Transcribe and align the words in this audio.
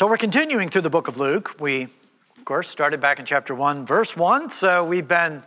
So 0.00 0.06
we're 0.06 0.16
continuing 0.16 0.70
through 0.70 0.80
the 0.80 0.88
book 0.88 1.08
of 1.08 1.18
Luke. 1.18 1.60
We, 1.60 1.82
of 1.82 2.44
course, 2.46 2.70
started 2.70 3.00
back 3.00 3.18
in 3.18 3.26
chapter 3.26 3.54
1, 3.54 3.84
verse 3.84 4.16
1. 4.16 4.48
So 4.48 4.82
we've 4.82 5.06
been, 5.06 5.42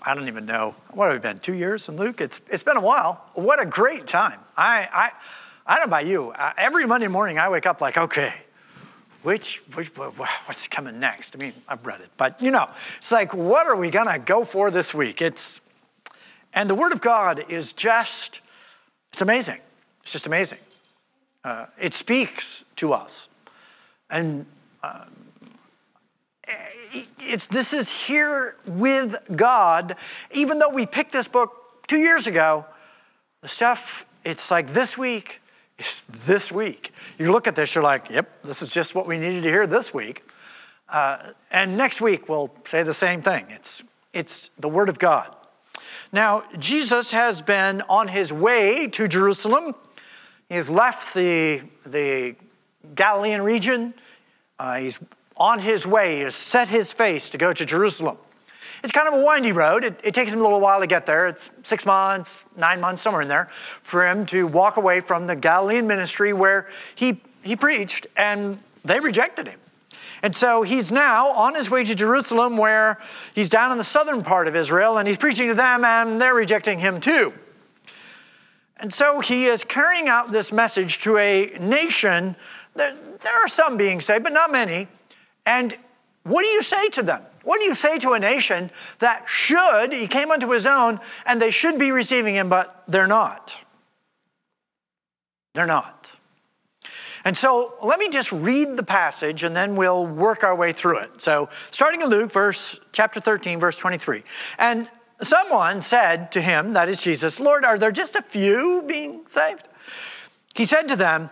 I 0.00 0.14
don't 0.14 0.28
even 0.28 0.46
know, 0.46 0.76
what 0.90 1.10
have 1.10 1.16
we 1.16 1.18
been, 1.18 1.40
two 1.40 1.54
years 1.54 1.88
in 1.88 1.96
Luke? 1.96 2.20
It's, 2.20 2.40
it's 2.48 2.62
been 2.62 2.76
a 2.76 2.80
while. 2.80 3.28
What 3.34 3.60
a 3.60 3.66
great 3.66 4.06
time. 4.06 4.38
I, 4.56 4.88
I, 4.92 5.10
I 5.66 5.76
don't 5.76 5.88
know 5.88 5.96
about 5.96 6.06
you. 6.06 6.32
Every 6.56 6.86
Monday 6.86 7.08
morning 7.08 7.36
I 7.36 7.48
wake 7.48 7.66
up 7.66 7.80
like, 7.80 7.98
okay, 7.98 8.32
which, 9.24 9.60
which, 9.74 9.88
what's 9.88 10.68
coming 10.68 11.00
next? 11.00 11.34
I 11.34 11.40
mean, 11.40 11.52
I've 11.66 11.84
read 11.84 12.00
it, 12.00 12.10
but 12.16 12.40
you 12.40 12.52
know, 12.52 12.70
it's 12.98 13.10
like, 13.10 13.34
what 13.34 13.66
are 13.66 13.74
we 13.74 13.90
gonna 13.90 14.20
go 14.20 14.44
for 14.44 14.70
this 14.70 14.94
week? 14.94 15.20
It's, 15.20 15.60
and 16.52 16.70
the 16.70 16.76
Word 16.76 16.92
of 16.92 17.00
God 17.00 17.44
is 17.48 17.72
just, 17.72 18.40
it's 19.12 19.20
amazing. 19.20 19.58
It's 20.02 20.12
just 20.12 20.28
amazing. 20.28 20.60
Uh, 21.44 21.66
it 21.78 21.92
speaks 21.92 22.64
to 22.76 22.94
us. 22.94 23.28
And 24.08 24.46
um, 24.82 25.14
it's, 27.20 27.46
this 27.46 27.74
is 27.74 27.92
here 27.92 28.56
with 28.66 29.16
God. 29.36 29.96
Even 30.32 30.58
though 30.58 30.70
we 30.70 30.86
picked 30.86 31.12
this 31.12 31.28
book 31.28 31.86
two 31.86 31.98
years 31.98 32.26
ago, 32.26 32.64
the 33.42 33.48
stuff, 33.48 34.06
it's 34.24 34.50
like 34.50 34.68
this 34.68 34.96
week, 34.96 35.42
is 35.78 36.04
this 36.26 36.50
week. 36.50 36.92
You 37.18 37.30
look 37.30 37.46
at 37.46 37.56
this, 37.56 37.74
you're 37.74 37.84
like, 37.84 38.08
yep, 38.08 38.30
this 38.42 38.62
is 38.62 38.70
just 38.70 38.94
what 38.94 39.06
we 39.06 39.18
needed 39.18 39.42
to 39.42 39.48
hear 39.48 39.66
this 39.66 39.92
week. 39.92 40.22
Uh, 40.88 41.32
and 41.50 41.76
next 41.76 42.00
week, 42.00 42.28
we'll 42.28 42.50
say 42.64 42.82
the 42.82 42.94
same 42.94 43.20
thing. 43.20 43.46
It's, 43.50 43.82
it's 44.12 44.50
the 44.58 44.68
Word 44.68 44.88
of 44.88 44.98
God. 44.98 45.34
Now, 46.12 46.44
Jesus 46.58 47.10
has 47.10 47.42
been 47.42 47.82
on 47.82 48.08
his 48.08 48.32
way 48.32 48.86
to 48.88 49.08
Jerusalem 49.08 49.74
He's 50.48 50.70
left 50.70 51.14
the, 51.14 51.62
the 51.86 52.36
Galilean 52.94 53.42
region. 53.42 53.94
Uh, 54.58 54.76
he's 54.76 55.00
on 55.36 55.58
his 55.58 55.86
way. 55.86 56.16
He 56.16 56.22
has 56.22 56.34
set 56.34 56.68
his 56.68 56.92
face 56.92 57.30
to 57.30 57.38
go 57.38 57.52
to 57.52 57.64
Jerusalem. 57.64 58.18
It's 58.82 58.92
kind 58.92 59.08
of 59.08 59.14
a 59.14 59.24
windy 59.24 59.52
road. 59.52 59.82
It, 59.82 60.00
it, 60.04 60.12
takes 60.12 60.32
him 60.32 60.40
a 60.40 60.42
little 60.42 60.60
while 60.60 60.80
to 60.80 60.86
get 60.86 61.06
there. 61.06 61.26
It's 61.26 61.50
six 61.62 61.86
months, 61.86 62.44
nine 62.56 62.80
months, 62.80 63.00
somewhere 63.00 63.22
in 63.22 63.28
there, 63.28 63.46
for 63.46 64.06
him 64.06 64.26
to 64.26 64.46
walk 64.46 64.76
away 64.76 65.00
from 65.00 65.26
the 65.26 65.34
Galilean 65.34 65.86
ministry 65.86 66.34
where 66.34 66.68
he, 66.94 67.22
he 67.42 67.56
preached 67.56 68.06
and 68.16 68.58
they 68.84 69.00
rejected 69.00 69.48
him. 69.48 69.58
And 70.22 70.36
so 70.36 70.62
he's 70.62 70.92
now 70.92 71.28
on 71.28 71.54
his 71.54 71.70
way 71.70 71.84
to 71.84 71.94
Jerusalem, 71.94 72.56
where 72.56 72.98
he's 73.34 73.48
down 73.48 73.72
in 73.72 73.78
the 73.78 73.84
southern 73.84 74.22
part 74.22 74.48
of 74.48 74.56
Israel, 74.56 74.96
and 74.96 75.06
he's 75.06 75.18
preaching 75.18 75.48
to 75.48 75.54
them, 75.54 75.84
and 75.84 76.20
they're 76.20 76.34
rejecting 76.34 76.78
him 76.78 76.98
too. 77.00 77.32
And 78.84 78.92
so 78.92 79.20
he 79.20 79.46
is 79.46 79.64
carrying 79.64 80.10
out 80.10 80.30
this 80.30 80.52
message 80.52 80.98
to 81.04 81.16
a 81.16 81.56
nation. 81.58 82.36
There, 82.74 82.94
are 83.42 83.48
some 83.48 83.78
being 83.78 83.98
saved, 83.98 84.24
but 84.24 84.34
not 84.34 84.52
many. 84.52 84.88
And 85.46 85.74
what 86.24 86.42
do 86.42 86.48
you 86.48 86.60
say 86.60 86.90
to 86.90 87.02
them? 87.02 87.22
What 87.44 87.60
do 87.60 87.64
you 87.64 87.72
say 87.72 87.96
to 88.00 88.10
a 88.10 88.18
nation 88.18 88.70
that 88.98 89.24
should, 89.26 89.94
he 89.94 90.06
came 90.06 90.30
unto 90.30 90.50
his 90.50 90.66
own, 90.66 91.00
and 91.24 91.40
they 91.40 91.50
should 91.50 91.78
be 91.78 91.92
receiving 91.92 92.34
him, 92.34 92.50
but 92.50 92.84
they're 92.86 93.06
not? 93.06 93.56
They're 95.54 95.64
not. 95.64 96.14
And 97.24 97.34
so 97.34 97.76
let 97.82 97.98
me 97.98 98.10
just 98.10 98.32
read 98.32 98.76
the 98.76 98.84
passage 98.84 99.44
and 99.44 99.56
then 99.56 99.76
we'll 99.76 100.04
work 100.04 100.44
our 100.44 100.54
way 100.54 100.74
through 100.74 100.98
it. 100.98 101.22
So 101.22 101.48
starting 101.70 102.02
in 102.02 102.08
Luke, 102.08 102.30
verse 102.30 102.78
chapter 102.92 103.18
13, 103.18 103.58
verse 103.60 103.78
23. 103.78 104.24
And 104.58 104.90
someone 105.24 105.80
said 105.80 106.30
to 106.32 106.40
him, 106.40 106.72
that 106.74 106.88
is 106.88 107.02
Jesus, 107.02 107.40
Lord, 107.40 107.64
are 107.64 107.78
there 107.78 107.90
just 107.90 108.16
a 108.16 108.22
few 108.22 108.84
being 108.86 109.26
saved? 109.26 109.68
He 110.54 110.64
said 110.64 110.88
to 110.88 110.96
them, 110.96 111.30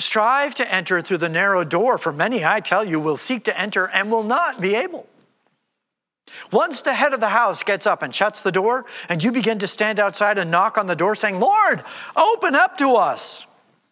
Strive 0.00 0.54
to 0.56 0.74
enter 0.74 1.00
through 1.00 1.18
the 1.18 1.28
narrow 1.28 1.62
door, 1.62 1.98
for 1.98 2.12
many, 2.12 2.44
I 2.44 2.60
tell 2.60 2.84
you, 2.84 2.98
will 2.98 3.16
seek 3.16 3.44
to 3.44 3.58
enter 3.58 3.88
and 3.88 4.10
will 4.10 4.24
not 4.24 4.60
be 4.60 4.74
able. 4.74 5.08
Once 6.50 6.82
the 6.82 6.94
head 6.94 7.12
of 7.12 7.20
the 7.20 7.28
house 7.28 7.62
gets 7.62 7.86
up 7.86 8.02
and 8.02 8.14
shuts 8.14 8.42
the 8.42 8.50
door, 8.50 8.86
and 9.08 9.22
you 9.22 9.30
begin 9.30 9.58
to 9.60 9.66
stand 9.66 10.00
outside 10.00 10.36
and 10.36 10.50
knock 10.50 10.76
on 10.76 10.88
the 10.88 10.96
door, 10.96 11.14
saying, 11.14 11.38
Lord, 11.38 11.82
open 12.16 12.56
up 12.56 12.76
to 12.78 12.96
us. 12.96 13.46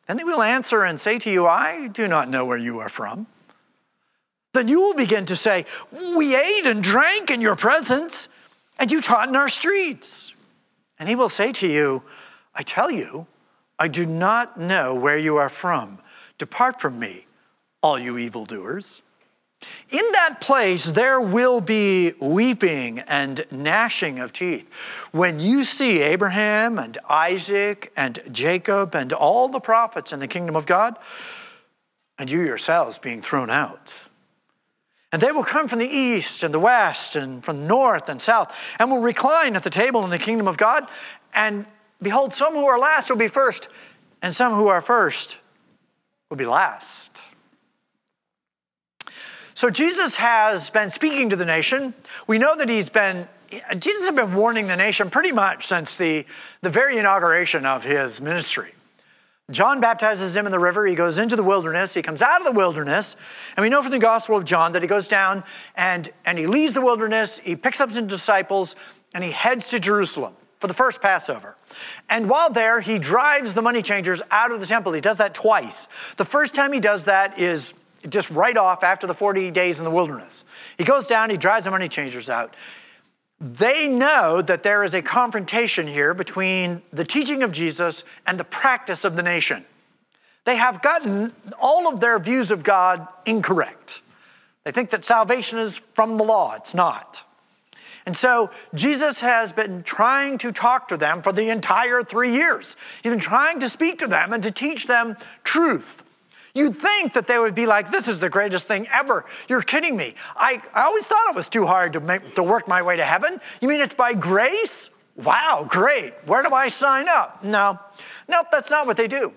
Then 0.06 0.18
he 0.18 0.24
will 0.24 0.42
answer 0.42 0.82
and 0.82 0.98
say 0.98 1.18
to 1.20 1.30
you, 1.30 1.46
I 1.46 1.86
do 1.86 2.08
not 2.08 2.28
know 2.28 2.44
where 2.44 2.58
you 2.58 2.80
are 2.80 2.88
from. 2.88 3.26
Then 4.52 4.68
you 4.68 4.80
will 4.80 4.94
begin 4.94 5.24
to 5.26 5.36
say, 5.36 5.66
We 6.16 6.36
ate 6.36 6.66
and 6.66 6.82
drank 6.82 7.30
in 7.30 7.40
your 7.40 7.56
presence 7.56 8.28
and 8.82 8.90
you 8.90 9.00
taught 9.00 9.28
in 9.28 9.36
our 9.36 9.48
streets. 9.48 10.34
And 10.98 11.08
he 11.08 11.14
will 11.14 11.28
say 11.28 11.52
to 11.52 11.68
you, 11.68 12.02
I 12.52 12.64
tell 12.64 12.90
you, 12.90 13.28
I 13.78 13.86
do 13.86 14.04
not 14.04 14.58
know 14.58 14.92
where 14.92 15.16
you 15.16 15.36
are 15.36 15.48
from. 15.48 16.00
Depart 16.36 16.80
from 16.80 16.98
me, 16.98 17.26
all 17.80 17.96
you 17.96 18.18
evildoers. 18.18 19.02
In 19.88 20.02
that 20.14 20.40
place, 20.40 20.86
there 20.86 21.20
will 21.20 21.60
be 21.60 22.14
weeping 22.20 22.98
and 22.98 23.46
gnashing 23.52 24.18
of 24.18 24.32
teeth 24.32 24.68
when 25.12 25.38
you 25.38 25.62
see 25.62 26.00
Abraham 26.00 26.76
and 26.80 26.98
Isaac 27.08 27.92
and 27.96 28.18
Jacob 28.32 28.96
and 28.96 29.12
all 29.12 29.48
the 29.48 29.60
prophets 29.60 30.12
in 30.12 30.18
the 30.18 30.26
kingdom 30.26 30.56
of 30.56 30.66
God, 30.66 30.98
and 32.18 32.28
you 32.28 32.40
yourselves 32.40 32.98
being 32.98 33.22
thrown 33.22 33.48
out. 33.48 34.08
And 35.12 35.20
they 35.20 35.30
will 35.30 35.44
come 35.44 35.68
from 35.68 35.78
the 35.78 35.86
east 35.86 36.42
and 36.42 36.54
the 36.54 36.58
west 36.58 37.16
and 37.16 37.44
from 37.44 37.66
north 37.66 38.08
and 38.08 38.20
south 38.20 38.56
and 38.78 38.90
will 38.90 39.00
recline 39.00 39.54
at 39.56 39.62
the 39.62 39.70
table 39.70 40.02
in 40.04 40.10
the 40.10 40.18
kingdom 40.18 40.48
of 40.48 40.56
God. 40.56 40.88
And 41.34 41.66
behold, 42.00 42.32
some 42.32 42.54
who 42.54 42.64
are 42.64 42.78
last 42.78 43.10
will 43.10 43.18
be 43.18 43.28
first, 43.28 43.68
and 44.22 44.32
some 44.32 44.54
who 44.54 44.68
are 44.68 44.80
first 44.80 45.38
will 46.30 46.38
be 46.38 46.46
last. 46.46 47.20
So 49.54 49.68
Jesus 49.68 50.16
has 50.16 50.70
been 50.70 50.88
speaking 50.88 51.28
to 51.28 51.36
the 51.36 51.44
nation. 51.44 51.92
We 52.26 52.38
know 52.38 52.56
that 52.56 52.70
he's 52.70 52.88
been, 52.88 53.28
Jesus 53.78 54.08
has 54.08 54.16
been 54.16 54.34
warning 54.34 54.66
the 54.66 54.76
nation 54.76 55.10
pretty 55.10 55.30
much 55.30 55.66
since 55.66 55.96
the, 55.96 56.24
the 56.62 56.70
very 56.70 56.96
inauguration 56.96 57.66
of 57.66 57.84
his 57.84 58.20
ministry. 58.20 58.72
John 59.50 59.80
baptizes 59.80 60.36
him 60.36 60.46
in 60.46 60.52
the 60.52 60.58
river. 60.58 60.86
He 60.86 60.94
goes 60.94 61.18
into 61.18 61.36
the 61.36 61.42
wilderness. 61.42 61.94
He 61.94 62.02
comes 62.02 62.22
out 62.22 62.40
of 62.40 62.46
the 62.46 62.52
wilderness. 62.52 63.16
And 63.56 63.62
we 63.62 63.68
know 63.68 63.82
from 63.82 63.90
the 63.90 63.98
Gospel 63.98 64.36
of 64.36 64.44
John 64.44 64.72
that 64.72 64.82
he 64.82 64.88
goes 64.88 65.08
down 65.08 65.44
and, 65.74 66.08
and 66.24 66.38
he 66.38 66.46
leaves 66.46 66.74
the 66.74 66.80
wilderness. 66.80 67.38
He 67.38 67.56
picks 67.56 67.80
up 67.80 67.92
some 67.92 68.06
disciples 68.06 68.76
and 69.14 69.22
he 69.22 69.30
heads 69.30 69.68
to 69.68 69.80
Jerusalem 69.80 70.34
for 70.60 70.68
the 70.68 70.74
first 70.74 71.02
Passover. 71.02 71.56
And 72.08 72.30
while 72.30 72.50
there, 72.50 72.80
he 72.80 72.98
drives 72.98 73.52
the 73.54 73.62
money 73.62 73.82
changers 73.82 74.22
out 74.30 74.52
of 74.52 74.60
the 74.60 74.66
temple. 74.66 74.92
He 74.92 75.00
does 75.00 75.16
that 75.18 75.34
twice. 75.34 75.88
The 76.16 76.24
first 76.24 76.54
time 76.54 76.72
he 76.72 76.80
does 76.80 77.06
that 77.06 77.38
is 77.38 77.74
just 78.08 78.30
right 78.30 78.56
off 78.56 78.82
after 78.82 79.06
the 79.06 79.14
40 79.14 79.50
days 79.50 79.78
in 79.78 79.84
the 79.84 79.90
wilderness. 79.90 80.44
He 80.78 80.84
goes 80.84 81.06
down, 81.06 81.30
he 81.30 81.36
drives 81.36 81.64
the 81.64 81.70
money 81.70 81.88
changers 81.88 82.30
out 82.30 82.54
they 83.42 83.88
know 83.88 84.40
that 84.40 84.62
there 84.62 84.84
is 84.84 84.94
a 84.94 85.02
confrontation 85.02 85.88
here 85.88 86.14
between 86.14 86.80
the 86.92 87.04
teaching 87.04 87.42
of 87.42 87.50
Jesus 87.50 88.04
and 88.24 88.38
the 88.38 88.44
practice 88.44 89.04
of 89.04 89.16
the 89.16 89.22
nation. 89.22 89.64
They 90.44 90.56
have 90.56 90.80
gotten 90.80 91.32
all 91.60 91.92
of 91.92 91.98
their 91.98 92.20
views 92.20 92.52
of 92.52 92.62
God 92.62 93.08
incorrect. 93.26 94.00
They 94.62 94.70
think 94.70 94.90
that 94.90 95.04
salvation 95.04 95.58
is 95.58 95.82
from 95.94 96.18
the 96.18 96.24
law, 96.24 96.54
it's 96.54 96.72
not. 96.72 97.24
And 98.06 98.16
so 98.16 98.50
Jesus 98.74 99.20
has 99.20 99.52
been 99.52 99.82
trying 99.82 100.38
to 100.38 100.52
talk 100.52 100.86
to 100.88 100.96
them 100.96 101.20
for 101.20 101.32
the 101.32 101.50
entire 101.50 102.04
three 102.04 102.32
years. 102.32 102.76
He's 103.02 103.10
been 103.10 103.18
trying 103.18 103.58
to 103.58 103.68
speak 103.68 103.98
to 103.98 104.06
them 104.06 104.32
and 104.32 104.42
to 104.44 104.52
teach 104.52 104.86
them 104.86 105.16
truth. 105.42 106.04
You'd 106.54 106.74
think 106.74 107.14
that 107.14 107.26
they 107.26 107.38
would 107.38 107.54
be 107.54 107.66
like, 107.66 107.90
this 107.90 108.08
is 108.08 108.20
the 108.20 108.28
greatest 108.28 108.68
thing 108.68 108.86
ever. 108.92 109.24
You're 109.48 109.62
kidding 109.62 109.96
me. 109.96 110.14
I, 110.36 110.62
I 110.74 110.82
always 110.82 111.06
thought 111.06 111.30
it 111.30 111.36
was 111.36 111.48
too 111.48 111.66
hard 111.66 111.94
to, 111.94 112.00
make, 112.00 112.34
to 112.34 112.42
work 112.42 112.68
my 112.68 112.82
way 112.82 112.96
to 112.96 113.04
heaven. 113.04 113.40
You 113.60 113.68
mean 113.68 113.80
it's 113.80 113.94
by 113.94 114.12
grace? 114.12 114.90
Wow, 115.16 115.66
great. 115.68 116.12
Where 116.26 116.42
do 116.42 116.54
I 116.54 116.68
sign 116.68 117.08
up? 117.08 117.42
No, 117.42 117.78
nope, 118.28 118.46
that's 118.52 118.70
not 118.70 118.86
what 118.86 118.96
they 118.96 119.08
do. 119.08 119.32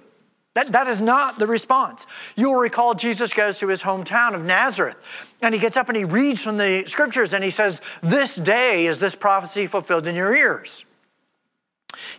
That, 0.56 0.72
that 0.72 0.88
is 0.88 1.02
not 1.02 1.38
the 1.38 1.48
response. 1.48 2.08
You'll 2.38 2.56
recall 2.56 2.96
Jesus 2.96 3.34
goes 3.34 3.58
to 3.60 3.68
his 3.68 3.84
hometown 3.84 4.34
of 4.34 4.46
Nazareth 4.46 4.96
and 5.42 5.54
he 5.54 5.60
gets 5.60 5.76
up 5.76 5.90
and 5.90 5.98
he 5.98 6.06
reads 6.06 6.44
from 6.44 6.58
the 6.58 6.86
scriptures 6.88 7.34
and 7.34 7.44
he 7.44 7.50
says, 7.50 7.82
This 8.02 8.38
day 8.38 8.86
is 8.86 9.00
this 9.00 9.16
prophecy 9.16 9.68
fulfilled 9.68 10.08
in 10.08 10.16
your 10.16 10.36
ears. 10.36 10.86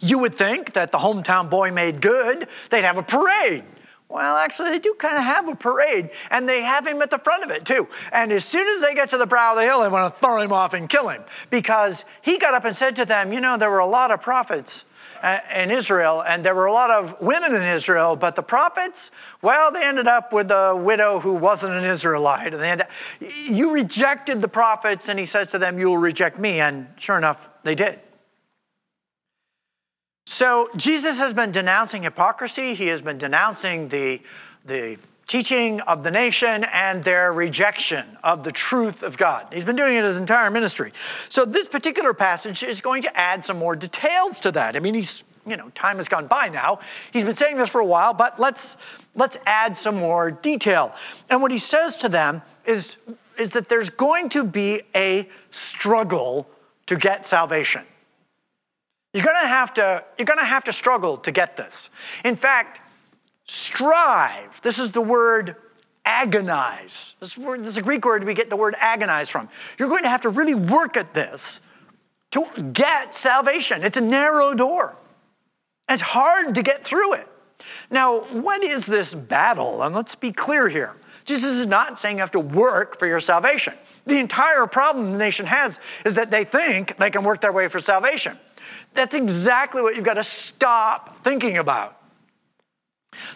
You 0.00 0.18
would 0.18 0.34
think 0.34 0.74
that 0.74 0.92
the 0.92 0.98
hometown 0.98 1.48
boy 1.48 1.70
made 1.70 2.02
good, 2.02 2.46
they'd 2.70 2.84
have 2.84 2.98
a 2.98 3.02
parade. 3.02 3.64
Well, 4.08 4.36
actually, 4.36 4.70
they 4.70 4.78
do 4.78 4.94
kind 4.94 5.16
of 5.16 5.24
have 5.24 5.48
a 5.48 5.56
parade, 5.56 6.10
and 6.30 6.48
they 6.48 6.62
have 6.62 6.86
him 6.86 7.02
at 7.02 7.10
the 7.10 7.18
front 7.18 7.42
of 7.42 7.50
it 7.50 7.64
too. 7.64 7.88
And 8.12 8.30
as 8.30 8.44
soon 8.44 8.66
as 8.68 8.80
they 8.80 8.94
get 8.94 9.10
to 9.10 9.18
the 9.18 9.26
brow 9.26 9.52
of 9.52 9.58
the 9.58 9.64
hill, 9.64 9.80
they 9.80 9.88
want 9.88 10.14
to 10.14 10.20
throw 10.20 10.40
him 10.40 10.52
off 10.52 10.74
and 10.74 10.88
kill 10.88 11.08
him 11.08 11.24
because 11.50 12.04
he 12.22 12.38
got 12.38 12.54
up 12.54 12.64
and 12.64 12.74
said 12.74 12.94
to 12.96 13.04
them, 13.04 13.32
You 13.32 13.40
know, 13.40 13.56
there 13.56 13.70
were 13.70 13.80
a 13.80 13.86
lot 13.86 14.12
of 14.12 14.22
prophets 14.22 14.84
uh, 15.22 15.40
in 15.56 15.72
Israel, 15.72 16.22
and 16.22 16.44
there 16.44 16.54
were 16.54 16.66
a 16.66 16.72
lot 16.72 16.90
of 16.90 17.20
women 17.20 17.52
in 17.52 17.62
Israel, 17.62 18.14
but 18.14 18.36
the 18.36 18.42
prophets, 18.42 19.10
well, 19.42 19.72
they 19.72 19.84
ended 19.84 20.06
up 20.06 20.32
with 20.32 20.52
a 20.52 20.76
widow 20.76 21.18
who 21.18 21.34
wasn't 21.34 21.72
an 21.72 21.84
Israelite. 21.84 22.54
And 22.54 22.62
they 22.62 22.68
had, 22.68 22.88
you 23.20 23.72
rejected 23.72 24.40
the 24.40 24.48
prophets, 24.48 25.08
and 25.08 25.18
he 25.18 25.26
says 25.26 25.48
to 25.48 25.58
them, 25.58 25.80
You 25.80 25.88
will 25.88 25.98
reject 25.98 26.38
me. 26.38 26.60
And 26.60 26.86
sure 26.96 27.18
enough, 27.18 27.50
they 27.64 27.74
did. 27.74 27.98
So 30.26 30.68
Jesus 30.74 31.20
has 31.20 31.32
been 31.32 31.52
denouncing 31.52 32.02
hypocrisy. 32.02 32.74
He 32.74 32.88
has 32.88 33.00
been 33.00 33.16
denouncing 33.16 33.88
the, 33.88 34.20
the 34.64 34.98
teaching 35.28 35.80
of 35.82 36.02
the 36.02 36.10
nation 36.10 36.64
and 36.72 37.04
their 37.04 37.32
rejection 37.32 38.18
of 38.24 38.42
the 38.42 38.50
truth 38.50 39.04
of 39.04 39.16
God. 39.16 39.46
He's 39.52 39.64
been 39.64 39.76
doing 39.76 39.94
it 39.94 40.02
his 40.02 40.18
entire 40.18 40.50
ministry. 40.50 40.92
So 41.28 41.44
this 41.44 41.68
particular 41.68 42.12
passage 42.12 42.64
is 42.64 42.80
going 42.80 43.02
to 43.02 43.16
add 43.16 43.44
some 43.44 43.56
more 43.56 43.76
details 43.76 44.40
to 44.40 44.50
that. 44.50 44.74
I 44.74 44.80
mean, 44.80 44.94
he's, 44.94 45.22
you 45.46 45.56
know, 45.56 45.70
time 45.70 45.98
has 45.98 46.08
gone 46.08 46.26
by 46.26 46.48
now. 46.48 46.80
He's 47.12 47.24
been 47.24 47.36
saying 47.36 47.56
this 47.56 47.70
for 47.70 47.80
a 47.80 47.86
while, 47.86 48.12
but 48.12 48.40
let's 48.40 48.76
let's 49.14 49.38
add 49.46 49.76
some 49.76 49.94
more 49.94 50.32
detail. 50.32 50.92
And 51.30 51.40
what 51.40 51.52
he 51.52 51.58
says 51.58 51.96
to 51.98 52.08
them 52.08 52.42
is 52.64 52.96
is 53.38 53.50
that 53.50 53.68
there's 53.68 53.90
going 53.90 54.28
to 54.30 54.42
be 54.42 54.82
a 54.92 55.28
struggle 55.50 56.50
to 56.86 56.96
get 56.96 57.24
salvation. 57.24 57.84
You're 59.16 59.24
going 59.24 59.40
to 59.40 59.48
have 59.48 59.72
to 59.74 60.04
you're 60.18 60.26
going 60.26 60.38
to 60.38 60.44
have 60.44 60.64
to 60.64 60.74
struggle 60.74 61.16
to 61.16 61.32
get 61.32 61.56
this. 61.56 61.88
In 62.22 62.36
fact, 62.36 62.82
strive. 63.44 64.60
This 64.60 64.78
is 64.78 64.92
the 64.92 65.00
word 65.00 65.56
agonize. 66.04 67.16
This, 67.18 67.38
word, 67.38 67.60
this 67.60 67.68
is 67.68 67.78
a 67.78 67.82
Greek 67.82 68.04
word 68.04 68.24
we 68.24 68.34
get 68.34 68.50
the 68.50 68.58
word 68.58 68.74
agonize 68.78 69.30
from. 69.30 69.48
You're 69.78 69.88
going 69.88 70.02
to 70.02 70.10
have 70.10 70.20
to 70.20 70.28
really 70.28 70.54
work 70.54 70.98
at 70.98 71.14
this 71.14 71.62
to 72.32 72.44
get 72.74 73.14
salvation. 73.14 73.84
It's 73.84 73.96
a 73.96 74.02
narrow 74.02 74.52
door. 74.52 74.94
It's 75.88 76.02
hard 76.02 76.54
to 76.54 76.62
get 76.62 76.84
through 76.84 77.14
it. 77.14 77.26
Now, 77.90 78.20
what 78.20 78.62
is 78.62 78.84
this 78.84 79.14
battle? 79.14 79.82
And 79.82 79.94
let's 79.94 80.14
be 80.14 80.30
clear 80.30 80.68
here. 80.68 80.94
Jesus 81.24 81.52
is 81.52 81.66
not 81.66 81.98
saying 81.98 82.16
you 82.16 82.20
have 82.20 82.30
to 82.32 82.40
work 82.40 82.98
for 82.98 83.06
your 83.06 83.20
salvation. 83.20 83.72
The 84.04 84.18
entire 84.18 84.66
problem 84.66 85.08
the 85.08 85.16
nation 85.16 85.46
has 85.46 85.80
is 86.04 86.16
that 86.16 86.30
they 86.30 86.44
think 86.44 86.98
they 86.98 87.08
can 87.08 87.24
work 87.24 87.40
their 87.40 87.52
way 87.52 87.68
for 87.68 87.80
salvation. 87.80 88.38
That's 88.94 89.14
exactly 89.14 89.82
what 89.82 89.96
you've 89.96 90.04
got 90.04 90.14
to 90.14 90.24
stop 90.24 91.22
thinking 91.22 91.58
about. 91.58 92.00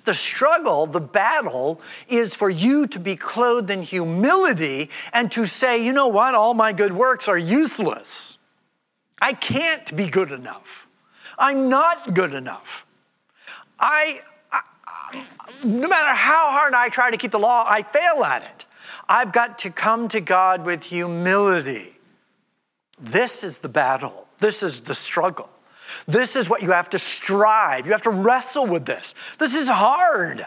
The 0.05 0.15
struggle, 0.15 0.87
the 0.87 1.01
battle, 1.01 1.81
is 2.09 2.35
for 2.35 2.51
you 2.51 2.87
to 2.89 2.99
be 2.99 3.17
clothed 3.17 3.71
in 3.71 3.83
humility 3.83 4.91
and 5.13 5.31
to 5.33 5.47
say, 5.47 5.85
you 5.85 5.93
know 5.93 6.09
what, 6.09 6.35
all 6.35 6.55
my 6.55 6.73
good 6.73 6.93
works 6.93 7.29
are 7.29 7.39
useless. 7.39 8.39
I 9.21 9.33
can't 9.33 9.95
be 9.97 10.09
good 10.09 10.31
enough. 10.31 10.87
I'm 11.39 11.69
not 11.69 12.15
good 12.15 12.35
enough. 12.35 12.87
I, 13.79 14.21
I, 14.53 14.61
no 15.65 15.89
matter 15.89 16.15
how 16.15 16.51
hard 16.51 16.75
I 16.75 16.89
try 16.89 17.11
to 17.11 17.17
keep 17.17 17.31
the 17.31 17.39
law, 17.39 17.65
I 17.67 17.83
fail 17.83 18.23
at 18.25 18.43
it. 18.43 18.65
I've 19.09 19.33
got 19.33 19.59
to 19.61 19.71
come 19.71 20.09
to 20.09 20.21
God 20.21 20.65
with 20.65 20.85
humility. 20.85 21.99
This 23.01 23.43
is 23.43 23.59
the 23.59 23.69
battle, 23.69 24.29
this 24.41 24.63
is 24.63 24.81
the 24.81 24.95
struggle. 24.95 25.49
This 26.07 26.37
is 26.37 26.49
what 26.49 26.63
you 26.63 26.71
have 26.73 26.91
to 26.91 26.99
strive. 26.99 27.87
You 27.87 27.93
have 27.93 28.03
to 28.03 28.11
wrestle 28.11 28.67
with 28.67 28.85
this. 28.85 29.15
This 29.39 29.55
is 29.55 29.69
hard. 29.69 30.47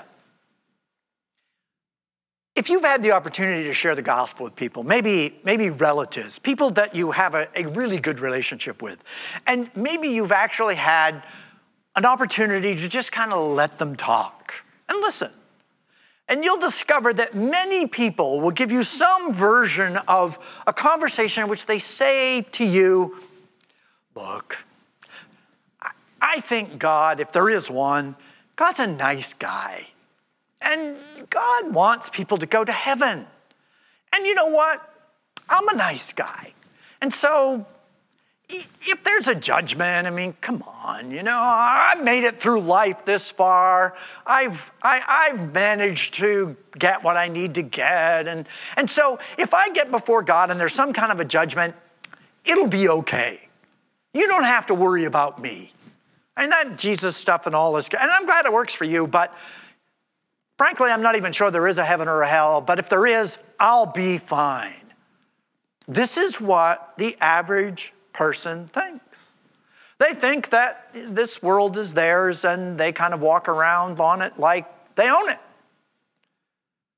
If 2.56 2.70
you've 2.70 2.84
had 2.84 3.02
the 3.02 3.12
opportunity 3.12 3.64
to 3.64 3.74
share 3.74 3.96
the 3.96 4.04
gospel 4.04 4.44
with 4.44 4.56
people, 4.56 4.84
maybe, 4.84 5.40
maybe 5.44 5.72
relatives, 5.72 6.38
people 6.38 6.70
that 6.72 6.94
you 6.94 7.12
have 7.12 7.34
a, 7.34 7.48
a 7.56 7.66
really 7.66 7.98
good 7.98 8.20
relationship 8.20 8.82
with, 8.82 9.04
and 9.48 9.72
maybe 9.76 10.10
you've 10.10 10.32
actually 10.32 10.76
had 10.76 11.24
an 11.96 12.06
opportunity 12.06 12.76
to 12.76 12.90
just 12.90 13.12
kind 13.12 13.34
of 13.34 13.54
let 13.54 13.80
them 13.80 13.96
talk 13.96 14.54
and 14.88 15.00
listen. 15.00 15.32
And 16.30 16.44
you'll 16.44 16.58
discover 16.58 17.12
that 17.14 17.36
many 17.36 17.88
people 17.88 18.40
will 18.40 18.52
give 18.52 18.72
you 18.72 18.84
some 18.84 19.34
version 19.34 19.98
of 20.08 20.40
a 20.66 20.74
conversation 20.74 21.44
in 21.44 21.50
which 21.50 21.66
they 21.66 21.80
say 21.80 22.42
to 22.52 22.66
you, 22.66 23.18
Look, 24.16 24.66
I 26.22 26.40
think 26.40 26.80
God, 26.80 27.20
if 27.20 27.32
there 27.32 27.50
is 27.50 27.70
one, 27.70 28.16
God's 28.56 28.80
a 28.80 28.88
nice 28.88 29.34
guy. 29.34 29.88
And 30.62 30.98
God 31.30 31.74
wants 31.74 32.10
people 32.10 32.38
to 32.38 32.46
go 32.46 32.64
to 32.64 32.72
heaven. 32.72 33.28
And 34.14 34.26
you 34.26 34.34
know 34.36 34.48
what? 34.48 34.90
I'm 35.50 35.68
a 35.68 35.76
nice 35.76 36.14
guy. 36.14 36.54
And 37.02 37.14
so 37.14 37.66
if 38.50 39.04
there's 39.04 39.28
a 39.28 39.36
judgment, 39.36 40.08
I 40.08 40.10
mean, 40.10 40.36
come 40.42 40.62
on, 40.62 41.12
you 41.12 41.24
know, 41.24 41.40
I 41.42 41.96
made 42.02 42.24
it 42.24 42.40
through 42.40 42.62
life 42.62 43.06
this 43.06 43.32
far. 43.32 43.96
I've, 44.26 44.72
I, 44.82 45.32
have 45.32 45.54
managed 45.54 46.14
to 46.16 46.56
get 46.78 47.04
what 47.04 47.18
I 47.18 47.28
need 47.28 47.56
to 47.56 47.62
get. 47.62 48.28
And, 48.28 48.48
and 48.78 48.90
so 48.90 49.20
if 49.38 49.54
I 49.54 49.70
get 49.70 49.92
before 49.92 50.22
God 50.22 50.52
and 50.52 50.60
there's 50.60 50.74
some 50.74 50.94
kind 50.94 51.12
of 51.12 51.20
a 51.20 51.26
judgment, 51.26 51.76
it'll 52.46 52.68
be 52.68 52.88
okay. 52.88 53.43
You 54.14 54.28
don't 54.28 54.44
have 54.44 54.68
to 54.68 54.76
worry 54.76 55.06
about 55.06 55.42
me. 55.42 55.72
And 56.38 56.52
that 56.52 56.78
Jesus 56.78 57.16
stuff 57.16 57.46
and 57.46 57.56
all 57.56 57.74
this, 57.74 57.90
and 57.90 58.10
I'm 58.10 58.26
glad 58.26 58.46
it 58.46 58.54
works 58.54 58.74
for 58.74 58.86
you, 58.86 59.06
but 59.06 59.36
frankly, 60.58 60.90
I'm 60.90 61.02
not 61.02 61.16
even 61.16 61.32
sure 61.32 61.52
there 61.52 61.68
is 61.68 61.78
a 61.78 61.86
heaven 61.86 62.08
or 62.08 62.22
a 62.22 62.28
hell, 62.28 62.62
but 62.62 62.80
if 62.80 62.90
there 62.90 63.06
is, 63.06 63.38
I'll 63.60 63.86
be 63.86 64.18
fine. 64.18 64.82
This 65.88 66.18
is 66.18 66.40
what 66.42 66.94
the 66.98 67.16
average 67.20 67.94
person 68.14 68.66
thinks. 68.66 69.34
They 70.00 70.14
think 70.14 70.50
that 70.50 70.90
this 70.94 71.42
world 71.42 71.78
is 71.78 71.94
theirs 71.94 72.46
and 72.46 72.78
they 72.78 72.92
kind 72.92 73.14
of 73.14 73.22
walk 73.22 73.48
around 73.48 74.00
on 74.00 74.22
it 74.22 74.40
like 74.40 74.96
they 74.96 75.10
own 75.10 75.30
it. 75.30 75.40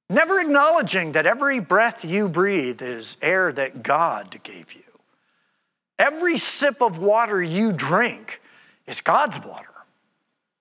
Never 0.09 0.39
acknowledging 0.39 1.11
that 1.13 1.25
every 1.25 1.59
breath 1.59 2.05
you 2.05 2.29
breathe 2.29 2.81
is 2.81 3.17
air 3.21 3.51
that 3.53 3.83
God 3.83 4.37
gave 4.43 4.73
you. 4.73 4.84
Every 5.97 6.37
sip 6.37 6.81
of 6.81 6.97
water 6.97 7.41
you 7.41 7.71
drink 7.71 8.41
is 8.85 9.01
God's 9.01 9.39
water. 9.43 9.69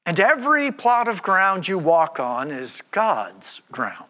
And 0.07 0.21
every 0.21 0.71
plot 0.71 1.09
of 1.09 1.23
ground 1.23 1.67
you 1.67 1.79
walk 1.79 2.21
on 2.21 2.51
is 2.51 2.83
God's 2.91 3.63
ground. 3.73 4.09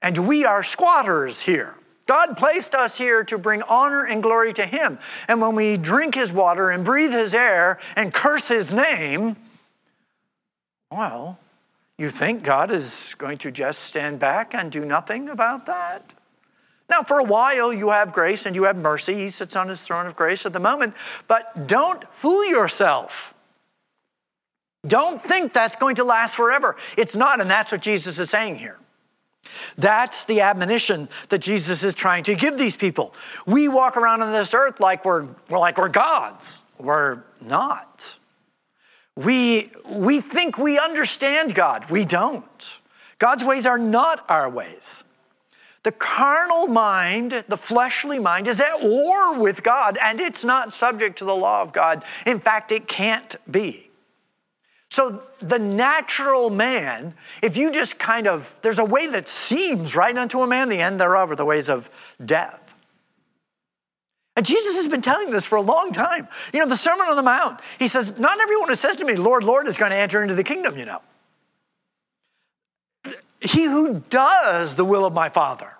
And 0.00 0.18
we 0.18 0.44
are 0.44 0.62
squatters 0.62 1.42
here. 1.42 1.76
God 2.06 2.36
placed 2.36 2.74
us 2.74 2.98
here 2.98 3.24
to 3.24 3.38
bring 3.38 3.62
honor 3.62 4.04
and 4.04 4.22
glory 4.22 4.52
to 4.54 4.66
Him. 4.66 4.98
And 5.28 5.40
when 5.40 5.54
we 5.54 5.76
drink 5.76 6.14
His 6.14 6.32
water 6.32 6.70
and 6.70 6.84
breathe 6.84 7.12
His 7.12 7.34
air 7.34 7.78
and 7.96 8.12
curse 8.12 8.48
His 8.48 8.74
name, 8.74 9.36
well, 10.90 11.38
you 11.98 12.10
think 12.10 12.42
God 12.42 12.70
is 12.70 13.14
going 13.18 13.38
to 13.38 13.50
just 13.50 13.80
stand 13.84 14.18
back 14.18 14.54
and 14.54 14.70
do 14.70 14.84
nothing 14.84 15.28
about 15.28 15.66
that? 15.66 16.14
Now, 16.92 17.02
for 17.02 17.20
a 17.20 17.24
while, 17.24 17.72
you 17.72 17.88
have 17.88 18.12
grace 18.12 18.44
and 18.44 18.54
you 18.54 18.64
have 18.64 18.76
mercy. 18.76 19.14
He 19.14 19.30
sits 19.30 19.56
on 19.56 19.66
his 19.66 19.80
throne 19.80 20.06
of 20.06 20.14
grace 20.14 20.44
at 20.44 20.52
the 20.52 20.60
moment, 20.60 20.92
but 21.26 21.66
don't 21.66 22.04
fool 22.12 22.44
yourself. 22.44 23.32
Don't 24.86 25.18
think 25.18 25.54
that's 25.54 25.74
going 25.74 25.94
to 25.94 26.04
last 26.04 26.36
forever. 26.36 26.76
It's 26.98 27.16
not, 27.16 27.40
and 27.40 27.50
that's 27.50 27.72
what 27.72 27.80
Jesus 27.80 28.18
is 28.18 28.28
saying 28.28 28.56
here. 28.56 28.78
That's 29.78 30.26
the 30.26 30.42
admonition 30.42 31.08
that 31.30 31.40
Jesus 31.40 31.82
is 31.82 31.94
trying 31.94 32.24
to 32.24 32.34
give 32.34 32.58
these 32.58 32.76
people. 32.76 33.14
We 33.46 33.68
walk 33.68 33.96
around 33.96 34.20
on 34.20 34.30
this 34.30 34.52
earth 34.52 34.78
like 34.78 35.02
we're, 35.06 35.26
we're 35.48 35.58
like 35.58 35.78
we're 35.78 35.88
gods. 35.88 36.62
We're 36.78 37.22
not. 37.40 38.18
We, 39.16 39.72
we 39.88 40.20
think 40.20 40.58
we 40.58 40.78
understand 40.78 41.54
God. 41.54 41.90
We 41.90 42.04
don't. 42.04 42.80
God's 43.18 43.44
ways 43.44 43.64
are 43.64 43.78
not 43.78 44.26
our 44.28 44.50
ways. 44.50 45.04
The 45.82 45.92
carnal 45.92 46.68
mind, 46.68 47.44
the 47.48 47.56
fleshly 47.56 48.18
mind, 48.18 48.46
is 48.46 48.60
at 48.60 48.82
war 48.82 49.38
with 49.38 49.62
God 49.62 49.98
and 50.00 50.20
it's 50.20 50.44
not 50.44 50.72
subject 50.72 51.18
to 51.18 51.24
the 51.24 51.34
law 51.34 51.62
of 51.62 51.72
God. 51.72 52.04
In 52.24 52.38
fact, 52.38 52.70
it 52.70 52.86
can't 52.86 53.34
be. 53.50 53.90
So, 54.90 55.22
the 55.40 55.58
natural 55.58 56.50
man, 56.50 57.14
if 57.42 57.56
you 57.56 57.72
just 57.72 57.98
kind 57.98 58.26
of, 58.26 58.58
there's 58.60 58.78
a 58.78 58.84
way 58.84 59.06
that 59.06 59.26
seems 59.26 59.96
right 59.96 60.16
unto 60.16 60.40
a 60.40 60.46
man, 60.46 60.68
the 60.68 60.80
end 60.80 61.00
thereof 61.00 61.30
are 61.30 61.36
the 61.36 61.46
ways 61.46 61.70
of 61.70 61.88
death. 62.22 62.74
And 64.36 64.46
Jesus 64.46 64.76
has 64.76 64.88
been 64.88 65.02
telling 65.02 65.30
this 65.30 65.46
for 65.46 65.56
a 65.56 65.62
long 65.62 65.92
time. 65.92 66.28
You 66.52 66.60
know, 66.60 66.66
the 66.66 66.76
Sermon 66.76 67.06
on 67.08 67.16
the 67.16 67.22
Mount, 67.22 67.60
he 67.78 67.88
says, 67.88 68.18
Not 68.18 68.40
everyone 68.40 68.68
who 68.68 68.74
says 68.74 68.98
to 68.98 69.04
me, 69.04 69.16
Lord, 69.16 69.44
Lord, 69.44 69.66
is 69.66 69.78
going 69.78 69.92
to 69.92 69.96
enter 69.96 70.22
into 70.22 70.34
the 70.34 70.44
kingdom, 70.44 70.76
you 70.76 70.84
know. 70.84 71.00
He 73.42 73.64
who 73.64 74.02
does 74.10 74.76
the 74.76 74.84
will 74.84 75.04
of 75.04 75.12
my 75.12 75.28
Father. 75.28 75.72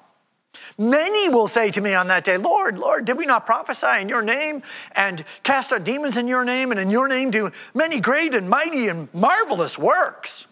Many 0.78 1.28
will 1.28 1.48
say 1.48 1.70
to 1.70 1.80
me 1.80 1.94
on 1.94 2.08
that 2.08 2.24
day, 2.24 2.36
Lord, 2.36 2.78
Lord, 2.78 3.04
did 3.04 3.16
we 3.16 3.26
not 3.26 3.46
prophesy 3.46 4.00
in 4.00 4.08
your 4.08 4.22
name 4.22 4.62
and 4.92 5.22
cast 5.42 5.72
out 5.72 5.84
demons 5.84 6.16
in 6.16 6.26
your 6.28 6.44
name 6.44 6.70
and 6.70 6.80
in 6.80 6.90
your 6.90 7.08
name 7.08 7.30
do 7.30 7.50
many 7.74 8.00
great 8.00 8.34
and 8.34 8.48
mighty 8.48 8.88
and 8.88 9.12
marvelous 9.14 9.78
works? 9.78 10.46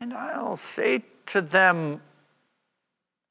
And 0.00 0.14
I'll 0.14 0.56
say 0.56 1.02
to 1.26 1.40
them, 1.40 2.00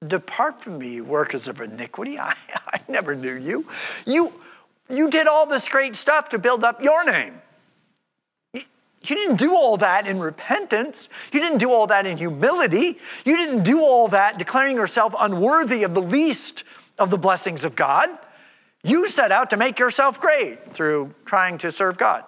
Depart 0.07 0.61
from 0.61 0.77
me, 0.77 1.01
workers 1.01 1.47
of 1.47 1.59
iniquity. 1.59 2.17
I, 2.19 2.35
I 2.67 2.79
never 2.87 3.15
knew 3.15 3.35
you. 3.35 3.65
you. 4.05 4.33
You 4.89 5.09
did 5.09 5.27
all 5.27 5.45
this 5.45 5.67
great 5.67 5.95
stuff 5.95 6.29
to 6.29 6.39
build 6.39 6.63
up 6.63 6.81
your 6.81 7.03
name. 7.03 7.41
You 9.03 9.15
didn't 9.15 9.37
do 9.37 9.53
all 9.53 9.77
that 9.77 10.07
in 10.07 10.19
repentance. 10.19 11.09
You 11.31 11.39
didn't 11.39 11.59
do 11.59 11.71
all 11.71 11.87
that 11.87 12.05
in 12.05 12.17
humility. 12.17 12.97
You 13.23 13.37
didn't 13.37 13.63
do 13.63 13.79
all 13.79 14.09
that 14.09 14.37
declaring 14.37 14.75
yourself 14.75 15.15
unworthy 15.17 15.83
of 15.83 15.93
the 15.93 16.01
least 16.01 16.65
of 16.97 17.09
the 17.09 17.17
blessings 17.17 17.63
of 17.63 17.75
God. 17.75 18.09
You 18.83 19.07
set 19.07 19.31
out 19.31 19.49
to 19.51 19.57
make 19.57 19.79
yourself 19.79 20.19
great 20.19 20.73
through 20.73 21.13
trying 21.25 21.57
to 21.59 21.71
serve 21.71 21.97
God. 21.97 22.23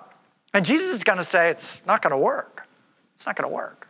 And 0.54 0.66
Jesus 0.66 0.94
is 0.94 1.04
going 1.04 1.18
to 1.18 1.24
say 1.24 1.50
it's 1.50 1.86
not 1.86 2.02
going 2.02 2.12
to 2.12 2.18
work. 2.18 2.68
It's 3.16 3.26
not 3.26 3.36
going 3.36 3.50
to 3.50 3.54
work. 3.54 3.88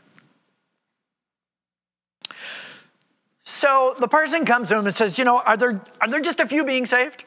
So 3.43 3.95
the 4.00 4.07
person 4.07 4.45
comes 4.45 4.69
to 4.69 4.77
him 4.77 4.85
and 4.85 4.95
says, 4.95 5.19
You 5.19 5.25
know, 5.25 5.39
are 5.39 5.57
there, 5.57 5.81
are 6.00 6.07
there 6.07 6.21
just 6.21 6.39
a 6.39 6.47
few 6.47 6.63
being 6.63 6.85
saved? 6.85 7.25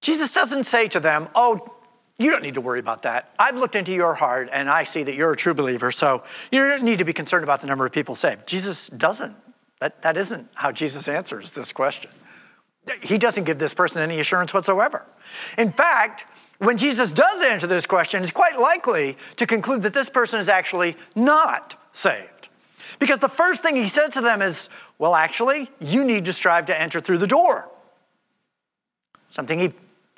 Jesus 0.00 0.32
doesn't 0.32 0.64
say 0.64 0.88
to 0.88 1.00
them, 1.00 1.28
Oh, 1.34 1.64
you 2.22 2.30
don't 2.30 2.42
need 2.42 2.54
to 2.54 2.60
worry 2.60 2.78
about 2.78 3.02
that. 3.02 3.32
I've 3.38 3.58
looked 3.58 3.74
into 3.74 3.92
your 3.92 4.14
heart 4.14 4.48
and 4.52 4.68
I 4.68 4.84
see 4.84 5.02
that 5.02 5.14
you're 5.14 5.32
a 5.32 5.36
true 5.36 5.54
believer, 5.54 5.90
so 5.90 6.22
you 6.50 6.58
don't 6.60 6.82
need 6.82 6.98
to 6.98 7.04
be 7.04 7.12
concerned 7.12 7.44
about 7.44 7.60
the 7.60 7.66
number 7.66 7.84
of 7.86 7.92
people 7.92 8.14
saved. 8.14 8.46
Jesus 8.46 8.88
doesn't. 8.88 9.36
That, 9.80 10.02
that 10.02 10.16
isn't 10.16 10.48
how 10.54 10.70
Jesus 10.72 11.08
answers 11.08 11.52
this 11.52 11.72
question. 11.72 12.10
He 13.00 13.18
doesn't 13.18 13.44
give 13.44 13.58
this 13.58 13.74
person 13.74 14.02
any 14.02 14.20
assurance 14.20 14.54
whatsoever. 14.54 15.04
In 15.58 15.70
fact, 15.70 16.26
when 16.58 16.76
Jesus 16.76 17.12
does 17.12 17.42
answer 17.42 17.66
this 17.66 17.86
question, 17.86 18.22
it's 18.22 18.30
quite 18.30 18.58
likely 18.58 19.16
to 19.36 19.46
conclude 19.46 19.82
that 19.82 19.94
this 19.94 20.08
person 20.08 20.38
is 20.38 20.48
actually 20.48 20.96
not 21.16 21.76
saved. 21.92 22.48
Because 22.98 23.18
the 23.18 23.28
first 23.28 23.62
thing 23.62 23.74
he 23.74 23.86
says 23.86 24.10
to 24.10 24.20
them 24.20 24.42
is, 24.42 24.68
Well, 24.98 25.14
actually, 25.14 25.68
you 25.80 26.04
need 26.04 26.24
to 26.26 26.32
strive 26.32 26.66
to 26.66 26.80
enter 26.80 27.00
through 27.00 27.18
the 27.18 27.26
door. 27.26 27.68
Something 29.28 29.58
he 29.58 29.72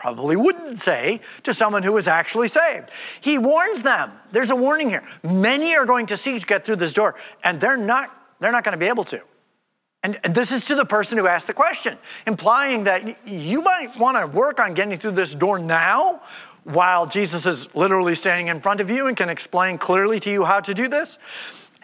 probably 0.05 0.37
wouldn't 0.37 0.79
say 0.79 1.19
to 1.43 1.55
someone 1.55 1.83
who 1.83 1.97
is 1.97 2.09
actually 2.09 2.47
saved. 2.47 2.91
He 3.23 3.39
warns 3.39 3.83
them. 3.83 4.13
There's 4.33 4.51
a 4.51 4.57
warning 4.57 4.91
here. 4.91 5.03
Many 5.23 5.75
are 5.75 5.87
going 5.87 6.05
to 6.07 6.17
seek 6.19 6.43
to 6.43 6.47
get 6.47 6.67
through 6.67 6.77
this 6.77 6.93
door, 6.93 7.15
and 7.43 7.59
they're 7.59 7.79
not, 7.79 8.15
they're 8.39 8.53
not 8.53 8.65
going 8.65 8.75
to 8.75 8.79
be 8.79 8.85
able 8.85 9.05
to. 9.05 9.23
And 10.03 10.19
this 10.29 10.53
is 10.53 10.67
to 10.67 10.75
the 10.75 10.85
person 10.85 11.17
who 11.17 11.27
asked 11.27 11.47
the 11.47 11.55
question, 11.55 11.97
implying 12.27 12.85
that 12.85 13.27
you 13.27 13.63
might 13.63 13.99
want 13.99 14.19
to 14.19 14.27
work 14.27 14.61
on 14.61 14.75
getting 14.75 14.99
through 14.99 15.13
this 15.13 15.35
door 15.35 15.59
now 15.59 16.21
while 16.65 17.07
Jesus 17.07 17.47
is 17.47 17.75
literally 17.75 18.15
standing 18.15 18.49
in 18.49 18.61
front 18.61 18.83
of 18.83 18.91
you 18.91 19.07
and 19.07 19.17
can 19.17 19.31
explain 19.31 19.79
clearly 19.79 20.21
to 20.21 20.31
you 20.31 20.45
how 20.45 20.61
to 20.61 20.75
do 20.75 20.87
this. 20.87 21.19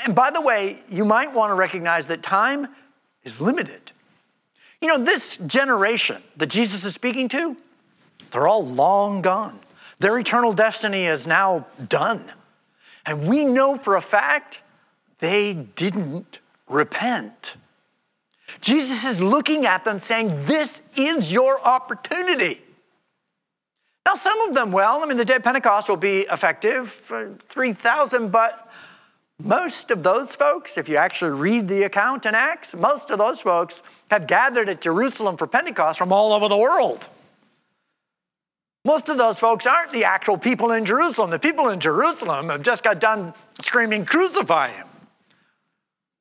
And 0.04 0.14
by 0.14 0.30
the 0.30 0.42
way, 0.42 0.80
you 0.90 1.06
might 1.06 1.32
want 1.32 1.52
to 1.52 1.54
recognize 1.54 2.08
that 2.08 2.22
time 2.22 2.68
is 3.24 3.40
limited. 3.40 3.92
You 4.82 4.88
know, 4.88 4.98
this 4.98 5.38
generation 5.38 6.22
that 6.36 6.50
Jesus 6.50 6.84
is 6.84 6.92
speaking 6.92 7.26
to, 7.28 7.56
they're 8.30 8.48
all 8.48 8.66
long 8.66 9.22
gone. 9.22 9.60
Their 9.98 10.18
eternal 10.18 10.52
destiny 10.52 11.04
is 11.04 11.26
now 11.26 11.66
done. 11.88 12.32
And 13.04 13.28
we 13.28 13.44
know 13.44 13.76
for 13.76 13.96
a 13.96 14.02
fact 14.02 14.62
they 15.18 15.52
didn't 15.52 16.40
repent. 16.68 17.56
Jesus 18.60 19.04
is 19.04 19.22
looking 19.22 19.66
at 19.66 19.84
them 19.84 20.00
saying, 20.00 20.28
This 20.46 20.82
is 20.96 21.32
your 21.32 21.60
opportunity. 21.60 22.62
Now, 24.06 24.14
some 24.14 24.40
of 24.48 24.54
them, 24.54 24.72
well, 24.72 25.02
I 25.02 25.06
mean, 25.06 25.18
the 25.18 25.24
day 25.24 25.36
of 25.36 25.42
Pentecost 25.42 25.88
will 25.88 25.96
be 25.96 26.20
effective 26.20 26.90
for 26.90 27.36
3,000, 27.44 28.32
but 28.32 28.70
most 29.38 29.90
of 29.90 30.02
those 30.02 30.34
folks, 30.34 30.76
if 30.76 30.88
you 30.88 30.96
actually 30.96 31.32
read 31.32 31.68
the 31.68 31.84
account 31.84 32.26
in 32.26 32.34
Acts, 32.34 32.74
most 32.74 33.10
of 33.10 33.18
those 33.18 33.40
folks 33.40 33.82
have 34.10 34.26
gathered 34.26 34.68
at 34.68 34.80
Jerusalem 34.80 35.36
for 35.36 35.46
Pentecost 35.46 35.98
from 35.98 36.12
all 36.12 36.32
over 36.32 36.48
the 36.48 36.56
world. 36.56 37.08
Most 38.84 39.08
of 39.08 39.18
those 39.18 39.38
folks 39.38 39.66
aren't 39.66 39.92
the 39.92 40.04
actual 40.04 40.38
people 40.38 40.72
in 40.72 40.84
Jerusalem. 40.84 41.30
The 41.30 41.38
people 41.38 41.68
in 41.68 41.80
Jerusalem 41.80 42.48
have 42.48 42.62
just 42.62 42.82
got 42.82 42.98
done 42.98 43.34
screaming, 43.60 44.06
Crucify 44.06 44.70
him. 44.70 44.86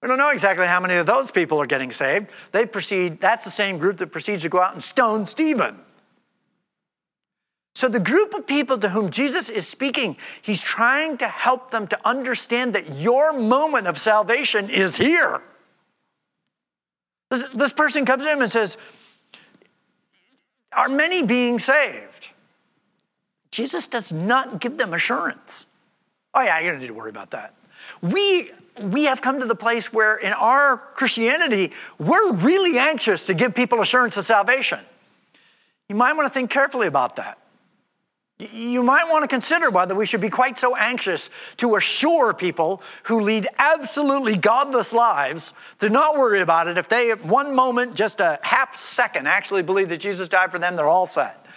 We 0.02 0.08
don't 0.08 0.18
know 0.18 0.30
exactly 0.30 0.68
how 0.68 0.80
many 0.80 0.96
of 0.96 1.06
those 1.06 1.30
people 1.32 1.62
are 1.62 1.66
getting 1.66 1.92
saved. 1.92 2.28
They 2.52 2.66
proceed, 2.66 3.20
that's 3.20 3.44
the 3.44 3.52
same 3.52 3.78
group 3.78 3.98
that 3.98 4.08
proceeds 4.08 4.44
to 4.44 4.50
go 4.50 4.62
out 4.62 4.74
and 4.74 4.84
stone 4.84 5.26
Stephen. 5.26 5.78
So, 7.76 7.88
the 7.88 8.00
group 8.00 8.34
of 8.34 8.46
people 8.46 8.78
to 8.80 8.90
whom 8.90 9.10
Jesus 9.10 9.50
is 9.50 9.68
speaking, 9.68 10.18
he's 10.42 10.62
trying 10.62 11.18
to 11.18 11.28
help 11.28 11.72
them 11.72 11.88
to 11.88 12.00
understand 12.06 12.74
that 12.74 12.96
your 12.96 13.32
moment 13.32 13.88
of 13.88 13.98
salvation 13.98 14.70
is 14.70 14.98
here. 14.98 15.42
This, 17.30 17.48
this 17.54 17.74
person 17.74 18.06
comes 18.06 18.24
to 18.24 18.32
him 18.32 18.42
and 18.42 18.52
says, 18.52 18.78
Are 20.74 20.90
many 20.90 21.24
being 21.24 21.60
saved? 21.60 22.32
Jesus 23.60 23.90
does 23.90 24.14
not 24.14 24.62
give 24.62 24.78
them 24.78 24.94
assurance. 24.94 25.66
Oh, 26.34 26.42
yeah, 26.42 26.62
you 26.62 26.72
don't 26.72 26.80
need 26.80 26.88
to 26.88 26.94
worry 26.94 27.10
about 27.10 27.32
that. 27.32 27.54
We 28.02 28.52
we 28.82 29.04
have 29.04 29.22
come 29.22 29.42
to 29.42 29.46
the 29.46 29.56
place 29.56 29.92
where 29.92 30.16
in 30.16 30.32
our 30.32 30.78
Christianity, 30.78 31.74
we're 31.98 32.32
really 32.32 32.80
anxious 32.80 33.26
to 33.26 33.34
give 33.34 33.54
people 33.54 33.82
assurance 33.82 34.16
of 34.16 34.24
salvation. 34.24 34.80
You 35.90 35.98
might 35.98 36.14
want 36.14 36.28
to 36.28 36.34
think 36.34 36.50
carefully 36.50 36.88
about 36.88 37.18
that. 37.18 37.38
You 38.38 38.82
might 38.82 39.10
want 39.10 39.24
to 39.24 39.28
consider 39.28 39.70
whether 39.70 39.94
we 39.94 40.06
should 40.06 40.22
be 40.22 40.30
quite 40.30 40.58
so 40.58 40.78
anxious 40.78 41.30
to 41.58 41.76
assure 41.76 42.34
people 42.34 42.82
who 43.04 43.20
lead 43.20 43.46
absolutely 43.58 44.38
godless 44.38 44.94
lives 44.94 45.54
to 45.80 45.90
not 45.90 46.16
worry 46.18 46.40
about 46.40 46.70
it. 46.70 46.78
If 46.78 46.88
they, 46.88 47.12
at 47.12 47.26
one 47.26 47.54
moment, 47.54 47.96
just 47.96 48.22
a 48.22 48.40
half 48.42 48.78
second, 48.78 49.28
actually 49.28 49.64
believe 49.64 49.90
that 49.90 49.98
Jesus 49.98 50.30
died 50.30 50.52
for 50.52 50.60
them, 50.60 50.78
they're 50.78 50.88
all 50.88 51.08
set. 51.08 51.48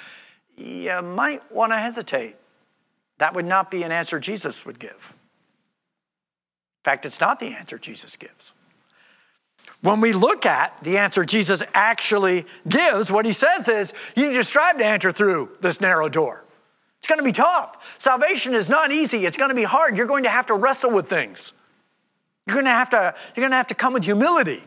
You 0.56 1.02
might 1.02 1.50
want 1.50 1.72
to 1.72 1.78
hesitate. 1.78 2.36
That 3.18 3.34
would 3.34 3.44
not 3.44 3.70
be 3.70 3.82
an 3.82 3.92
answer 3.92 4.18
Jesus 4.18 4.66
would 4.66 4.78
give. 4.78 4.90
In 4.90 6.84
fact, 6.84 7.06
it's 7.06 7.20
not 7.20 7.38
the 7.38 7.54
answer 7.54 7.78
Jesus 7.78 8.16
gives. 8.16 8.54
When 9.80 10.00
we 10.00 10.12
look 10.12 10.46
at 10.46 10.82
the 10.82 10.98
answer 10.98 11.24
Jesus 11.24 11.62
actually 11.74 12.46
gives, 12.68 13.10
what 13.10 13.26
he 13.26 13.32
says 13.32 13.68
is 13.68 13.94
you 14.16 14.32
to 14.32 14.44
strive 14.44 14.78
to 14.78 14.86
enter 14.86 15.12
through 15.12 15.50
this 15.60 15.80
narrow 15.80 16.08
door. 16.08 16.44
It's 16.98 17.08
going 17.08 17.18
to 17.18 17.24
be 17.24 17.32
tough. 17.32 17.96
Salvation 17.98 18.54
is 18.54 18.70
not 18.70 18.92
easy. 18.92 19.26
It's 19.26 19.36
going 19.36 19.50
to 19.50 19.56
be 19.56 19.64
hard. 19.64 19.96
You're 19.96 20.06
going 20.06 20.22
to 20.22 20.30
have 20.30 20.46
to 20.46 20.54
wrestle 20.54 20.92
with 20.92 21.08
things. 21.08 21.52
You're 22.46 22.54
going 22.54 22.66
to 22.66 22.70
have 22.70 22.90
to, 22.90 23.14
you're 23.34 23.42
going 23.42 23.50
to, 23.50 23.56
have 23.56 23.66
to 23.68 23.74
come 23.74 23.92
with 23.92 24.04
humility. 24.04 24.62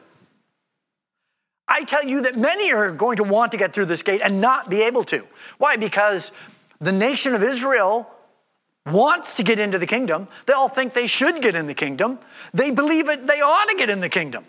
I 1.67 1.83
tell 1.83 2.03
you 2.03 2.21
that 2.21 2.37
many 2.37 2.71
are 2.71 2.91
going 2.91 3.17
to 3.17 3.23
want 3.23 3.51
to 3.53 3.57
get 3.57 3.73
through 3.73 3.85
this 3.85 4.03
gate 4.03 4.21
and 4.23 4.39
not 4.39 4.69
be 4.69 4.83
able 4.83 5.03
to. 5.05 5.27
Why? 5.57 5.77
Because 5.77 6.31
the 6.79 6.91
nation 6.91 7.33
of 7.33 7.41
Israel 7.41 8.09
wants 8.85 9.35
to 9.35 9.43
get 9.43 9.57
into 9.57 9.79
the 9.79 9.87
kingdom. 9.87 10.27
They 10.45 10.53
all 10.53 10.69
think 10.69 10.93
they 10.93 11.07
should 11.07 11.41
get 11.41 11.55
in 11.55 11.65
the 11.67 11.73
kingdom. 11.73 12.19
They 12.53 12.69
believe 12.69 13.09
it, 13.09 13.25
they 13.25 13.41
ought 13.41 13.69
to 13.69 13.75
get 13.77 13.89
in 13.89 13.99
the 13.99 14.09
kingdom. 14.09 14.45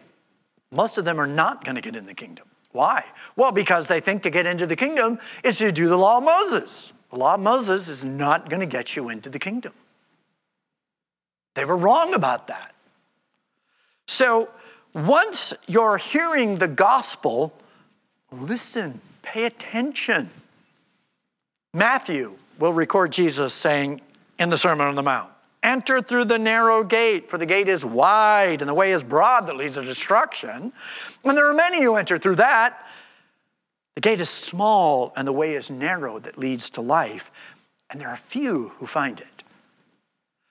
Most 0.71 0.99
of 0.99 1.05
them 1.05 1.19
are 1.19 1.27
not 1.27 1.65
going 1.65 1.77
to 1.77 1.81
get 1.81 1.97
in 1.97 2.05
the 2.05 2.15
kingdom. 2.15 2.47
Why? 2.73 3.05
Well, 3.37 3.53
because 3.53 3.87
they 3.87 4.01
think 4.01 4.23
to 4.25 4.31
get 4.31 4.47
into 4.47 4.67
the 4.67 4.77
kingdom 4.77 5.19
is 5.43 5.59
to 5.59 5.73
do 5.73 5.89
the 5.89 5.97
law 5.97 6.19
of 6.19 6.25
Moses. 6.25 6.93
The 7.11 7.17
law 7.17 7.35
of 7.35 7.41
Moses 7.41 7.89
is 7.89 8.05
not 8.05 8.51
going 8.51 8.61
to 8.61 8.67
get 8.67 8.97
you 8.97 9.09
into 9.09 9.31
the 9.31 9.39
kingdom. 9.39 9.73
They 11.55 11.65
were 11.65 11.77
wrong 11.77 12.13
about 12.13 12.49
that. 12.49 12.75
So, 14.07 14.51
once 14.97 15.53
you're 15.67 15.99
hearing 15.99 16.57
the 16.57 16.67
gospel, 16.67 17.53
listen, 18.33 19.01
pay 19.21 19.45
attention. 19.45 20.31
Matthew 21.75 22.39
will 22.59 22.73
record 22.73 23.13
Jesus 23.13 23.53
saying, 23.53 24.01
in 24.39 24.49
the 24.49 24.57
Sermon 24.57 24.87
on 24.87 24.95
the 24.95 25.03
Mount. 25.03 25.31
Enter 25.63 26.01
through 26.01 26.25
the 26.25 26.39
narrow 26.39 26.83
gate, 26.83 27.31
for 27.31 27.37
the 27.39 27.45
gate 27.45 27.69
is 27.69 27.85
wide 27.85 28.63
and 28.63 28.69
the 28.69 28.75
way 28.75 28.93
is 28.93 29.03
broad 29.03 29.47
that 29.49 29.57
leads 29.57 29.75
to 29.75 29.83
destruction. 29.83 30.73
And 31.25 31.37
there 31.37 31.49
are 31.49 31.55
many 31.55 31.83
who 31.83 31.97
enter 31.97 32.17
through 32.17 32.37
that. 32.37 32.87
The 33.97 34.01
gate 34.01 34.21
is 34.21 34.31
small 34.31 35.13
and 35.17 35.29
the 35.29 35.33
way 35.33 35.55
is 35.55 35.71
narrow 35.71 36.19
that 36.21 36.39
leads 36.39 36.71
to 36.71 36.81
life, 36.81 37.31
and 37.91 38.01
there 38.01 38.09
are 38.09 38.17
few 38.17 38.73
who 38.77 38.87
find 38.87 39.21
it. 39.21 39.43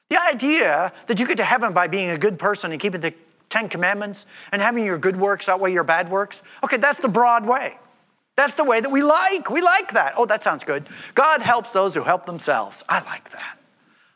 The 0.10 0.22
idea 0.22 0.94
that 1.08 1.20
you 1.20 1.28
get 1.28 1.38
to 1.38 1.44
heaven 1.44 1.74
by 1.74 1.88
being 1.88 2.10
a 2.10 2.18
good 2.18 2.38
person 2.38 2.72
and 2.72 2.80
keeping 2.80 3.02
the 3.02 3.14
Ten 3.56 3.70
Commandments 3.70 4.26
and 4.52 4.62
having 4.62 4.84
your 4.84 4.98
good 4.98 5.16
works 5.16 5.48
outweigh 5.48 5.72
your 5.72 5.86
bad 5.86 6.12
works, 6.12 6.44
okay, 6.62 6.76
that's 6.76 7.00
the 7.00 7.08
broad 7.08 7.48
way. 7.48 7.80
That's 8.36 8.56
the 8.56 8.66
way 8.66 8.82
that 8.82 8.92
we 8.92 9.02
like. 9.02 9.50
We 9.50 9.62
like 9.62 9.94
that. 9.94 10.16
Oh, 10.18 10.26
that 10.26 10.44
sounds 10.44 10.66
good. 10.66 10.90
God 11.14 11.42
helps 11.42 11.72
those 11.72 11.96
who 11.96 12.04
help 12.04 12.26
themselves. 12.26 12.84
I 12.90 13.02
like 13.06 13.30
that. 13.30 13.58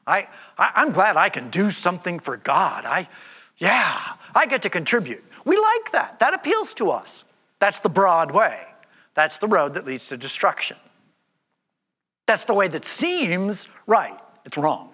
I, 0.05 0.27
I, 0.57 0.81
am 0.81 0.91
glad 0.91 1.15
I 1.15 1.29
can 1.29 1.49
do 1.49 1.69
something 1.69 2.19
for 2.19 2.35
God. 2.35 2.83
I, 2.83 3.07
yeah, 3.59 3.97
I 4.35 4.45
get 4.45 4.63
to 4.63 4.69
contribute. 4.69 5.23
We 5.45 5.55
like 5.55 5.91
that. 5.93 6.19
That 6.19 6.33
appeals 6.33 6.73
to 6.73 6.89
us. 6.89 7.23
That's 7.59 7.79
the 7.79 7.87
broad 7.87 8.31
way. 8.31 8.61
That's 9.13 9.37
the 9.37 9.47
road 9.47 9.75
that 9.75 9.85
leads 9.85 10.09
to 10.09 10.17
destruction. 10.17 10.75
That's 12.25 12.43
the 12.43 12.53
way 12.53 12.67
that 12.67 12.83
seems 12.83 13.69
right. 13.87 14.19
It's 14.43 14.57
wrong. 14.57 14.93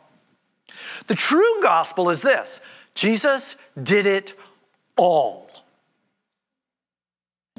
The 1.08 1.16
true 1.16 1.62
gospel 1.64 2.12
is 2.12 2.22
this 2.22 2.60
Jesus 2.96 3.58
did 3.82 4.06
it 4.06 4.34
all. 4.98 5.50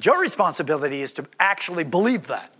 Your 0.02 0.20
responsibility 0.20 1.02
is 1.02 1.12
to 1.14 1.26
actually 1.38 1.84
believe 1.84 2.26
that 2.26 2.52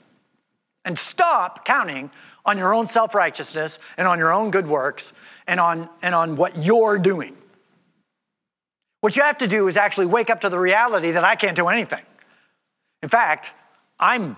and 0.85 0.99
stop 0.99 1.65
counting 1.65 2.11
on 2.45 2.57
your 2.57 2.73
own 2.73 2.87
self 2.87 3.15
righteousness 3.15 3.79
and 3.99 4.07
on 4.07 4.19
your 4.19 4.33
own 4.33 4.51
good 4.51 4.67
works 4.67 5.13
and 5.47 5.59
on, 5.59 5.89
and 6.01 6.15
on 6.15 6.37
what 6.37 6.57
you're 6.57 6.99
doing. 6.99 7.37
What 9.01 9.17
you 9.17 9.23
have 9.23 9.39
to 9.39 9.47
do 9.47 9.69
is 9.69 9.77
actually 9.77 10.07
wake 10.07 10.31
up 10.31 10.41
to 10.43 10.49
the 10.49 10.59
reality 10.59 11.11
that 11.11 11.25
I 11.25 11.35
can't 11.35 11.57
do 11.57 11.69
anything. 11.69 12.03
In 13.03 13.09
fact, 13.09 13.53
I'm 14.01 14.37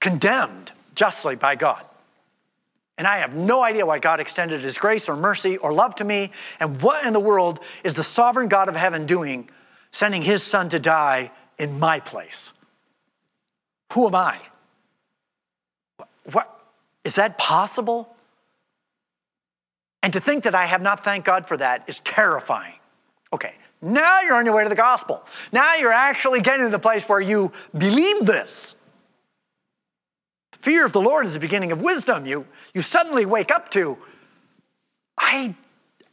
condemned 0.00 0.72
justly 0.94 1.36
by 1.36 1.56
God. 1.56 1.84
And 3.00 3.06
I 3.06 3.20
have 3.20 3.34
no 3.34 3.62
idea 3.62 3.86
why 3.86 3.98
God 3.98 4.20
extended 4.20 4.62
his 4.62 4.76
grace 4.76 5.08
or 5.08 5.16
mercy 5.16 5.56
or 5.56 5.72
love 5.72 5.94
to 5.94 6.04
me. 6.04 6.32
And 6.60 6.82
what 6.82 7.06
in 7.06 7.14
the 7.14 7.18
world 7.18 7.60
is 7.82 7.94
the 7.94 8.02
sovereign 8.02 8.46
God 8.46 8.68
of 8.68 8.76
heaven 8.76 9.06
doing, 9.06 9.48
sending 9.90 10.20
his 10.20 10.42
son 10.42 10.68
to 10.68 10.78
die 10.78 11.30
in 11.58 11.78
my 11.78 12.00
place? 12.00 12.52
Who 13.94 14.06
am 14.06 14.14
I? 14.14 14.38
What, 16.30 16.54
is 17.02 17.14
that 17.14 17.38
possible? 17.38 18.14
And 20.02 20.12
to 20.12 20.20
think 20.20 20.44
that 20.44 20.54
I 20.54 20.66
have 20.66 20.82
not 20.82 21.02
thanked 21.02 21.24
God 21.24 21.48
for 21.48 21.56
that 21.56 21.88
is 21.88 22.00
terrifying. 22.00 22.74
Okay, 23.32 23.54
now 23.80 24.20
you're 24.20 24.34
on 24.34 24.44
your 24.44 24.54
way 24.54 24.64
to 24.64 24.68
the 24.68 24.74
gospel. 24.74 25.24
Now 25.52 25.74
you're 25.76 25.90
actually 25.90 26.42
getting 26.42 26.66
to 26.66 26.70
the 26.70 26.78
place 26.78 27.08
where 27.08 27.22
you 27.22 27.50
believe 27.72 28.26
this. 28.26 28.76
Fear 30.60 30.84
of 30.84 30.92
the 30.92 31.00
Lord 31.00 31.24
is 31.24 31.34
the 31.34 31.40
beginning 31.40 31.72
of 31.72 31.80
wisdom. 31.80 32.26
You, 32.26 32.46
you 32.74 32.82
suddenly 32.82 33.24
wake 33.24 33.50
up 33.50 33.70
to, 33.70 33.96
I, 35.16 35.54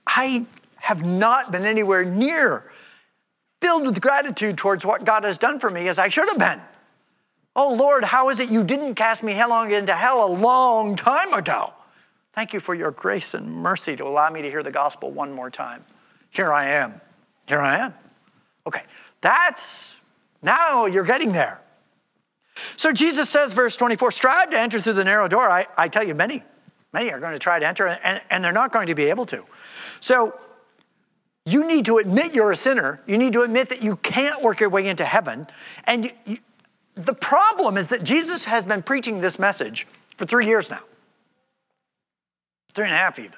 I 0.08 0.46
have 0.78 1.04
not 1.04 1.52
been 1.52 1.66
anywhere 1.66 2.06
near 2.06 2.72
filled 3.60 3.86
with 3.86 4.00
gratitude 4.00 4.58
towards 4.58 4.86
what 4.86 5.04
God 5.04 5.26
has 5.26 5.38
done 5.38 5.60
for 5.60 5.70
me 5.70 5.90
as 5.90 6.00
I 6.00 6.08
should 6.08 6.30
have 6.30 6.40
been. 6.40 6.62
Oh 7.58 7.74
Lord, 7.74 8.06
how 8.06 8.30
is 8.30 8.40
it 8.40 8.50
you 8.50 8.64
didn't 8.64 8.96
cast 8.96 9.22
me 9.22 9.34
headlong 9.34 9.72
into 9.72 9.94
hell 9.94 10.26
a 10.26 10.32
long 10.32 10.96
time 10.96 11.34
ago? 11.34 11.74
Thank 12.32 12.54
you 12.54 12.62
for 12.62 12.74
your 12.74 12.92
grace 12.92 13.34
and 13.34 13.52
mercy 13.52 13.98
to 13.98 14.06
allow 14.06 14.30
me 14.30 14.44
to 14.44 14.50
hear 14.50 14.64
the 14.64 14.72
gospel 14.72 15.12
one 15.12 15.34
more 15.34 15.50
time. 15.50 15.84
Here 16.30 16.54
I 16.54 16.70
am. 16.70 17.02
Here 17.48 17.60
I 17.60 17.80
am. 17.80 17.94
Okay, 18.66 18.84
that's 19.20 19.98
now 20.42 20.86
you're 20.86 21.04
getting 21.04 21.34
there. 21.34 21.60
So 22.76 22.92
Jesus 22.92 23.30
says, 23.30 23.54
verse 23.54 23.76
24, 23.76 24.12
strive 24.12 24.50
to 24.52 24.60
enter 24.60 24.80
through 24.80 24.94
the 24.94 25.04
narrow 25.04 25.28
door. 25.28 25.50
I, 25.50 25.68
I 25.78 25.88
tell 25.88 26.04
you, 26.04 26.16
many, 26.16 26.44
many 26.94 27.12
are 27.12 27.20
going 27.20 27.34
to 27.34 27.40
try 27.40 27.60
to 27.60 27.68
enter, 27.68 27.88
and, 27.88 28.22
and 28.30 28.44
they're 28.44 28.52
not 28.52 28.72
going 28.72 28.88
to 28.88 28.96
be 28.96 29.06
able 29.06 29.26
to. 29.28 29.44
So 30.00 30.40
you 31.46 31.68
need 31.68 31.86
to 31.86 31.98
admit 31.98 32.36
you're 32.36 32.52
a 32.52 32.56
sinner. 32.56 33.02
You 33.08 33.18
need 33.18 33.34
to 33.34 33.42
admit 33.42 33.70
that 33.70 33.82
you 33.82 33.96
can't 33.98 34.44
work 34.44 34.60
your 34.60 34.70
way 34.70 34.88
into 34.88 35.06
heaven. 35.06 35.48
And 35.86 36.06
you, 36.06 36.12
you, 36.26 36.38
the 36.96 37.14
problem 37.14 37.78
is 37.78 37.90
that 37.90 38.04
Jesus 38.04 38.46
has 38.46 38.66
been 38.66 38.82
preaching 38.82 39.22
this 39.22 39.40
message 39.40 39.88
for 40.18 40.26
three 40.26 40.48
years 40.48 40.70
now, 40.70 40.82
three 42.74 42.86
and 42.86 42.94
a 42.94 42.98
half 42.98 43.20
even. 43.20 43.38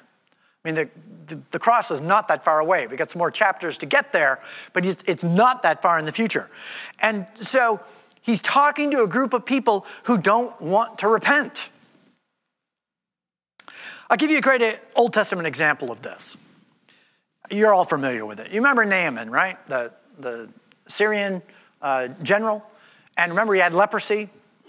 I 0.64 0.68
mean, 0.68 0.74
the, 0.74 0.88
the, 1.26 1.42
the, 1.52 1.58
cross 1.58 1.90
is 1.90 2.00
not 2.00 2.28
that 2.28 2.44
far 2.44 2.60
away. 2.60 2.86
We 2.86 2.96
got 2.96 3.10
some 3.10 3.18
more 3.18 3.30
chapters 3.30 3.78
to 3.78 3.86
get 3.86 4.12
there, 4.12 4.40
but 4.72 4.84
it's, 4.84 5.02
it's 5.06 5.24
not 5.24 5.62
that 5.62 5.80
far 5.80 5.98
in 5.98 6.04
the 6.04 6.12
future. 6.12 6.50
And 6.98 7.26
so 7.34 7.80
he's 8.22 8.42
talking 8.42 8.90
to 8.92 9.02
a 9.02 9.08
group 9.08 9.32
of 9.32 9.44
people 9.44 9.86
who 10.04 10.18
don't 10.18 10.60
want 10.60 10.98
to 11.00 11.08
repent. 11.08 11.68
I'll 14.08 14.16
give 14.16 14.30
you 14.30 14.38
a 14.38 14.42
great 14.42 14.80
Old 14.96 15.12
Testament 15.12 15.46
example 15.46 15.92
of 15.92 16.02
this. 16.02 16.36
You're 17.50 17.72
all 17.72 17.84
familiar 17.84 18.26
with 18.26 18.40
it. 18.40 18.50
You 18.50 18.56
remember 18.56 18.84
Naaman, 18.84 19.30
right? 19.30 19.56
The, 19.68 19.92
the 20.18 20.48
Syrian 20.86 21.42
uh, 21.80 22.08
general. 22.22 22.66
And 23.16 23.32
remember, 23.32 23.54
he 23.54 23.60
had 23.60 23.74
leprosy, 23.74 24.28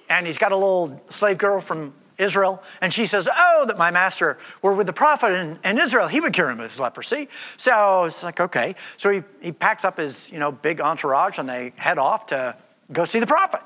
and 0.09 0.25
he's 0.25 0.37
got 0.37 0.51
a 0.51 0.55
little 0.55 1.01
slave 1.07 1.37
girl 1.37 1.61
from 1.61 1.93
Israel, 2.17 2.61
and 2.81 2.93
she 2.93 3.05
says, 3.05 3.27
Oh, 3.35 3.65
that 3.67 3.77
my 3.77 3.89
master 3.89 4.37
were 4.61 4.73
with 4.73 4.87
the 4.87 4.93
prophet 4.93 5.31
in, 5.39 5.59
in, 5.63 5.79
Israel, 5.79 6.07
he 6.07 6.19
would 6.19 6.33
cure 6.33 6.49
him 6.49 6.59
of 6.59 6.69
his 6.69 6.79
leprosy. 6.79 7.27
So 7.57 8.05
it's 8.05 8.23
like, 8.23 8.39
okay. 8.39 8.75
So 8.97 9.09
he, 9.09 9.23
he 9.41 9.51
packs 9.51 9.83
up 9.83 9.97
his 9.97 10.31
you 10.31 10.37
know, 10.37 10.51
big 10.51 10.81
entourage 10.81 11.39
and 11.39 11.49
they 11.49 11.73
head 11.77 11.97
off 11.97 12.27
to 12.27 12.55
go 12.91 13.05
see 13.05 13.19
the 13.19 13.27
prophet. 13.27 13.61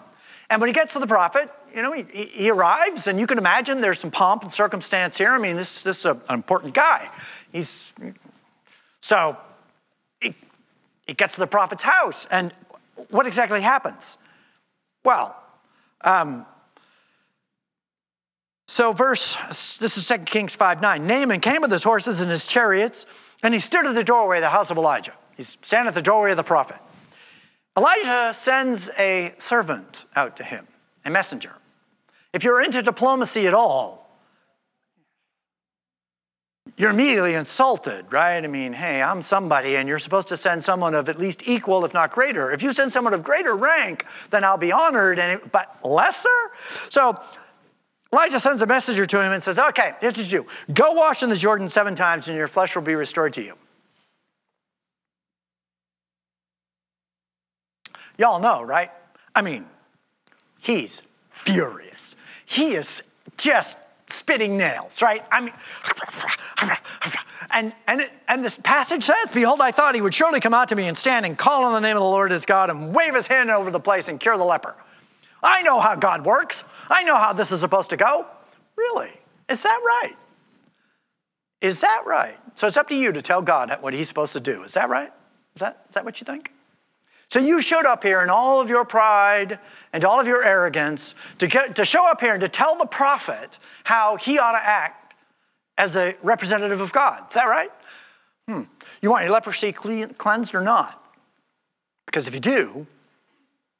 And 0.50 0.62
when 0.62 0.68
he 0.68 0.74
gets 0.74 0.94
to 0.94 1.00
the 1.00 1.08
prophet, 1.08 1.50
you 1.74 1.82
know, 1.82 1.92
he, 1.92 2.04
he 2.04 2.52
arrives, 2.52 3.08
and 3.08 3.20
you 3.20 3.28
can 3.28 3.38
imagine 3.38 3.82
there's 3.82 4.00
some 4.00 4.12
pomp 4.12 4.44
and 4.44 4.52
circumstance 4.52 5.18
here. 5.18 5.30
I 5.30 5.40
mean, 5.40 5.56
this, 5.56 5.84
this 5.84 6.00
is 6.00 6.06
a, 6.06 6.12
an 6.12 6.36
important 6.36 6.74
guy. 6.74 7.10
He's 7.52 7.94
so 9.02 9.38
he, 10.20 10.34
he 11.06 11.14
gets 11.14 11.36
to 11.36 11.40
the 11.40 11.48
prophet's 11.48 11.84
house, 11.84 12.28
and 12.32 12.54
what 13.10 13.28
exactly 13.28 13.62
happens? 13.62 14.18
Well, 15.04 15.36
um, 16.02 16.46
so 18.68 18.94
verse, 18.94 19.36
this 19.78 19.98
is 19.98 20.08
2 20.08 20.18
Kings 20.20 20.56
5 20.56 20.82
9. 20.82 21.06
Naaman 21.06 21.40
came 21.40 21.62
with 21.62 21.72
his 21.72 21.84
horses 21.84 22.22
and 22.22 22.30
his 22.30 22.48
chariots, 22.48 23.06
and 23.44 23.54
he 23.54 23.60
stood 23.60 23.86
at 23.86 23.96
the 23.96 24.04
doorway 24.04 24.38
of 24.38 24.42
the 24.42 24.50
house 24.50 24.72
of 24.72 24.78
Elijah. 24.78 25.14
He's 25.38 25.58
standing 25.62 25.90
at 25.90 25.96
the 25.96 26.02
doorway 26.02 26.32
of 26.32 26.38
the 26.38 26.44
prophet. 26.44 26.78
Elijah 27.78 28.34
sends 28.34 28.90
a 28.98 29.34
servant 29.38 30.06
out 30.16 30.38
to 30.38 30.44
him, 30.44 30.68
a 31.04 31.10
messenger. 31.10 31.54
If 32.34 32.44
you're 32.44 32.62
into 32.62 32.82
diplomacy 32.82 33.48
at 33.48 33.54
all, 33.54 34.06
you're 36.78 36.90
immediately 36.90 37.34
insulted, 37.34 38.12
right? 38.12 38.44
I 38.44 38.48
mean, 38.48 38.74
hey, 38.74 39.02
I'm 39.02 39.22
somebody, 39.22 39.78
and 39.78 39.88
you're 39.88 40.00
supposed 40.00 40.28
to 40.30 40.38
send 40.38 40.64
someone 40.64 40.94
of 40.94 41.08
at 41.08 41.18
least 41.18 41.48
equal, 41.48 41.86
if 41.86 41.94
not 41.94 42.12
greater. 42.12 42.52
If 42.52 42.64
you 42.64 42.72
send 42.72 42.92
someone 42.92 43.14
of 43.14 43.24
greater 43.24 43.56
rank, 43.56 44.06
then 44.30 44.44
I'll 44.44 44.58
be 44.58 44.72
honored, 44.72 45.20
and 45.20 45.40
it, 45.40 45.52
but 45.52 45.78
lesser? 45.86 46.30
So 46.90 47.18
Elijah 48.12 48.40
sends 48.40 48.62
a 48.62 48.68
messenger 48.68 49.06
to 49.06 49.22
him 49.22 49.32
and 49.32 49.42
says, 49.42 49.60
Okay, 49.60 49.94
here's 50.02 50.18
what 50.18 50.32
you 50.32 50.42
do 50.42 50.74
go 50.74 50.94
wash 50.94 51.24
in 51.24 51.30
the 51.30 51.36
Jordan 51.36 51.70
seven 51.70 51.96
times, 51.96 52.28
and 52.28 52.38
your 52.38 52.48
flesh 52.48 52.76
will 52.76 52.84
be 52.84 52.96
restored 52.96 53.34
to 53.34 53.44
you. 53.44 53.56
Y'all 58.18 58.40
know, 58.40 58.64
right? 58.64 58.92
I 59.34 59.42
mean, 59.42 59.66
he's 60.60 61.02
furious. 61.30 62.16
He 62.46 62.76
is 62.76 63.04
just 63.38 63.78
spitting 64.08 64.58
nails, 64.58 65.02
right? 65.02 65.24
I 65.32 65.42
mean, 65.42 65.54
and, 67.52 67.74
and, 67.88 68.02
it, 68.02 68.12
and 68.28 68.44
this 68.44 68.58
passage 68.58 69.04
says, 69.04 69.32
Behold, 69.34 69.62
I 69.62 69.72
thought 69.72 69.96
he 69.96 70.02
would 70.02 70.14
surely 70.14 70.40
come 70.40 70.54
out 70.54 70.70
to 70.70 70.76
me 70.76 70.88
and 70.88 70.98
stand 70.98 71.26
and 71.26 71.38
call 71.38 71.66
on 71.66 71.74
the 71.74 71.80
name 71.80 71.98
of 71.98 72.02
the 72.02 72.10
Lord 72.10 72.32
his 72.32 72.46
God 72.46 72.70
and 72.70 72.96
wave 72.96 73.14
his 73.14 73.28
hand 73.28 73.50
over 73.50 73.72
the 73.72 73.80
place 73.80 74.08
and 74.08 74.20
cure 74.20 74.38
the 74.38 74.46
leper. 74.46 74.76
I 75.44 75.62
know 75.62 75.80
how 75.80 75.96
God 75.96 76.26
works. 76.26 76.64
I 76.90 77.04
know 77.04 77.18
how 77.18 77.34
this 77.34 77.52
is 77.52 77.60
supposed 77.60 77.90
to 77.92 77.98
go. 77.98 78.26
Really? 78.76 79.12
Is 79.50 79.64
that 79.64 79.80
right? 79.84 80.16
Is 81.62 81.82
that 81.82 82.04
right? 82.06 82.38
So 82.56 82.68
it's 82.68 82.78
up 82.78 82.88
to 82.90 82.96
you 82.96 83.12
to 83.12 83.22
tell 83.22 83.42
God 83.42 83.76
what 83.82 83.94
he's 83.94 84.08
supposed 84.08 84.34
to 84.34 84.40
do. 84.40 84.64
Is 84.64 84.74
that 84.74 84.90
right? 84.90 85.12
Is 85.56 85.62
that, 85.62 85.86
is 85.90 85.96
that 85.96 86.06
what 86.06 86.20
you 86.20 86.26
think? 86.26 86.52
So 87.30 87.40
you 87.40 87.62
showed 87.62 87.86
up 87.86 88.04
here 88.04 88.22
in 88.22 88.30
all 88.30 88.62
of 88.62 88.70
your 88.70 88.86
pride 88.86 89.60
and 89.92 90.06
all 90.06 90.20
of 90.20 90.28
your 90.28 90.44
arrogance 90.44 91.16
to, 91.40 91.48
get, 91.48 91.76
to 91.76 91.86
show 91.86 92.10
up 92.10 92.22
here 92.22 92.34
and 92.34 92.42
to 92.42 92.50
tell 92.50 92.78
the 92.78 92.86
prophet 92.86 93.58
how 93.84 94.16
he 94.16 94.38
ought 94.40 94.54
to 94.54 94.66
act 94.66 95.16
as 95.78 95.96
a 95.96 96.16
representative 96.22 96.82
of 96.82 96.94
God. 96.94 97.28
Is 97.28 97.34
that 97.34 97.46
right? 97.46 97.72
Hmm. 98.48 98.64
You 99.02 99.10
want 99.10 99.24
your 99.24 99.34
leprosy 99.34 99.72
cleansed 99.72 100.56
or 100.56 100.62
not? 100.62 101.02
Because 102.06 102.28
if 102.28 102.34
you 102.34 102.40
do, 102.40 102.88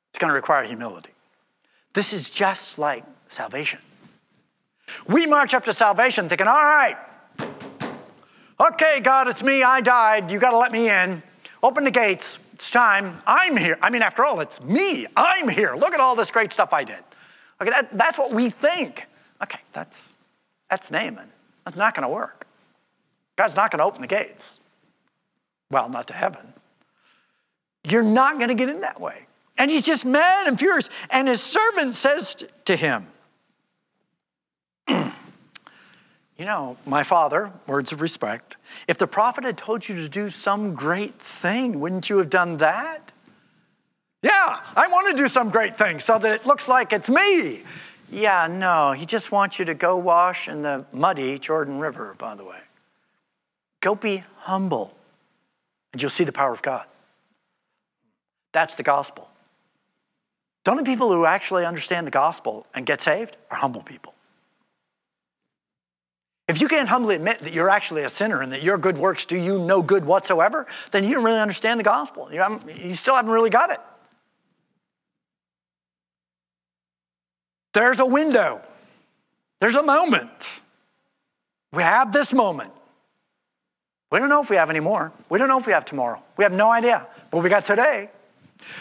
it's 0.10 0.20
going 0.20 0.30
to 0.30 0.36
require 0.36 0.64
humility. 0.64 1.12
This 1.94 2.14
is 2.14 2.30
just 2.30 2.78
like 2.78 3.04
salvation. 3.28 3.80
We 5.08 5.26
march 5.26 5.54
up 5.54 5.66
to 5.66 5.74
salvation 5.74 6.30
thinking, 6.30 6.48
all 6.48 6.54
right, 6.54 6.98
okay, 8.60 9.00
God, 9.00 9.28
it's 9.28 9.44
me, 9.44 9.64
I 9.64 9.82
died, 9.82 10.32
you 10.32 10.40
got 10.40 10.52
to 10.52 10.58
let 10.58 10.72
me 10.72 10.90
in. 10.90 11.24
Open 11.64 11.84
the 11.84 11.92
gates. 11.92 12.40
It's 12.56 12.72
time. 12.72 13.22
I'm 13.28 13.58
here. 13.58 13.78
I 13.82 13.90
mean, 13.90 14.02
after 14.02 14.24
all, 14.24 14.40
it's 14.40 14.64
me. 14.64 15.08
I'm 15.18 15.50
here. 15.50 15.76
Look 15.76 15.94
at 15.94 16.00
all 16.00 16.16
this 16.16 16.32
great 16.32 16.54
stuff 16.54 16.72
I 16.72 16.86
did. 16.86 17.04
Okay, 17.62 17.70
that, 17.70 17.98
that's 17.98 18.18
what 18.18 18.34
we 18.34 18.50
think. 18.50 19.08
Okay, 19.44 19.60
that's, 19.74 20.08
that's 20.70 20.90
Naaman. 20.90 21.28
That's 21.66 21.76
not 21.76 21.94
going 21.94 22.08
to 22.08 22.14
work. 22.14 22.48
God's 23.36 23.58
not 23.58 23.72
going 23.72 23.80
to 23.80 23.84
open 23.84 24.00
the 24.00 24.08
gates. 24.08 24.56
Well, 25.70 25.90
not 25.90 26.08
to 26.08 26.14
heaven. 26.14 26.54
You're 27.84 28.04
not 28.04 28.38
going 28.38 28.48
to 28.48 28.56
get 28.56 28.70
in 28.70 28.80
that 28.80 29.02
way. 29.02 29.28
And 29.58 29.70
he's 29.70 29.84
just 29.84 30.06
mad 30.06 30.48
and 30.48 30.58
furious. 30.58 30.90
And 31.10 31.28
his 31.28 31.44
servant 31.44 31.94
says 31.94 32.48
to 32.64 32.76
him, 32.78 33.06
You 36.38 36.46
know, 36.46 36.78
my 36.86 37.04
father, 37.04 37.52
words 37.66 37.92
of 37.92 38.02
respect, 38.02 38.58
if 38.88 38.98
the 38.98 39.08
prophet 39.08 39.46
had 39.46 39.58
told 39.58 39.88
you 39.88 39.96
to 39.96 40.10
do 40.10 40.30
some 40.30 40.74
great 40.74 41.14
thing, 41.16 41.80
wouldn't 41.80 42.10
you 42.10 42.18
have 42.18 42.30
done 42.30 42.58
that? 42.58 43.14
Yeah, 44.22 44.60
I 44.76 44.88
want 44.88 45.16
to 45.16 45.24
do 45.24 45.30
some 45.30 45.50
great 45.50 45.78
thing 45.78 46.00
so 46.00 46.18
that 46.18 46.32
it 46.32 46.46
looks 46.46 46.68
like 46.68 46.92
it's 46.92 47.10
me. 47.10 47.64
Yeah, 48.12 48.48
no, 48.48 48.92
he 48.92 49.06
just 49.06 49.32
wants 49.32 49.60
you 49.60 49.66
to 49.66 49.74
go 49.74 49.98
wash 49.98 50.50
in 50.50 50.62
the 50.62 50.86
muddy 50.92 51.40
Jordan 51.40 51.80
River, 51.80 52.16
by 52.18 52.36
the 52.36 52.44
way. 52.44 52.60
Go 53.82 53.96
be 53.96 54.24
humble, 54.40 54.98
and 55.94 56.02
you'll 56.02 56.10
see 56.10 56.24
the 56.24 56.32
power 56.32 56.52
of 56.52 56.62
God. 56.62 56.86
That's 58.52 58.76
the 58.76 58.84
gospel. 58.84 59.30
The 60.64 60.72
only 60.72 60.84
people 60.84 61.12
who 61.12 61.26
actually 61.26 61.66
understand 61.66 62.08
the 62.08 62.12
gospel 62.12 62.66
and 62.74 62.86
get 62.86 63.00
saved 63.00 63.38
are 63.52 63.58
humble 63.58 63.84
people. 63.84 64.15
If 66.48 66.62
you 66.62 66.68
can't 66.68 66.88
humbly 66.88 67.16
admit 67.16 67.40
that 67.42 67.54
you're 67.54 67.70
actually 67.70 68.04
a 68.04 68.10
sinner 68.10 68.42
and 68.42 68.52
that 68.52 68.62
your 68.62 68.78
good 68.78 68.98
works 68.98 69.26
do 69.26 69.36
you 69.36 69.58
no 69.58 69.82
good 69.82 70.06
whatsoever, 70.06 70.68
then 70.92 71.04
you 71.04 71.16
don't 71.16 71.24
really 71.24 71.40
understand 71.40 71.80
the 71.80 71.84
gospel. 71.84 72.32
You, 72.32 72.44
you 72.68 72.94
still 72.94 73.16
haven't 73.16 73.32
really 73.32 73.50
got 73.50 73.72
it. 73.72 73.80
There's 77.74 78.00
a 78.00 78.06
window, 78.06 78.62
there's 79.60 79.76
a 79.76 79.84
moment 79.84 80.62
We 81.74 81.84
have 81.84 82.14
this 82.14 82.34
moment. 82.34 82.72
We 84.12 84.20
don't 84.20 84.30
know 84.30 84.42
if 84.42 84.50
we 84.50 84.56
have 84.56 84.70
any 84.70 84.80
more. 84.80 85.12
We 85.30 85.40
don't 85.40 85.50
know 85.50 85.60
if 85.60 85.68
we 85.68 85.74
have 85.74 85.84
tomorrow. 85.84 86.24
We 86.38 86.46
have 86.46 86.54
no 86.54 86.72
idea. 86.72 87.06
But 87.32 87.44
we 87.44 87.50
got 87.50 87.66
today. 87.66 88.10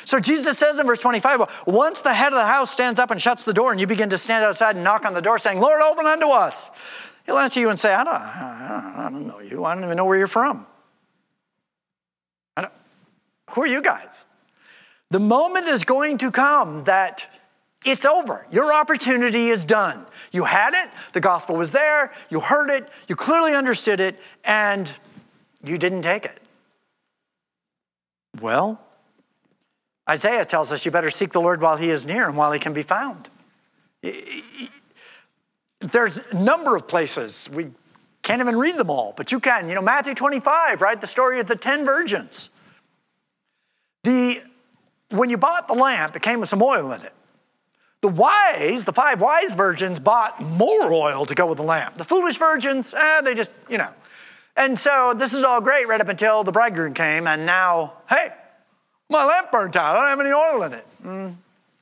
So 0.04 0.20
Jesus 0.20 0.58
says 0.58 0.78
in 0.78 0.86
verse 0.86 1.00
25, 1.00 1.38
well, 1.40 1.50
once 1.66 2.02
the 2.02 2.14
head 2.14 2.32
of 2.32 2.38
the 2.38 2.44
house 2.44 2.70
stands 2.70 3.00
up 3.00 3.10
and 3.10 3.20
shuts 3.20 3.44
the 3.44 3.52
door 3.52 3.72
and 3.72 3.80
you 3.80 3.88
begin 3.88 4.10
to 4.10 4.18
stand 4.18 4.44
outside 4.44 4.76
and 4.76 4.84
knock 4.84 5.04
on 5.04 5.12
the 5.12 5.20
door 5.20 5.40
saying, 5.40 5.58
Lord, 5.58 5.82
open 5.82 6.06
unto 6.06 6.28
us. 6.28 6.70
He'll 7.24 7.38
answer 7.38 7.60
you 7.60 7.70
and 7.70 7.78
say, 7.78 7.92
I 7.92 8.04
don't, 8.04 8.14
I 8.14 9.08
don't 9.10 9.26
know 9.26 9.40
you. 9.40 9.64
I 9.64 9.74
don't 9.74 9.84
even 9.84 9.96
know 9.96 10.04
where 10.04 10.18
you're 10.18 10.26
from. 10.26 10.66
who 13.50 13.62
are 13.62 13.66
you 13.66 13.82
guys? 13.82 14.26
The 15.10 15.20
moment 15.20 15.68
is 15.68 15.84
going 15.84 16.18
to 16.18 16.30
come 16.30 16.84
that 16.84 17.26
it's 17.84 18.06
over. 18.06 18.46
Your 18.50 18.72
opportunity 18.72 19.48
is 19.48 19.64
done. 19.64 20.06
You 20.32 20.44
had 20.44 20.74
it, 20.74 20.90
the 21.12 21.20
gospel 21.20 21.56
was 21.56 21.72
there, 21.72 22.12
you 22.30 22.40
heard 22.40 22.70
it, 22.70 22.88
you 23.08 23.14
clearly 23.14 23.54
understood 23.54 24.00
it, 24.00 24.18
and 24.42 24.92
you 25.62 25.76
didn't 25.78 26.02
take 26.02 26.24
it. 26.24 26.40
Well, 28.40 28.80
Isaiah 30.08 30.44
tells 30.44 30.72
us 30.72 30.84
you 30.84 30.90
better 30.90 31.10
seek 31.10 31.32
the 31.32 31.40
Lord 31.40 31.60
while 31.60 31.76
he 31.76 31.90
is 31.90 32.06
near 32.06 32.26
and 32.26 32.36
while 32.36 32.52
he 32.52 32.58
can 32.58 32.72
be 32.72 32.82
found. 32.82 33.30
There's 35.84 36.18
a 36.18 36.34
number 36.34 36.74
of 36.76 36.88
places. 36.88 37.50
We 37.52 37.70
can't 38.22 38.40
even 38.40 38.56
read 38.56 38.78
them 38.78 38.88
all, 38.88 39.12
but 39.16 39.30
you 39.32 39.38
can. 39.38 39.68
You 39.68 39.74
know, 39.74 39.82
Matthew 39.82 40.14
25, 40.14 40.80
right? 40.80 40.98
The 40.98 41.06
story 41.06 41.40
of 41.40 41.46
the 41.46 41.56
10 41.56 41.84
virgins. 41.84 42.48
The, 44.02 44.42
when 45.10 45.28
you 45.28 45.36
bought 45.36 45.68
the 45.68 45.74
lamp, 45.74 46.16
it 46.16 46.22
came 46.22 46.40
with 46.40 46.48
some 46.48 46.62
oil 46.62 46.90
in 46.92 47.02
it. 47.02 47.12
The 48.00 48.08
wise, 48.08 48.84
the 48.84 48.92
five 48.92 49.20
wise 49.20 49.54
virgins, 49.54 49.98
bought 49.98 50.42
more 50.42 50.92
oil 50.92 51.26
to 51.26 51.34
go 51.34 51.46
with 51.46 51.58
the 51.58 51.64
lamp. 51.64 51.98
The 51.98 52.04
foolish 52.04 52.38
virgins, 52.38 52.94
eh, 52.94 53.20
they 53.20 53.34
just, 53.34 53.50
you 53.68 53.76
know. 53.76 53.90
And 54.56 54.78
so 54.78 55.14
this 55.16 55.34
is 55.34 55.44
all 55.44 55.60
great 55.60 55.86
right 55.86 56.00
up 56.00 56.08
until 56.08 56.44
the 56.44 56.52
bridegroom 56.52 56.94
came, 56.94 57.26
and 57.26 57.44
now, 57.44 57.94
hey, 58.08 58.28
my 59.10 59.24
lamp 59.24 59.50
burnt 59.50 59.76
out. 59.76 59.96
I 59.96 60.00
don't 60.00 60.10
have 60.10 60.20
any 60.20 60.32
oil 60.32 60.62
in 60.62 60.72
it. 60.72 60.86
Mm, 61.04 61.36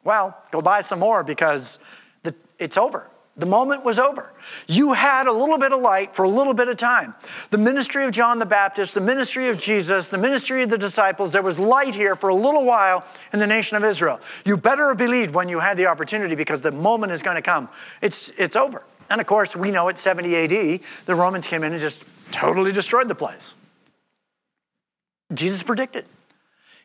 well, 0.05 0.37
go 0.51 0.61
buy 0.61 0.81
some 0.81 0.99
more 0.99 1.23
because 1.23 1.79
the, 2.23 2.35
it's 2.59 2.77
over. 2.77 3.12
The 3.37 3.47
moment 3.47 3.83
was 3.83 3.99
over. 3.99 4.35
You 4.67 4.93
had 4.93 5.27
a 5.27 5.33
little 5.33 5.57
bit 5.57 5.73
of 5.73 5.81
light 5.81 6.15
for 6.15 6.25
a 6.25 6.29
little 6.29 6.53
bit 6.53 6.69
of 6.69 6.77
time. 6.77 7.15
The 7.51 7.57
ministry 7.57 8.05
of 8.05 8.11
John 8.11 8.39
the 8.39 8.47
Baptist, 8.47 8.95
the 8.95 9.01
ministry 9.01 9.49
of 9.49 9.57
Jesus, 9.57 10.11
the 10.11 10.19
ministry 10.19 10.63
of 10.63 10.69
the 10.69 10.77
disciples, 10.77 11.33
there 11.33 11.41
was 11.41 11.59
light 11.59 11.95
here 11.95 12.15
for 12.15 12.29
a 12.29 12.35
little 12.35 12.67
while 12.67 13.07
in 13.33 13.39
the 13.39 13.47
nation 13.47 13.79
of 13.79 13.85
Israel. 13.85 14.21
You 14.45 14.59
better 14.59 14.89
have 14.89 14.99
believed 14.99 15.35
when 15.35 15.49
you 15.49 15.61
had 15.61 15.79
the 15.79 15.87
opportunity 15.87 16.35
because 16.35 16.61
the 16.61 16.73
moment 16.73 17.13
is 17.13 17.23
going 17.23 17.37
to 17.37 17.43
come. 17.43 17.71
It's, 18.03 18.31
it's 18.37 18.55
over. 18.55 18.85
And 19.09 19.19
of 19.19 19.27
course, 19.27 19.57
we 19.57 19.71
know 19.71 19.89
at 19.89 19.99
70 19.99 20.37
AD, 20.37 20.81
the 21.07 21.15
Romans 21.15 21.47
came 21.47 21.65
in 21.65 21.73
and 21.73 21.81
just 21.81 22.05
totally 22.33 22.73
destroyed 22.73 23.09
the 23.09 23.15
place. 23.15 23.55
Jesus 25.33 25.63
predicted. 25.63 26.05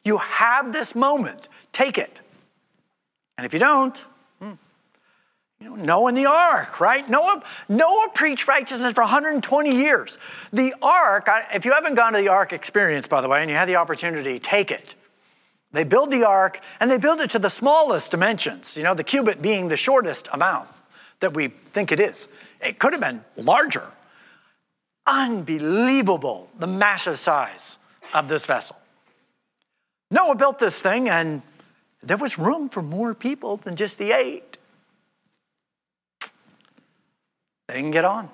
You 0.06 0.18
have 0.18 0.72
this 0.72 0.96
moment, 0.96 1.50
take 1.74 1.98
it. 1.98 2.22
And 3.38 3.46
if 3.46 3.54
you 3.54 3.60
don't, 3.60 4.08
you 5.60 5.70
know, 5.70 5.76
Noah 5.76 6.10
and 6.10 6.18
the 6.18 6.28
ark, 6.28 6.80
right? 6.80 7.08
Noah, 7.10 7.42
Noah 7.68 8.10
preached 8.14 8.48
righteousness 8.48 8.94
for 8.94 9.02
120 9.02 9.76
years. 9.76 10.18
The 10.54 10.74
ark, 10.82 11.28
if 11.54 11.66
you 11.66 11.74
haven't 11.74 11.96
gone 11.96 12.14
to 12.14 12.20
the 12.20 12.28
ark 12.28 12.54
experience, 12.54 13.08
by 13.08 13.22
the 13.22 13.28
way, 13.28 13.42
and 13.42 13.50
you 13.50 13.58
had 13.58 13.68
the 13.68 13.78
opportunity, 13.78 14.40
take 14.40 14.70
it. 14.70 14.94
They 15.72 15.84
build 15.84 16.12
the 16.12 16.24
ark 16.24 16.60
and 16.80 16.90
they 16.90 16.98
build 16.98 17.22
it 17.22 17.32
to 17.32 17.40
the 17.40 17.50
smallest 17.50 18.12
dimensions, 18.12 18.78
you 18.78 18.84
know, 18.84 18.94
the 18.94 19.04
cubit 19.04 19.42
being 19.42 19.68
the 19.68 19.78
shortest 19.78 20.30
amount 20.32 20.70
that 21.20 21.34
we 21.34 21.48
think 21.48 21.92
it 21.92 22.00
is. 22.00 22.30
It 22.62 22.80
could 22.80 22.94
have 22.94 23.02
been 23.02 23.24
larger. 23.36 23.92
Unbelievable, 25.06 26.50
the 26.60 26.68
massive 26.68 27.18
size 27.18 27.78
of 28.14 28.28
this 28.28 28.46
vessel. 28.46 28.78
Noah 30.12 30.36
built 30.36 30.60
this 30.60 30.82
thing, 30.82 31.10
and 31.10 31.42
there 32.02 32.18
was 32.18 32.38
room 32.38 32.70
for 32.70 32.82
more 32.82 33.14
people 33.14 33.58
than 33.58 33.76
just 33.76 33.98
the 33.98 34.12
eight. 34.12 34.47
They 37.68 37.76
didn't 37.76 37.92
get 37.92 38.06
on. 38.06 38.30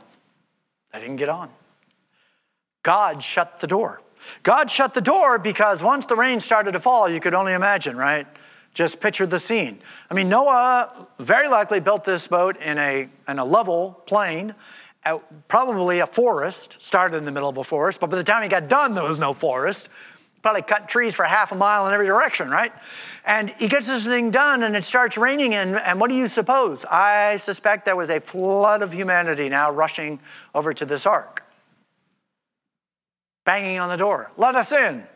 They 0.91 0.99
didn't 0.99 1.15
get 1.17 1.29
on. 1.29 1.49
God 2.83 3.23
shut 3.23 3.59
the 3.59 3.67
door. 3.67 4.01
God 4.43 4.69
shut 4.69 4.93
the 4.93 5.01
door 5.01 5.39
because 5.39 5.81
once 5.81 6.05
the 6.05 6.15
rain 6.15 6.39
started 6.39 6.73
to 6.73 6.79
fall, 6.79 7.09
you 7.09 7.19
could 7.19 7.33
only 7.33 7.53
imagine, 7.53 7.97
right? 7.97 8.27
Just 8.73 8.99
picture 8.99 9.25
the 9.25 9.39
scene. 9.39 9.79
I 10.09 10.13
mean, 10.13 10.29
Noah 10.29 11.07
very 11.19 11.47
likely 11.47 11.79
built 11.79 12.03
this 12.03 12.27
boat 12.27 12.57
in 12.57 12.77
a, 12.77 13.09
in 13.27 13.39
a 13.39 13.45
level 13.45 14.01
plain, 14.05 14.55
probably 15.47 15.99
a 15.99 16.07
forest, 16.07 16.81
started 16.81 17.17
in 17.17 17.25
the 17.25 17.31
middle 17.31 17.49
of 17.49 17.57
a 17.57 17.63
forest, 17.63 17.99
but 17.99 18.09
by 18.09 18.15
the 18.15 18.23
time 18.23 18.43
he 18.43 18.49
got 18.49 18.67
done, 18.67 18.93
there 18.93 19.03
was 19.03 19.19
no 19.19 19.33
forest 19.33 19.89
probably 20.43 20.61
cut 20.61 20.89
trees 20.89 21.15
for 21.15 21.23
half 21.23 21.53
a 21.53 21.55
mile 21.55 21.87
in 21.87 21.93
every 21.93 22.05
direction, 22.05 22.49
right? 22.49 22.73
And 23.25 23.49
he 23.57 23.69
gets 23.69 23.87
this 23.87 24.05
thing 24.05 24.29
done 24.29 24.61
and 24.61 24.75
it 24.75 24.83
starts 24.83 25.17
raining. 25.17 25.55
And, 25.55 25.77
and 25.77 25.99
what 25.99 26.09
do 26.09 26.15
you 26.15 26.27
suppose? 26.27 26.85
I 26.85 27.37
suspect 27.37 27.85
there 27.85 27.95
was 27.95 28.09
a 28.09 28.19
flood 28.19 28.81
of 28.81 28.93
humanity 28.93 29.47
now 29.47 29.71
rushing 29.71 30.19
over 30.53 30.73
to 30.73 30.85
this 30.85 31.05
ark, 31.05 31.43
banging 33.45 33.79
on 33.79 33.89
the 33.89 33.97
door. 33.97 34.31
Let 34.35 34.55
us 34.55 34.71
in. 34.73 35.07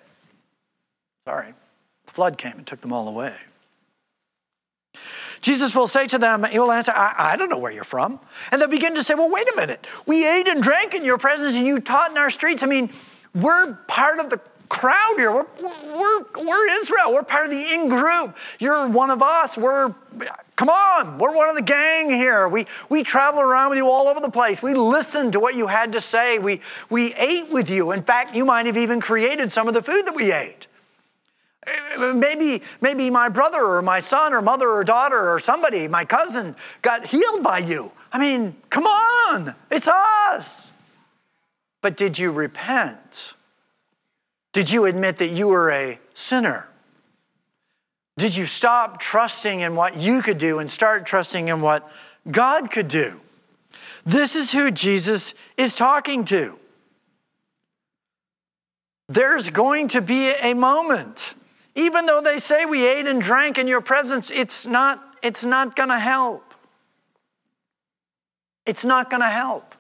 Sorry, 1.28 1.54
the 2.06 2.12
flood 2.14 2.38
came 2.38 2.54
and 2.54 2.66
took 2.66 2.80
them 2.80 2.94
all 2.94 3.10
away. 3.10 3.36
Jesus 5.42 5.76
will 5.76 5.90
say 5.90 6.08
to 6.08 6.18
them, 6.18 6.46
He 6.46 6.58
will 6.58 6.72
answer, 6.72 6.94
I, 6.96 7.34
I, 7.34 7.36
don't 7.36 7.50
know 7.50 7.60
where 7.60 7.72
you're 7.72 7.84
from. 7.84 8.20
And 8.52 8.60
they'll 8.60 8.70
begin 8.70 8.96
to 8.96 9.04
say, 9.04 9.14
Well, 9.14 9.30
wait 9.30 9.48
a 9.52 9.56
minute. 9.56 9.86
We 10.06 10.28
ate 10.28 10.48
and 10.48 10.64
drank 10.64 10.94
in 10.94 11.06
your 11.06 11.18
presence 11.18 11.56
and 11.56 11.68
you 11.68 11.80
taught 11.80 12.12
in 12.12 12.18
our 12.18 12.32
streets. 12.32 12.64
I 12.64 12.66
mean, 12.66 12.90
we're 13.36 13.74
part 13.88 14.20
of 14.20 14.30
the 14.30 14.42
crowd 14.70 15.16
here. 15.18 15.32
We're, 15.32 15.46
we're, 15.62 16.46
we're 16.46 16.70
Israel. 16.82 17.14
We're 17.14 17.24
part 17.24 17.46
of 17.46 17.52
the 17.52 17.74
in 17.74 17.90
group. 17.90 18.38
You're 18.60 18.88
one 18.88 19.10
of 19.10 19.22
us. 19.22 19.58
We're, 19.58 19.94
come 20.56 20.70
on, 20.70 21.18
we're 21.20 21.34
one 21.34 21.50
of 21.50 21.56
the 21.56 21.62
gang 21.62 22.10
here. 22.10 22.48
We, 22.48 22.66
we 22.90 23.04
travel 23.04 23.42
around 23.42 23.70
with 23.70 23.78
you 23.78 23.88
all 23.88 24.08
over 24.08 24.20
the 24.20 24.32
place. 24.32 24.62
We 24.62 24.74
listened 24.74 25.34
to 25.34 25.40
what 25.40 25.56
you 25.56 25.68
had 25.68 25.94
to 25.94 26.02
say. 26.02 26.40
We, 26.40 26.62
we 26.90 27.14
ate 27.14 27.50
with 27.50 27.70
you. 27.70 27.92
In 27.92 28.04
fact, 28.04 28.36
you 28.36 28.46
might 28.46 28.66
have 28.66 28.78
even 28.78 29.00
created 29.00 29.52
some 29.52 29.68
of 29.68 29.74
the 29.74 29.82
food 29.82 30.06
that 30.06 30.16
we 30.16 30.32
ate. 30.32 30.68
Maybe, 31.98 32.64
maybe 32.80 33.10
my 33.10 33.30
brother 33.30 33.64
or 33.66 33.82
my 33.82 34.00
son 34.00 34.34
or 34.34 34.42
mother 34.42 34.70
or 34.70 34.84
daughter 34.84 35.32
or 35.32 35.40
somebody, 35.40 35.88
my 35.88 36.06
cousin, 36.06 36.56
got 36.82 37.06
healed 37.06 37.44
by 37.44 37.60
you. 37.60 37.92
I 38.12 38.20
mean, 38.20 38.56
come 38.70 38.86
on, 38.86 39.54
it's 39.70 39.88
us. 39.88 40.72
But 41.82 41.98
did 41.98 42.18
you 42.18 42.32
repent? 42.32 43.34
Did 44.58 44.72
you 44.72 44.86
admit 44.86 45.18
that 45.18 45.28
you 45.28 45.50
were 45.50 45.70
a 45.70 46.00
sinner? 46.16 46.68
Did 48.18 48.36
you 48.36 48.48
stop 48.48 49.00
trusting 49.00 49.60
in 49.60 49.76
what 49.76 49.98
you 49.98 50.24
could 50.24 50.40
do 50.40 50.58
and 50.58 50.68
start 50.68 51.06
trusting 51.06 51.48
in 51.48 51.62
what 51.62 51.88
God 52.32 52.72
could 52.72 52.88
do? 52.88 53.20
This 54.04 54.36
is 54.36 54.52
who 54.52 54.72
Jesus 54.72 55.36
is 55.58 55.76
talking 55.76 56.24
to. 56.24 56.58
There's 59.08 59.52
going 59.52 59.90
to 59.90 60.02
be 60.02 60.32
a 60.42 60.56
moment. 60.56 61.36
Even 61.76 62.08
though 62.08 62.22
they 62.22 62.40
say 62.40 62.66
we 62.66 62.84
ate 62.84 63.06
and 63.06 63.22
drank 63.22 63.60
in 63.60 63.68
your 63.68 63.82
presence, 63.82 64.32
it's 64.32 64.66
not, 64.66 65.20
it's 65.22 65.46
not 65.46 65.76
going 65.76 65.90
to 65.90 66.00
help. 66.00 66.56
It's 68.66 68.86
not 68.86 69.12
going 69.12 69.22
to 69.22 69.30
help. 69.30 69.76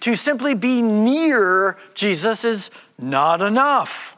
To 0.00 0.14
simply 0.14 0.54
be 0.54 0.80
near 0.80 1.76
Jesus 1.92 2.46
is 2.46 2.70
not 2.98 3.42
enough. 3.42 4.11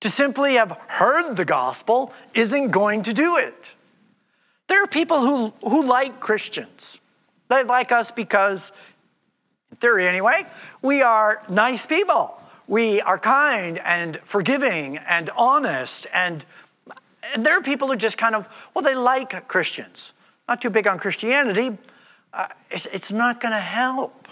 To 0.00 0.08
simply 0.08 0.54
have 0.54 0.78
heard 0.86 1.36
the 1.36 1.44
gospel 1.44 2.12
isn't 2.34 2.70
going 2.70 3.02
to 3.02 3.12
do 3.12 3.36
it. 3.36 3.74
There 4.68 4.82
are 4.82 4.86
people 4.86 5.20
who, 5.20 5.52
who 5.62 5.84
like 5.84 6.20
Christians. 6.20 7.00
They 7.48 7.64
like 7.64 7.90
us 7.90 8.10
because, 8.10 8.72
in 9.70 9.78
theory 9.78 10.06
anyway, 10.06 10.44
we 10.82 11.02
are 11.02 11.42
nice 11.48 11.86
people. 11.86 12.40
We 12.68 13.00
are 13.00 13.18
kind 13.18 13.78
and 13.78 14.18
forgiving 14.18 14.98
and 14.98 15.30
honest. 15.36 16.06
And, 16.12 16.44
and 17.34 17.44
there 17.44 17.58
are 17.58 17.62
people 17.62 17.88
who 17.88 17.96
just 17.96 18.18
kind 18.18 18.34
of, 18.34 18.70
well, 18.74 18.84
they 18.84 18.94
like 18.94 19.48
Christians. 19.48 20.12
Not 20.46 20.60
too 20.60 20.70
big 20.70 20.86
on 20.86 20.98
Christianity. 20.98 21.76
Uh, 22.32 22.48
it's, 22.70 22.86
it's 22.86 23.10
not 23.10 23.40
going 23.40 23.52
to 23.52 23.58
help. 23.58 24.28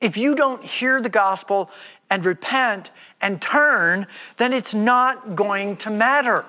If 0.00 0.16
you 0.16 0.34
don't 0.34 0.62
hear 0.62 1.00
the 1.00 1.08
gospel 1.08 1.70
and 2.10 2.24
repent 2.26 2.90
and 3.22 3.40
turn, 3.40 4.06
then 4.36 4.52
it's 4.52 4.74
not 4.74 5.34
going 5.34 5.76
to 5.78 5.90
matter. 5.90 6.44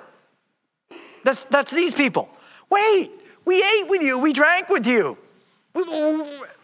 That's, 1.24 1.46
that's 1.46 1.72
these 1.72 1.94
people. 1.94 2.30
Wait, 2.70 3.12
we 3.46 3.58
ate 3.58 3.88
with 3.88 4.02
you, 4.02 4.20
we 4.20 4.34
drank 4.34 4.70
with 4.70 4.86
you. 4.88 5.18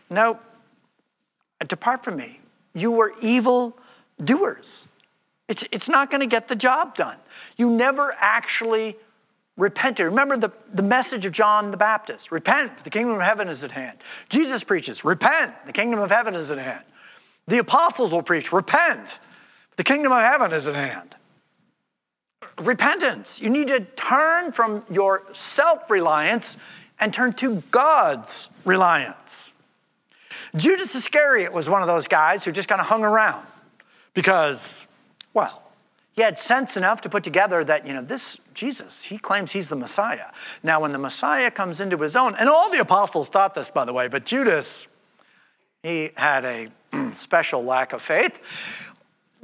No, 0.09 0.39
depart 1.67 2.03
from 2.03 2.17
me. 2.17 2.39
You 2.73 2.91
were 2.91 3.13
evil 3.21 3.77
doers. 4.23 4.85
It's, 5.47 5.65
it's 5.71 5.89
not 5.89 6.11
going 6.11 6.21
to 6.21 6.27
get 6.27 6.47
the 6.47 6.55
job 6.55 6.95
done. 6.95 7.17
You 7.57 7.69
never 7.69 8.15
actually 8.19 8.95
repented. 9.57 10.05
Remember 10.05 10.37
the, 10.37 10.51
the 10.73 10.83
message 10.83 11.25
of 11.25 11.31
John 11.31 11.71
the 11.71 11.77
Baptist 11.77 12.31
repent, 12.31 12.77
the 12.83 12.89
kingdom 12.89 13.15
of 13.15 13.21
heaven 13.21 13.49
is 13.49 13.63
at 13.63 13.71
hand. 13.71 13.97
Jesus 14.29 14.63
preaches, 14.63 15.03
repent, 15.03 15.53
the 15.65 15.73
kingdom 15.73 15.99
of 15.99 16.11
heaven 16.11 16.33
is 16.33 16.49
at 16.49 16.59
hand. 16.59 16.83
The 17.47 17.57
apostles 17.57 18.13
will 18.13 18.21
preach, 18.21 18.53
repent, 18.53 19.19
the 19.79 19.85
kingdom 19.85 20.11
of 20.11 20.21
heaven 20.21 20.51
is 20.51 20.67
at 20.67 20.75
hand. 20.75 21.15
Repentance. 22.57 23.41
You 23.41 23.49
need 23.49 23.69
to 23.69 23.79
turn 23.79 24.51
from 24.51 24.83
your 24.91 25.23
self 25.31 25.89
reliance 25.89 26.57
and 26.99 27.13
turn 27.13 27.31
to 27.35 27.63
God's 27.71 28.49
reliance. 28.65 29.53
Judas 30.53 30.93
Iscariot 30.95 31.53
was 31.53 31.69
one 31.69 31.81
of 31.81 31.87
those 31.87 32.09
guys 32.09 32.43
who 32.43 32.51
just 32.51 32.67
kind 32.67 32.81
of 32.81 32.87
hung 32.87 33.05
around 33.05 33.47
because, 34.13 34.85
well, 35.33 35.63
he 36.11 36.23
had 36.23 36.37
sense 36.37 36.75
enough 36.75 36.99
to 36.99 37.09
put 37.09 37.23
together 37.23 37.63
that, 37.63 37.87
you 37.87 37.93
know, 37.93 38.01
this 38.01 38.37
Jesus, 38.53 39.05
he 39.05 39.17
claims 39.17 39.53
he's 39.53 39.69
the 39.69 39.77
Messiah. 39.77 40.25
Now, 40.61 40.81
when 40.81 40.91
the 40.91 40.97
Messiah 40.97 41.51
comes 41.51 41.79
into 41.79 41.95
his 41.95 42.17
own, 42.17 42.35
and 42.35 42.49
all 42.49 42.69
the 42.69 42.81
apostles 42.81 43.29
thought 43.29 43.53
this, 43.53 43.71
by 43.71 43.85
the 43.85 43.93
way, 43.93 44.09
but 44.09 44.25
Judas, 44.25 44.89
he 45.83 46.09
had 46.17 46.43
a 46.43 46.67
special 47.13 47.63
lack 47.63 47.93
of 47.93 48.01
faith. 48.01 48.41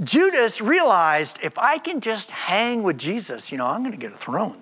Judas 0.04 0.62
realized 0.62 1.40
if 1.42 1.58
I 1.58 1.78
can 1.78 2.02
just 2.02 2.32
hang 2.32 2.84
with 2.84 2.98
Jesus, 2.98 3.52
you 3.52 3.58
know, 3.58 3.68
I'm 3.68 3.82
going 3.82 3.94
to 3.94 3.98
get 3.98 4.12
a 4.12 4.18
throne 4.18 4.58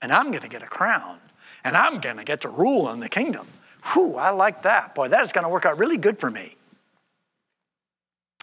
and 0.00 0.12
I'm 0.12 0.30
going 0.30 0.42
to 0.42 0.48
get 0.48 0.62
a 0.62 0.66
crown 0.66 1.18
and 1.64 1.76
I'm 1.76 2.00
going 2.00 2.16
to 2.16 2.24
get 2.24 2.40
to 2.42 2.48
rule 2.48 2.90
in 2.90 3.00
the 3.00 3.08
kingdom. 3.08 3.46
Whew, 3.92 4.16
I 4.16 4.30
like 4.30 4.62
that. 4.62 4.94
Boy, 4.94 5.08
that 5.08 5.22
is 5.22 5.32
going 5.32 5.44
to 5.44 5.50
work 5.50 5.66
out 5.66 5.78
really 5.78 5.96
good 5.98 6.18
for 6.18 6.30
me. 6.30 6.56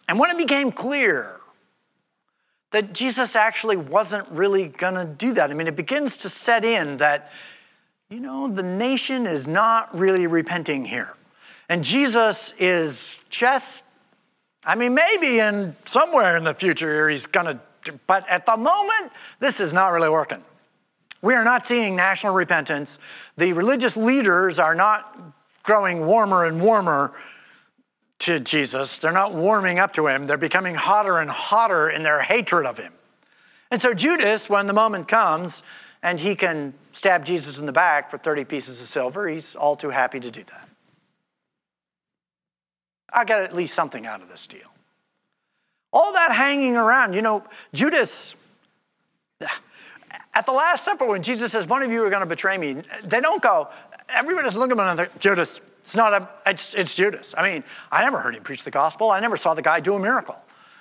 And 0.07 0.19
when 0.19 0.29
it 0.29 0.37
became 0.37 0.71
clear 0.71 1.39
that 2.71 2.93
Jesus 2.93 3.35
actually 3.35 3.77
wasn't 3.77 4.27
really 4.29 4.67
going 4.67 4.93
to 4.93 5.05
do 5.05 5.33
that. 5.33 5.49
I 5.49 5.53
mean, 5.53 5.67
it 5.67 5.75
begins 5.75 6.17
to 6.17 6.29
set 6.29 6.63
in 6.63 6.97
that, 6.97 7.31
you 8.09 8.19
know, 8.19 8.47
the 8.47 8.63
nation 8.63 9.25
is 9.25 9.47
not 9.47 9.97
really 9.97 10.27
repenting 10.27 10.85
here. 10.85 11.13
And 11.67 11.83
Jesus 11.83 12.53
is 12.59 13.23
just, 13.29 13.85
I 14.65 14.75
mean, 14.75 14.93
maybe 14.93 15.39
in 15.39 15.75
somewhere 15.85 16.37
in 16.37 16.43
the 16.43 16.53
future 16.53 17.09
he's 17.09 17.25
going 17.25 17.45
to, 17.45 17.99
but 18.07 18.27
at 18.29 18.45
the 18.45 18.57
moment, 18.57 19.11
this 19.39 19.59
is 19.59 19.73
not 19.73 19.89
really 19.89 20.09
working. 20.09 20.43
We 21.21 21.33
are 21.33 21.43
not 21.43 21.65
seeing 21.65 21.95
national 21.95 22.33
repentance. 22.33 22.99
The 23.37 23.53
religious 23.53 23.97
leaders 23.97 24.59
are 24.59 24.75
not 24.75 25.19
growing 25.63 26.05
warmer 26.05 26.45
and 26.45 26.61
warmer 26.61 27.13
to 28.19 28.39
Jesus. 28.39 28.97
They're 28.99 29.11
not 29.11 29.33
warming 29.33 29.79
up 29.79 29.93
to 29.93 30.07
him, 30.07 30.25
they're 30.25 30.37
becoming 30.37 30.75
hotter 30.75 31.17
and 31.19 31.29
hotter 31.29 31.89
in 31.89 32.03
their 32.03 32.21
hatred 32.21 32.65
of 32.65 32.77
him. 32.77 32.93
And 33.71 33.81
so, 33.81 33.93
Judas, 33.93 34.49
when 34.49 34.67
the 34.67 34.73
moment 34.73 35.07
comes 35.07 35.63
and 36.01 36.19
he 36.19 36.35
can 36.35 36.73
stab 36.91 37.23
Jesus 37.23 37.59
in 37.59 37.65
the 37.65 37.71
back 37.71 38.09
for 38.09 38.17
30 38.17 38.45
pieces 38.45 38.81
of 38.81 38.87
silver, 38.87 39.27
he's 39.27 39.55
all 39.55 39.75
too 39.75 39.89
happy 39.89 40.19
to 40.19 40.31
do 40.31 40.43
that. 40.45 40.68
I 43.11 43.25
got 43.25 43.41
at 43.41 43.55
least 43.55 43.73
something 43.73 44.05
out 44.05 44.21
of 44.21 44.29
this 44.29 44.47
deal. 44.47 44.67
All 45.91 46.13
that 46.13 46.31
hanging 46.31 46.75
around, 46.75 47.13
you 47.13 47.21
know, 47.21 47.43
Judas, 47.73 48.35
at 50.33 50.45
the 50.45 50.51
Last 50.51 50.85
Supper, 50.85 51.07
when 51.07 51.23
Jesus 51.23 51.51
says, 51.51 51.67
One 51.67 51.81
of 51.81 51.91
you 51.91 52.03
are 52.03 52.09
going 52.09 52.21
to 52.21 52.27
betray 52.27 52.57
me, 52.57 52.83
they 53.03 53.19
don't 53.19 53.41
go, 53.41 53.69
everybody's 54.07 54.55
looking 54.55 54.79
at 54.79 54.93
him 54.93 54.99
and 54.99 55.21
Judas, 55.21 55.61
it's 55.79 55.95
not 55.95 56.13
a, 56.13 56.29
it's, 56.45 56.75
it's 56.75 56.95
Judas. 56.95 57.33
I 57.37 57.43
mean, 57.43 57.63
I 57.91 58.03
never 58.03 58.19
heard 58.19 58.35
him 58.35 58.43
preach 58.43 58.63
the 58.63 58.71
gospel. 58.71 59.09
I 59.09 59.19
never 59.19 59.37
saw 59.37 59.53
the 59.53 59.61
guy 59.61 59.79
do 59.79 59.95
a 59.95 59.99
miracle. 59.99 60.37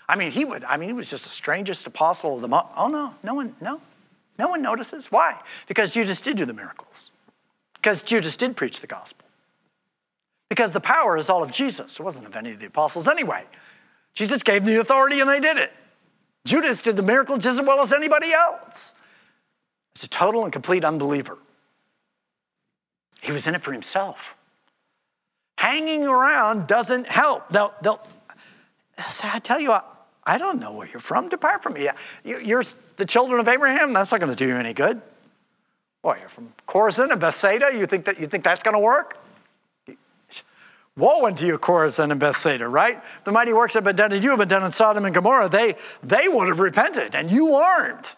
I 0.09 0.17
mean, 0.17 0.31
he 0.31 0.45
would, 0.45 0.65
I 0.65 0.77
mean, 0.77 0.89
he 0.89 0.95
was 0.95 1.11
just 1.11 1.25
the 1.25 1.31
strangest 1.31 1.87
apostle 1.87 2.37
of 2.37 2.41
the 2.41 2.49
month. 2.49 2.69
Oh, 2.77 2.89
no, 2.89 3.15
no 3.23 3.35
one, 3.35 3.55
no. 3.61 3.81
No 4.39 4.49
one 4.49 4.63
notices. 4.63 5.11
Why? 5.11 5.41
Because 5.67 5.93
Judas 5.93 6.21
did 6.21 6.37
do 6.37 6.45
the 6.45 6.55
miracles. 6.55 7.11
Because 7.75 8.03
Judas 8.03 8.37
did 8.37 8.57
preach 8.57 8.81
the 8.81 8.87
gospel. 8.87 9.28
Because 10.49 10.73
the 10.73 10.81
power 10.81 11.17
is 11.17 11.29
all 11.29 11.43
of 11.43 11.51
Jesus. 11.51 12.01
It 12.01 12.03
wasn't 12.03 12.27
of 12.27 12.37
any 12.37 12.53
of 12.53 12.61
the 12.61 12.67
apostles 12.67 13.07
anyway. 13.07 13.45
Jesus 14.15 14.43
gave 14.43 14.65
the 14.65 14.81
authority 14.81 15.21
and 15.21 15.29
they 15.29 15.41
did 15.41 15.59
it. 15.59 15.73
Judas 16.45 16.83
did 16.83 16.97
the 16.97 17.03
miracle 17.03 17.37
just 17.37 17.61
as 17.61 17.67
well 17.67 17.81
as 17.81 17.93
anybody 17.93 18.33
else. 18.33 18.93
He's 19.95 20.05
a 20.05 20.09
total 20.09 20.45
and 20.45 20.53
complete 20.53 20.85
unbeliever. 20.85 21.39
He 23.21 23.33
was 23.33 23.47
in 23.47 23.55
it 23.55 23.63
for 23.63 23.73
himself. 23.73 24.37
Hanging 25.59 26.07
around 26.07 26.67
doesn't 26.67 27.07
help. 27.09 27.49
They'll, 27.51 27.75
they'll 27.83 28.01
I 29.25 29.39
tell 29.41 29.61
you 29.61 29.71
what, 29.71 29.85
I 30.25 30.39
don't 30.39 30.61
know 30.61 30.73
where 30.73 30.89
you're 30.89 31.01
from. 31.01 31.29
Depart 31.29 31.63
from 31.63 31.75
me. 31.75 31.89
You're 32.25 32.65
the 32.97 33.05
children 33.05 33.41
of 33.41 33.49
Abraham. 33.49 33.93
That's 33.93 34.13
not 34.13 34.21
going 34.21 34.31
to 34.31 34.37
do 34.37 34.47
you 34.47 34.57
any 34.57 34.75
good. 34.75 35.01
Boy, 36.03 36.19
you're 36.21 36.29
from 36.29 36.53
Chorazin 36.67 37.11
and 37.11 37.21
Bethsaida. 37.21 37.71
You 37.75 37.87
think 37.87 38.05
that 38.05 38.21
you 38.21 38.27
think 38.27 38.45
that's 38.45 38.63
going 38.63 38.75
to 38.75 38.81
work? 38.81 39.19
Woe 40.99 41.27
unto 41.27 41.47
you, 41.47 41.59
Chorazin 41.59 42.11
and 42.11 42.19
Bethsaida, 42.19 42.67
right? 42.67 43.01
The 43.23 43.31
mighty 43.31 43.53
works 43.53 43.75
have 43.75 43.85
been 43.85 43.95
done 43.95 44.11
to 44.11 44.19
you 44.19 44.31
have 44.31 44.39
been 44.41 44.49
done 44.49 44.65
in 44.65 44.73
Sodom 44.73 45.05
and 45.05 45.15
Gomorrah. 45.15 45.49
They, 45.49 45.77
they 46.03 46.27
would 46.27 46.49
have 46.49 46.59
repented, 46.59 47.15
and 47.15 47.31
you 47.31 47.55
aren't. 47.55 48.17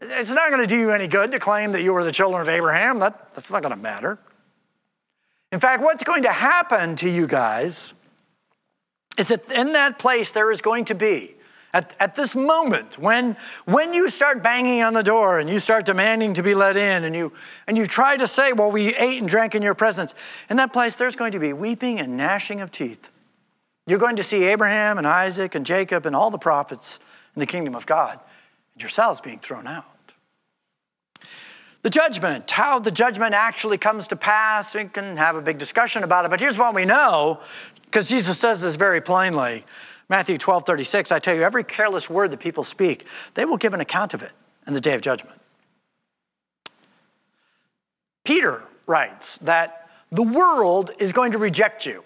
It's 0.00 0.32
not 0.32 0.50
going 0.50 0.60
to 0.60 0.66
do 0.66 0.76
you 0.76 0.90
any 0.90 1.06
good 1.06 1.30
to 1.30 1.38
claim 1.38 1.70
that 1.72 1.82
you 1.82 1.92
were 1.92 2.02
the 2.02 2.12
children 2.12 2.42
of 2.42 2.48
Abraham. 2.48 2.98
That, 2.98 3.32
that's 3.34 3.52
not 3.52 3.62
going 3.62 3.74
to 3.74 3.80
matter. 3.80 4.18
In 5.52 5.60
fact, 5.60 5.84
what's 5.84 6.02
going 6.02 6.24
to 6.24 6.32
happen 6.32 6.96
to 6.96 7.08
you 7.08 7.28
guys 7.28 7.94
is 9.16 9.28
that 9.28 9.48
in 9.52 9.72
that 9.74 10.00
place 10.00 10.32
there 10.32 10.50
is 10.50 10.60
going 10.60 10.86
to 10.86 10.96
be, 10.96 11.36
at, 11.74 11.92
at 11.98 12.14
this 12.14 12.36
moment, 12.36 12.98
when, 12.98 13.36
when 13.64 13.92
you 13.92 14.08
start 14.08 14.44
banging 14.44 14.80
on 14.82 14.94
the 14.94 15.02
door 15.02 15.40
and 15.40 15.50
you 15.50 15.58
start 15.58 15.84
demanding 15.84 16.32
to 16.34 16.42
be 16.42 16.54
let 16.54 16.76
in 16.76 17.02
and 17.02 17.16
you, 17.16 17.32
and 17.66 17.76
you 17.76 17.84
try 17.84 18.16
to 18.16 18.28
say, 18.28 18.52
Well, 18.52 18.70
we 18.70 18.94
ate 18.94 19.20
and 19.20 19.28
drank 19.28 19.56
in 19.56 19.62
your 19.62 19.74
presence, 19.74 20.14
in 20.48 20.56
that 20.58 20.72
place 20.72 20.94
there's 20.94 21.16
going 21.16 21.32
to 21.32 21.40
be 21.40 21.52
weeping 21.52 21.98
and 21.98 22.16
gnashing 22.16 22.60
of 22.60 22.70
teeth. 22.70 23.10
You're 23.88 23.98
going 23.98 24.14
to 24.16 24.22
see 24.22 24.44
Abraham 24.44 24.98
and 24.98 25.06
Isaac 25.06 25.56
and 25.56 25.66
Jacob 25.66 26.06
and 26.06 26.14
all 26.14 26.30
the 26.30 26.38
prophets 26.38 27.00
in 27.34 27.40
the 27.40 27.46
kingdom 27.46 27.74
of 27.74 27.86
God, 27.86 28.20
and 28.74 28.80
yourselves 28.80 29.20
being 29.20 29.40
thrown 29.40 29.66
out. 29.66 29.84
The 31.82 31.90
judgment, 31.90 32.48
how 32.52 32.78
the 32.78 32.92
judgment 32.92 33.34
actually 33.34 33.78
comes 33.78 34.06
to 34.08 34.16
pass, 34.16 34.76
we 34.76 34.84
can 34.84 35.16
have 35.16 35.34
a 35.34 35.42
big 35.42 35.58
discussion 35.58 36.04
about 36.04 36.24
it, 36.24 36.30
but 36.30 36.38
here's 36.38 36.56
what 36.56 36.72
we 36.72 36.84
know, 36.84 37.40
because 37.86 38.08
Jesus 38.08 38.38
says 38.38 38.62
this 38.62 38.76
very 38.76 39.00
plainly. 39.00 39.64
Matthew 40.08 40.36
12, 40.36 40.66
36, 40.66 41.12
I 41.12 41.18
tell 41.18 41.34
you, 41.34 41.42
every 41.42 41.64
careless 41.64 42.10
word 42.10 42.30
that 42.30 42.40
people 42.40 42.64
speak, 42.64 43.06
they 43.34 43.44
will 43.44 43.56
give 43.56 43.74
an 43.74 43.80
account 43.80 44.14
of 44.14 44.22
it 44.22 44.32
in 44.66 44.74
the 44.74 44.80
day 44.80 44.94
of 44.94 45.00
judgment. 45.00 45.40
Peter 48.24 48.64
writes 48.86 49.38
that 49.38 49.88
the 50.10 50.22
world 50.22 50.90
is 50.98 51.12
going 51.12 51.32
to 51.32 51.38
reject 51.38 51.86
you. 51.86 52.04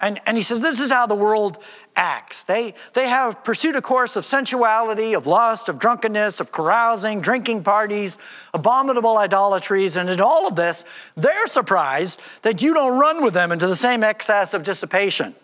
And, 0.00 0.18
and 0.24 0.36
he 0.36 0.42
says, 0.42 0.60
This 0.60 0.80
is 0.80 0.90
how 0.90 1.06
the 1.06 1.14
world 1.14 1.58
acts. 1.94 2.44
They, 2.44 2.74
they 2.94 3.08
have 3.08 3.44
pursued 3.44 3.76
a 3.76 3.82
course 3.82 4.16
of 4.16 4.24
sensuality, 4.24 5.12
of 5.12 5.26
lust, 5.26 5.68
of 5.68 5.78
drunkenness, 5.78 6.40
of 6.40 6.52
carousing, 6.52 7.20
drinking 7.20 7.64
parties, 7.64 8.16
abominable 8.54 9.18
idolatries. 9.18 9.98
And 9.98 10.08
in 10.08 10.20
all 10.20 10.48
of 10.48 10.56
this, 10.56 10.84
they're 11.16 11.46
surprised 11.46 12.20
that 12.42 12.62
you 12.62 12.72
don't 12.72 12.98
run 12.98 13.22
with 13.22 13.34
them 13.34 13.52
into 13.52 13.66
the 13.66 13.76
same 13.76 14.02
excess 14.02 14.54
of 14.54 14.62
dissipation. 14.62 15.34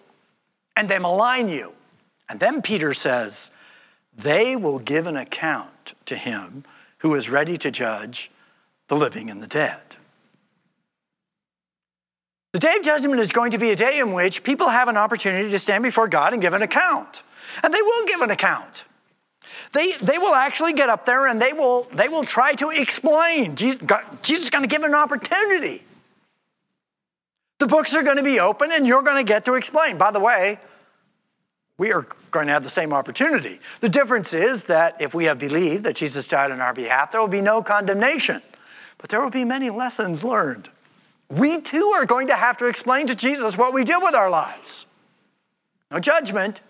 And 0.75 0.89
they 0.89 0.99
malign 0.99 1.51
you. 1.51 1.75
And 2.29 2.41
then 2.41 2.63
Peter 2.63 2.93
says, 2.95 3.51
They 4.17 4.57
will 4.57 4.79
give 4.79 5.07
an 5.07 5.17
account 5.17 5.95
to 6.07 6.17
him 6.17 6.65
who 6.99 7.15
is 7.15 7.31
ready 7.31 7.57
to 7.59 7.71
judge 7.71 8.31
the 8.89 8.97
living 8.97 9.31
and 9.31 9.43
the 9.43 9.47
dead. 9.47 9.97
The 12.53 12.61
day 12.61 12.77
of 12.77 12.83
judgment 12.83 13.21
is 13.21 13.33
going 13.33 13.51
to 13.51 13.59
be 13.59 13.71
a 13.71 13.77
day 13.77 13.99
in 13.99 14.13
which 14.13 14.43
people 14.43 14.69
have 14.69 14.89
an 14.89 14.97
opportunity 14.97 15.51
to 15.51 15.59
stand 15.59 15.85
before 15.85 16.09
God 16.09 16.33
and 16.33 16.41
give 16.41 16.55
an 16.55 16.63
account. 16.63 17.23
And 17.63 17.73
they 17.73 17.83
will 17.83 18.07
give 18.07 18.21
an 18.23 18.31
account. 18.31 18.85
They, 19.73 19.93
they 20.01 20.17
will 20.17 20.35
actually 20.35 20.73
get 20.73 20.89
up 20.89 21.05
there 21.05 21.27
and 21.27 21.41
they 21.41 21.53
will, 21.53 21.87
they 21.93 22.09
will 22.09 22.25
try 22.25 22.55
to 22.55 22.71
explain. 22.71 23.57
Jesus, 23.57 23.81
God, 23.85 24.03
Jesus 24.23 24.45
is 24.45 24.51
going 24.51 24.63
to 24.63 24.69
give 24.69 24.85
an 24.85 24.95
opportunity. 24.95 25.85
The 27.59 27.67
books 27.67 27.95
are 27.95 28.03
going 28.03 28.17
to 28.17 28.23
be 28.23 28.41
open 28.41 28.71
and 28.73 28.87
you're 28.87 29.03
going 29.03 29.19
to 29.19 29.29
get 29.29 29.45
to 29.47 29.55
explain. 29.55 29.99
By 29.99 30.11
the 30.11 30.21
way, 30.21 30.59
we 31.79 31.93
are 31.93 32.07
going 32.31 32.47
to 32.47 32.53
have 32.53 32.65
the 32.65 32.71
same 32.71 32.93
opportunity. 32.93 33.61
The 33.81 33.89
difference 33.89 34.35
is 34.35 34.65
that 34.67 35.01
if 35.01 35.15
we 35.15 35.27
have 35.27 35.39
believed 35.39 35.85
that 35.85 35.97
Jesus 35.97 36.27
died 36.27 36.51
on 36.51 36.61
our 36.61 36.75
behalf, 36.75 37.13
there 37.13 37.21
will 37.21 37.29
be 37.29 37.43
no 37.43 37.63
condemnation, 37.63 38.43
but 38.99 39.11
there 39.11 39.23
will 39.23 39.31
be 39.31 39.45
many 39.45 39.71
lessons 39.71 40.25
learned 40.25 40.71
we 41.29 41.61
too 41.61 41.93
are 41.97 42.07
going 42.07 42.29
to 42.29 42.35
have 42.35 42.57
to 42.59 42.67
explain 42.67 43.07
to 43.09 43.15
Jesus 43.15 43.59
what 43.59 43.75
we 43.75 43.85
did 43.85 43.99
with 44.01 44.15
our 44.15 44.31
lives. 44.31 44.87
No 45.91 45.99
judgment, 45.99 46.61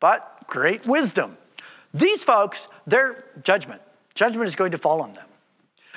but 0.00 0.44
great 0.46 0.86
wisdom. 0.86 1.36
These 1.92 2.24
folks, 2.24 2.68
their 2.86 3.24
judgment, 3.42 3.82
judgment 4.14 4.48
is 4.48 4.56
going 4.56 4.72
to 4.72 4.78
fall 4.78 5.02
on 5.02 5.12
them. 5.12 5.26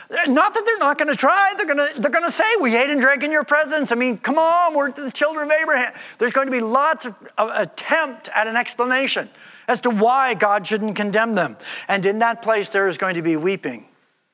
Not 0.10 0.54
that 0.54 0.64
they're 0.66 0.78
not 0.78 0.98
going 0.98 1.08
to 1.08 1.16
try, 1.16 1.54
they're 1.58 1.66
going 1.66 1.94
to, 1.94 2.00
they're 2.00 2.12
going 2.12 2.26
to 2.26 2.32
say, 2.32 2.44
We 2.62 2.76
ate 2.76 2.90
and 2.90 3.02
drank 3.02 3.24
in 3.24 3.32
your 3.32 3.44
presence. 3.44 3.92
I 3.92 3.96
mean, 3.96 4.18
come 4.20 4.38
on, 4.38 4.76
we're 4.76 4.92
the 4.92 5.12
children 5.12 5.48
of 5.48 5.52
Abraham. 5.52 5.94
There's 6.20 6.32
going 6.32 6.48
to 6.48 6.52
be 6.52 6.60
lots 6.60 7.06
of, 7.06 7.16
of 7.38 7.50
attempt 7.56 8.30
at 8.36 8.48
an 8.48 8.56
explanation 8.56 9.30
as 9.68 9.82
to 9.82 9.90
why 9.90 10.36
God 10.36 10.68
shouldn't 10.68 10.96
condemn 10.96 11.36
them. 11.36 11.58
And 11.88 12.06
in 12.06 12.20
that 12.20 12.42
place, 12.42 12.70
there 12.70 12.88
is 12.88 12.98
going 12.98 13.16
to 13.16 13.24
be 13.24 13.36
weeping, 13.36 13.88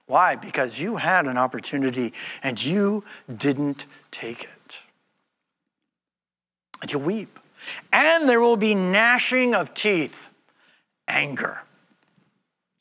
Why? 0.07 0.35
Because 0.35 0.79
you 0.79 0.97
had 0.97 1.25
an 1.25 1.37
opportunity 1.37 2.13
and 2.43 2.63
you 2.63 3.05
didn't 3.33 3.85
take 4.11 4.43
it. 4.43 4.79
And 6.81 6.91
you 6.91 6.99
weep. 6.99 7.39
And 7.93 8.27
there 8.27 8.41
will 8.41 8.57
be 8.57 8.75
gnashing 8.75 9.55
of 9.55 9.73
teeth, 9.73 10.27
anger. 11.07 11.63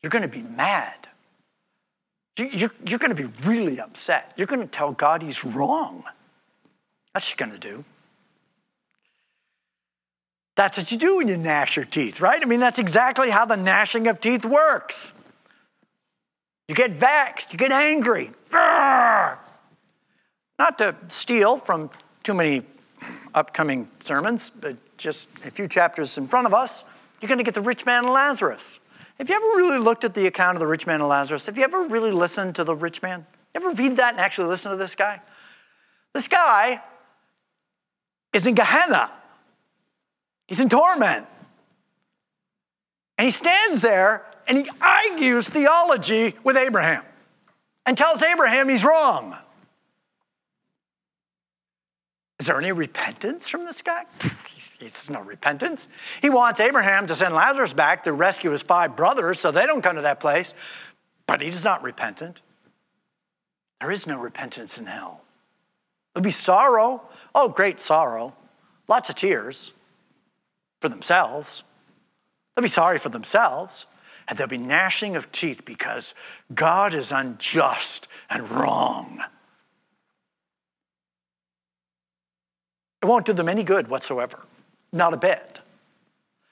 You're 0.03 0.11
going 0.11 0.23
to 0.23 0.29
be 0.29 0.43
mad. 0.43 1.00
You're, 2.47 2.73
you're 2.87 2.99
going 2.99 3.15
to 3.15 3.23
be 3.23 3.29
really 3.45 3.81
upset. 3.81 4.33
You're 4.37 4.47
going 4.47 4.61
to 4.61 4.67
tell 4.67 4.93
God 4.93 5.23
he's 5.23 5.45
wrong. 5.45 6.05
That's 7.13 7.31
what 7.31 7.41
you're 7.41 7.49
going 7.49 7.61
to 7.61 7.69
do. 7.69 7.85
That's 10.57 10.77
what 10.79 10.93
you 10.93 10.99
do 10.99 11.17
when 11.19 11.29
you 11.29 11.37
gnash 11.37 11.77
your 11.77 11.85
teeth, 11.85 12.21
right? 12.21 12.41
I 12.43 12.45
mean, 12.45 12.61
that's 12.61 12.79
exactly 12.79 13.31
how 13.31 13.47
the 13.47 13.57
gnashing 13.57 14.07
of 14.09 14.21
teeth 14.21 14.45
works. 14.45 15.13
You 16.69 16.75
get 16.75 16.93
vexed, 16.93 17.53
you 17.53 17.59
get 17.59 17.73
angry. 17.73 18.31
Not 18.53 19.39
to 20.79 20.95
steal 21.09 21.57
from 21.57 21.91
too 22.23 22.35
many 22.35 22.63
upcoming 23.35 23.89
sermons, 24.01 24.51
but 24.51 24.77
just 24.97 25.29
a 25.45 25.51
few 25.51 25.67
chapters 25.67 26.19
in 26.19 26.29
front 26.29 26.47
of 26.47 26.55
us, 26.55 26.85
you're 27.21 27.29
going 27.29 27.39
to 27.39 27.45
get 27.45 27.55
the 27.55 27.63
rich 27.63 27.87
man 27.87 28.05
and 28.05 28.13
Lazarus. 28.13 28.81
Have 29.21 29.29
you 29.29 29.37
ever 29.37 29.45
really 29.49 29.79
looked 29.79 30.05
at 30.05 30.15
the 30.15 30.27
account 30.27 30.57
of 30.57 30.61
the 30.61 30.67
rich 30.67 30.87
man 30.87 31.01
and 31.01 31.09
Lazarus? 31.11 31.45
Have 31.45 31.59
you 31.59 31.65
ever 31.65 31.83
really 31.83 32.11
listened 32.11 32.55
to 32.55 32.65
the 32.65 32.75
rich 32.75 33.03
man? 33.03 33.27
You 33.55 33.61
ever 33.61 33.71
read 33.73 33.99
that 33.99 34.15
and 34.15 34.21
actually 34.21 34.49
listen 34.49 34.71
to 34.71 34.79
this 34.79 34.95
guy? 34.95 35.21
This 36.15 36.27
guy 36.27 36.81
is 38.33 38.47
in 38.47 38.55
Gehenna. 38.55 39.11
He's 40.49 40.59
in 40.59 40.71
torment. 40.71 41.27
And 43.19 43.27
he 43.27 43.31
stands 43.31 43.83
there 43.83 44.25
and 44.49 44.57
he 44.57 44.67
argues 44.81 45.51
theology 45.51 46.35
with 46.43 46.57
Abraham 46.57 47.05
and 47.85 47.99
tells 47.99 48.23
Abraham 48.23 48.71
he's 48.71 48.85
wrong. 48.85 49.37
Is 52.39 52.47
there 52.47 52.59
any 52.59 52.73
repentance 52.73 53.51
from 53.51 53.67
this 53.67 53.83
guy? 53.83 54.07
There's 54.81 55.11
no 55.11 55.21
repentance. 55.21 55.87
He 56.23 56.31
wants 56.31 56.59
Abraham 56.59 57.07
to 57.07 57.15
send 57.15 57.35
Lazarus 57.35 57.75
back 57.75 58.05
to 58.05 58.13
rescue 58.13 58.51
his 58.51 58.63
five 58.63 58.97
brothers 58.97 59.39
so 59.39 59.51
they 59.51 59.67
don't 59.67 59.83
come 59.83 59.97
to 59.97 60.03
that 60.03 60.21
place, 60.21 60.55
but 61.27 61.43
he's 61.43 61.65
not 61.65 61.83
repentant. 61.83 62.43
There 63.81 63.91
is 63.91 64.07
no 64.07 64.21
repentance 64.21 64.79
in 64.79 64.87
hell. 64.87 65.25
There'll 66.15 66.25
be 66.25 66.31
sorrow. 66.31 67.03
Oh, 67.35 67.49
great 67.49 67.79
sorrow. 67.79 68.35
Lots 68.89 69.09
of 69.11 69.15
tears 69.15 69.73
for 70.81 70.89
themselves. 70.89 71.63
They'll 72.57 72.63
be 72.63 72.69
sorry 72.69 72.99
for 72.99 73.11
themselves 73.11 73.87
and 74.31 74.39
there'll 74.39 74.49
be 74.49 74.59
gnashing 74.59 75.17
of 75.17 75.31
teeth 75.33 75.65
because 75.65 76.15
God 76.55 76.95
is 76.95 77.13
unjust 77.13 78.09
and 78.31 78.49
wrong. 78.49 79.21
It 83.03 83.07
won't 83.07 83.27
do 83.27 83.33
them 83.33 83.49
any 83.49 83.63
good 83.63 83.89
whatsoever, 83.89 84.41
not 84.93 85.15
a 85.15 85.17
bit. 85.17 85.61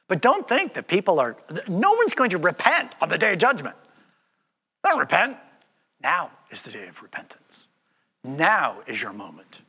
But 0.08 0.22
don't 0.22 0.48
think 0.48 0.72
that 0.74 0.88
people 0.88 1.20
are, 1.20 1.36
no 1.68 1.92
one's 1.92 2.14
going 2.14 2.30
to 2.30 2.38
repent 2.38 2.94
on 3.00 3.08
the 3.08 3.18
day 3.18 3.32
of 3.32 3.38
judgment. 3.38 3.76
Don't 4.84 4.98
repent. 4.98 5.36
Now 6.02 6.30
is 6.50 6.62
the 6.62 6.70
day 6.70 6.88
of 6.88 7.02
repentance. 7.02 7.66
Now 8.24 8.78
is 8.86 9.02
your 9.02 9.12
moment. 9.12 9.60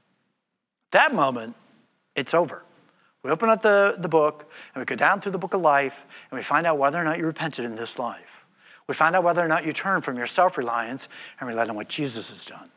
That 0.92 1.14
moment, 1.14 1.56
it's 2.16 2.34
over. 2.34 2.64
We 3.24 3.32
open 3.32 3.50
up 3.50 3.62
the, 3.62 3.98
the 4.00 4.08
book 4.08 4.50
and 4.74 4.82
we 4.82 4.86
go 4.86 4.96
down 4.96 5.20
through 5.20 5.34
the 5.34 5.38
book 5.38 5.54
of 5.54 5.62
life 5.62 6.06
and 6.32 6.38
we 6.38 6.44
find 6.44 6.66
out 6.66 6.78
whether 6.78 6.98
or 6.98 7.04
not 7.04 7.18
you 7.18 7.26
repented 7.26 7.66
in 7.66 7.76
this 7.76 8.00
life. 8.00 8.46
We 8.88 8.96
find 8.96 9.16
out 9.16 9.24
whether 9.24 9.44
or 9.44 9.48
not 9.48 9.66
you 9.66 9.72
turn 9.72 10.02
from 10.02 10.18
your 10.18 10.26
self 10.26 10.58
reliance 10.58 11.10
and 11.40 11.48
rely 11.48 11.68
on 11.68 11.76
what 11.76 11.90
Jesus 11.90 12.30
has 12.30 12.46
done. 12.46 12.70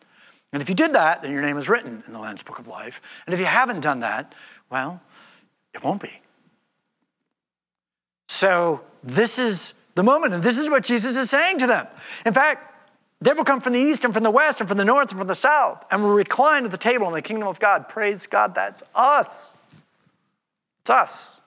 And 0.53 0.61
if 0.61 0.69
you 0.69 0.75
did 0.75 0.93
that, 0.93 1.23
then 1.23 1.33
your 1.33 1.41
name 1.41 1.57
is 1.57 1.69
written 1.69 2.03
in 2.07 2.13
the 2.13 2.19
Lamb's 2.19 2.43
Book 2.43 2.59
of 2.59 2.69
Life. 2.69 3.01
And 3.25 3.33
if 3.33 3.41
you 3.41 3.47
haven't 3.47 3.81
done 3.81 4.01
that, 4.01 4.35
well, 4.69 5.01
it 5.75 5.83
won't 5.83 6.03
be. 6.03 6.21
So 8.29 8.83
this 9.03 9.39
is 9.39 9.75
the 9.95 10.03
moment, 10.03 10.35
and 10.35 10.43
this 10.43 10.59
is 10.59 10.71
what 10.71 10.85
Jesus 10.85 11.17
is 11.17 11.31
saying 11.31 11.59
to 11.59 11.67
them. 11.67 11.87
In 12.25 12.33
fact, 12.33 12.73
they 13.21 13.33
will 13.33 13.45
come 13.45 13.61
from 13.61 13.75
the 13.75 13.79
east 13.79 14.05
and 14.05 14.13
from 14.13 14.25
the 14.25 14.31
west 14.31 14.61
and 14.61 14.69
from 14.69 14.79
the 14.79 14.85
north 14.85 15.11
and 15.11 15.19
from 15.19 15.29
the 15.29 15.35
south 15.35 15.85
and 15.91 16.03
will 16.03 16.13
recline 16.13 16.65
at 16.65 16.71
the 16.71 16.77
table 16.77 17.07
in 17.07 17.13
the 17.13 17.23
kingdom 17.23 17.47
of 17.47 17.61
God. 17.61 17.89
Praise 17.89 18.27
God, 18.27 18.55
that's 18.55 18.83
us. 18.95 19.59
It's 20.81 20.91
us. 20.91 21.41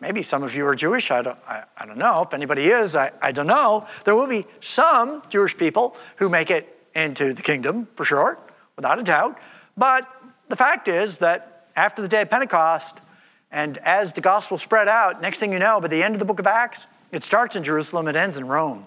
Maybe 0.00 0.22
some 0.22 0.42
of 0.42 0.56
you 0.56 0.66
are 0.66 0.74
Jewish. 0.74 1.10
I 1.10 1.22
don't, 1.22 1.38
I, 1.46 1.64
I 1.76 1.86
don't 1.86 1.98
know. 1.98 2.22
If 2.22 2.34
anybody 2.34 2.66
is, 2.66 2.96
I, 2.96 3.12
I 3.20 3.32
don't 3.32 3.46
know. 3.46 3.86
There 4.04 4.16
will 4.16 4.26
be 4.26 4.46
some 4.60 5.22
Jewish 5.28 5.56
people 5.56 5.94
who 6.16 6.28
make 6.28 6.50
it 6.50 6.76
into 6.94 7.32
the 7.32 7.42
kingdom, 7.42 7.86
for 7.94 8.04
sure, 8.04 8.38
without 8.76 8.98
a 8.98 9.02
doubt. 9.02 9.38
But 9.76 10.08
the 10.48 10.56
fact 10.56 10.88
is 10.88 11.18
that 11.18 11.49
after 11.80 12.02
the 12.02 12.08
day 12.08 12.20
of 12.20 12.28
Pentecost, 12.28 13.00
and 13.50 13.78
as 13.78 14.12
the 14.12 14.20
gospel 14.20 14.58
spread 14.58 14.86
out, 14.86 15.22
next 15.22 15.40
thing 15.40 15.50
you 15.50 15.58
know, 15.58 15.80
by 15.80 15.88
the 15.88 16.02
end 16.02 16.14
of 16.14 16.18
the 16.18 16.26
book 16.26 16.38
of 16.38 16.46
Acts, 16.46 16.86
it 17.10 17.24
starts 17.24 17.56
in 17.56 17.64
Jerusalem, 17.64 18.06
it 18.06 18.16
ends 18.16 18.36
in 18.36 18.46
Rome. 18.46 18.84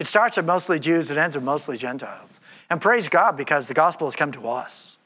It 0.00 0.08
starts 0.08 0.36
with 0.36 0.44
mostly 0.44 0.80
Jews, 0.80 1.12
it 1.12 1.16
ends 1.16 1.36
with 1.36 1.44
mostly 1.44 1.76
Gentiles. 1.76 2.40
And 2.68 2.80
praise 2.80 3.08
God 3.08 3.36
because 3.36 3.68
the 3.68 3.74
gospel 3.74 4.08
has 4.08 4.16
come 4.16 4.32
to 4.32 4.48
us. 4.48 4.96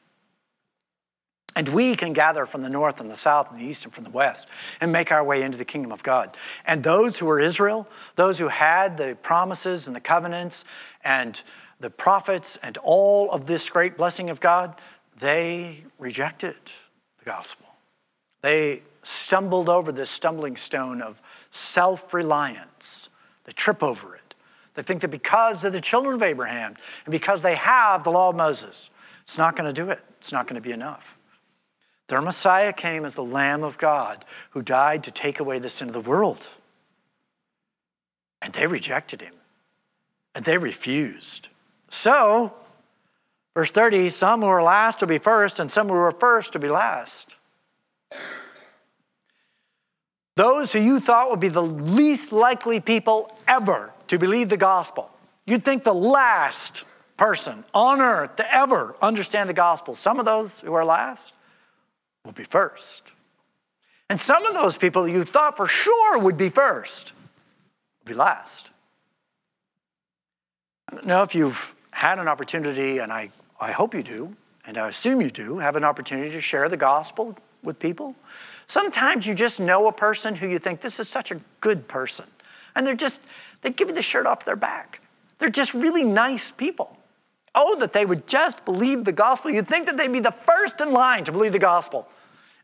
And 1.55 1.69
we 1.69 1.97
can 1.97 2.15
gather 2.15 2.47
from 2.47 2.63
the 2.63 2.71
north 2.71 2.99
and 2.99 3.11
the 3.11 3.17
south 3.17 3.51
and 3.51 3.61
the 3.61 3.65
east 3.65 3.85
and 3.85 3.93
from 3.93 4.05
the 4.05 4.11
west 4.11 4.49
and 4.81 4.91
make 4.91 5.13
our 5.13 5.23
way 5.23 5.43
into 5.43 5.59
the 5.59 5.67
kingdom 5.67 5.93
of 5.93 6.03
God. 6.03 6.35
And 6.67 6.83
those 6.83 7.19
who 7.19 7.27
were 7.27 7.41
Israel, 7.41 7.87
those 8.17 8.39
who 8.39 8.49
had 8.49 8.97
the 8.97 9.19
promises 9.21 9.87
and 9.87 9.95
the 9.95 10.01
covenants 10.01 10.65
and 11.05 11.43
the 11.79 11.91
prophets 11.91 12.57
and 12.63 12.79
all 12.79 13.31
of 13.31 13.47
this 13.47 13.69
great 13.69 13.99
blessing 13.99 14.31
of 14.31 14.41
God, 14.41 14.81
they 15.21 15.85
rejected 15.99 16.57
gospel. 17.29 17.67
They 18.41 18.83
stumbled 19.03 19.69
over 19.69 19.93
this 19.93 20.09
stumbling 20.09 20.57
stone 20.57 21.03
of 21.03 21.21
self 21.51 22.15
reliance. 22.15 23.11
They 23.45 23.53
trip 23.53 23.83
over 23.83 24.17
it. 24.17 24.35
They 24.75 24.83
think 24.83 25.03
that 25.03 25.11
because 25.11 25.61
they're 25.61 25.71
the 25.71 25.81
children 25.81 26.15
of 26.15 26.23
Abraham 26.23 26.75
and 27.05 27.13
because 27.13 27.43
they 27.43 27.57
have 27.57 28.03
the 28.03 28.11
law 28.11 28.31
of 28.31 28.37
Moses, 28.37 28.89
it's 29.23 29.37
not 29.37 29.57
going 29.57 29.69
to 29.69 29.79
do 29.79 29.91
it. 29.91 30.01
It's 30.17 30.33
not 30.33 30.47
going 30.47 30.61
to 30.61 30.67
be 30.67 30.73
enough. 30.73 31.19
Their 32.07 32.23
Messiah 32.23 32.73
came 32.73 33.05
as 33.05 33.15
the 33.15 33.25
Lamb 33.25 33.63
of 33.63 33.77
God 33.77 34.25
who 34.51 34.63
died 34.63 35.05
to 35.05 35.11
take 35.11 35.39
away 35.39 35.59
the 35.59 35.69
sin 35.69 35.89
of 35.89 35.95
the 35.95 36.01
world. 36.01 36.47
And 38.41 38.55
they 38.55 38.67
rejected 38.67 39.21
him. 39.21 39.35
And 40.35 40.47
they 40.47 40.57
refused. 40.57 41.51
So, 41.91 42.55
verse 43.59 43.73
30 43.73 44.09
some 44.11 44.43
who 44.43 44.47
are 44.47 44.63
last 44.63 45.01
will 45.01 45.09
be 45.09 45.19
first, 45.19 45.59
and 45.59 45.69
some 45.69 45.89
who 45.89 45.95
are 45.95 46.13
first 46.13 46.55
will 46.55 46.61
be 46.61 46.69
last. 46.69 47.35
Those 50.37 50.73
who 50.73 50.79
you 50.79 51.01
thought 51.01 51.29
would 51.31 51.41
be 51.41 51.49
the 51.49 51.61
least 51.61 52.31
likely 52.31 52.79
people 52.79 53.37
ever 53.49 53.93
to 54.07 54.17
believe 54.17 54.49
the 54.49 54.57
gospel, 54.57 55.11
you'd 55.45 55.65
think 55.65 55.83
the 55.83 55.93
last 55.93 56.85
person 57.17 57.65
on 57.75 58.01
earth 58.01 58.37
to 58.37 58.55
ever 58.55 58.95
understand 59.03 59.51
the 59.51 59.55
gospel, 59.55 59.97
some 59.97 60.21
of 60.21 60.25
those 60.25 60.61
who 60.61 60.73
are 60.75 60.85
last 60.85 61.35
will 62.25 62.31
be 62.31 62.45
first. 62.45 63.11
And 64.09 64.21
some 64.21 64.47
of 64.47 64.55
those 64.55 64.79
people 64.79 65.09
you 65.09 65.25
thought 65.25 65.57
for 65.57 65.67
sure 65.67 66.21
would 66.21 66.37
be 66.37 66.49
first 66.49 67.13
will 67.99 68.13
be 68.13 68.15
last. 68.15 68.71
I 70.89 70.95
don't 70.95 71.07
know 71.07 71.23
if 71.25 71.35
you've 71.35 71.75
had 71.91 72.21
an 72.21 72.29
opportunity, 72.29 72.99
and 72.99 73.13
I, 73.13 73.31
I 73.61 73.73
hope 73.73 73.95
you 73.95 74.03
do, 74.03 74.37
and 74.67 74.79
I 74.79 74.89
assume 74.89 75.21
you 75.21 75.31
do, 75.31 75.59
have 75.59 75.77
an 75.77 75.85
opportunity 75.85 76.31
to 76.31 76.41
share 76.41 76.69
the 76.69 76.77
gospel 76.77 77.37
with 77.63 77.79
people. 77.79 78.15
Sometimes 78.67 79.27
you 79.27 79.35
just 79.35 79.61
know 79.61 79.89
a 79.89 79.93
person 79.93 80.35
who 80.35 80.47
you 80.47 80.59
think 80.59 80.81
this 80.81 81.01
is 81.01 81.09
such 81.09 81.31
a 81.31 81.41
good 81.61 81.89
person, 81.89 82.27
and 82.77 82.87
they're 82.87 82.95
just, 82.95 83.21
they 83.63 83.71
give 83.71 83.89
you 83.89 83.95
the 83.95 84.03
shirt 84.03 84.27
off 84.27 84.45
their 84.45 84.57
back. 84.57 85.01
They're 85.39 85.49
just 85.49 85.75
really 85.75 86.05
nice 86.05 86.51
people. 86.51 86.99
Oh, 87.55 87.77
that 87.81 87.93
they 87.93 88.05
would 88.05 88.27
just 88.27 88.65
believe 88.65 89.05
the 89.05 89.13
gospel. 89.13 89.51
You'd 89.51 89.67
think 89.67 89.87
that 89.87 89.97
they'd 89.97 90.13
be 90.13 90.21
the 90.21 90.31
first 90.31 90.81
in 90.81 90.93
line 90.93 91.25
to 91.25 91.33
believe 91.33 91.53
the 91.53 91.59
gospel. 91.59 92.09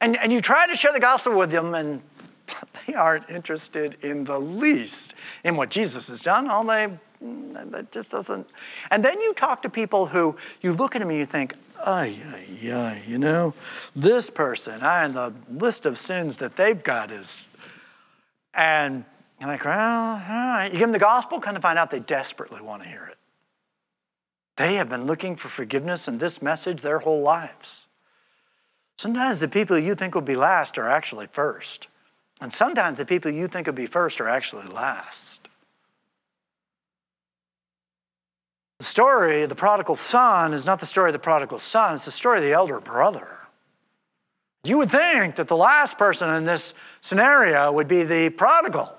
And, 0.00 0.16
and 0.18 0.32
you 0.32 0.40
try 0.40 0.66
to 0.66 0.76
share 0.76 0.92
the 0.92 1.00
gospel 1.00 1.36
with 1.36 1.50
them, 1.50 1.74
and 1.74 2.02
they 2.86 2.94
aren't 2.94 3.30
interested 3.30 3.96
in 4.02 4.24
the 4.24 4.38
least 4.38 5.14
in 5.42 5.56
what 5.56 5.70
Jesus 5.70 6.08
has 6.08 6.20
done. 6.20 6.48
All 6.48 6.64
they, 6.64 6.88
Mm, 7.24 7.70
that 7.70 7.90
just 7.90 8.10
doesn't. 8.10 8.46
And 8.90 9.04
then 9.04 9.20
you 9.20 9.32
talk 9.34 9.62
to 9.62 9.68
people 9.68 10.06
who 10.06 10.36
you 10.60 10.72
look 10.72 10.94
at 10.94 10.98
them 10.98 11.10
and 11.10 11.18
you 11.18 11.26
think, 11.26 11.54
ay, 11.84 12.16
ay, 12.26 12.70
ay, 12.70 13.02
you 13.06 13.18
know, 13.18 13.54
this 13.96 14.30
person, 14.30 14.82
I, 14.82 15.04
and 15.04 15.14
the 15.14 15.32
list 15.48 15.86
of 15.86 15.98
sins 15.98 16.38
that 16.38 16.56
they've 16.56 16.82
got 16.82 17.10
is. 17.10 17.48
And 18.52 19.04
you're 19.40 19.48
like, 19.48 19.64
well, 19.64 19.74
all 19.74 20.18
right. 20.18 20.66
You 20.66 20.78
give 20.78 20.80
them 20.80 20.92
the 20.92 20.98
gospel, 20.98 21.40
kind 21.40 21.56
of 21.56 21.62
find 21.62 21.78
out 21.78 21.90
they 21.90 22.00
desperately 22.00 22.60
want 22.60 22.82
to 22.82 22.88
hear 22.88 23.06
it. 23.10 23.18
They 24.56 24.74
have 24.74 24.88
been 24.88 25.06
looking 25.06 25.34
for 25.34 25.48
forgiveness 25.48 26.06
in 26.06 26.18
this 26.18 26.40
message 26.40 26.82
their 26.82 27.00
whole 27.00 27.22
lives. 27.22 27.86
Sometimes 28.96 29.40
the 29.40 29.48
people 29.48 29.76
you 29.76 29.96
think 29.96 30.14
will 30.14 30.22
be 30.22 30.36
last 30.36 30.78
are 30.78 30.88
actually 30.88 31.26
first. 31.26 31.88
And 32.40 32.52
sometimes 32.52 32.98
the 32.98 33.06
people 33.06 33.30
you 33.30 33.48
think 33.48 33.66
will 33.66 33.74
be 33.74 33.86
first 33.86 34.20
are 34.20 34.28
actually 34.28 34.68
last. 34.68 35.43
The 38.78 38.84
story 38.84 39.42
of 39.42 39.48
the 39.48 39.54
prodigal 39.54 39.96
son 39.96 40.52
is 40.52 40.66
not 40.66 40.80
the 40.80 40.86
story 40.86 41.10
of 41.10 41.12
the 41.12 41.18
prodigal 41.18 41.58
son, 41.58 41.94
it's 41.94 42.04
the 42.04 42.10
story 42.10 42.38
of 42.38 42.44
the 42.44 42.52
elder 42.52 42.80
brother. 42.80 43.28
You 44.64 44.78
would 44.78 44.90
think 44.90 45.36
that 45.36 45.46
the 45.46 45.56
last 45.56 45.98
person 45.98 46.30
in 46.30 46.44
this 46.44 46.74
scenario 47.00 47.70
would 47.70 47.86
be 47.86 48.02
the 48.02 48.30
prodigal. 48.30 48.90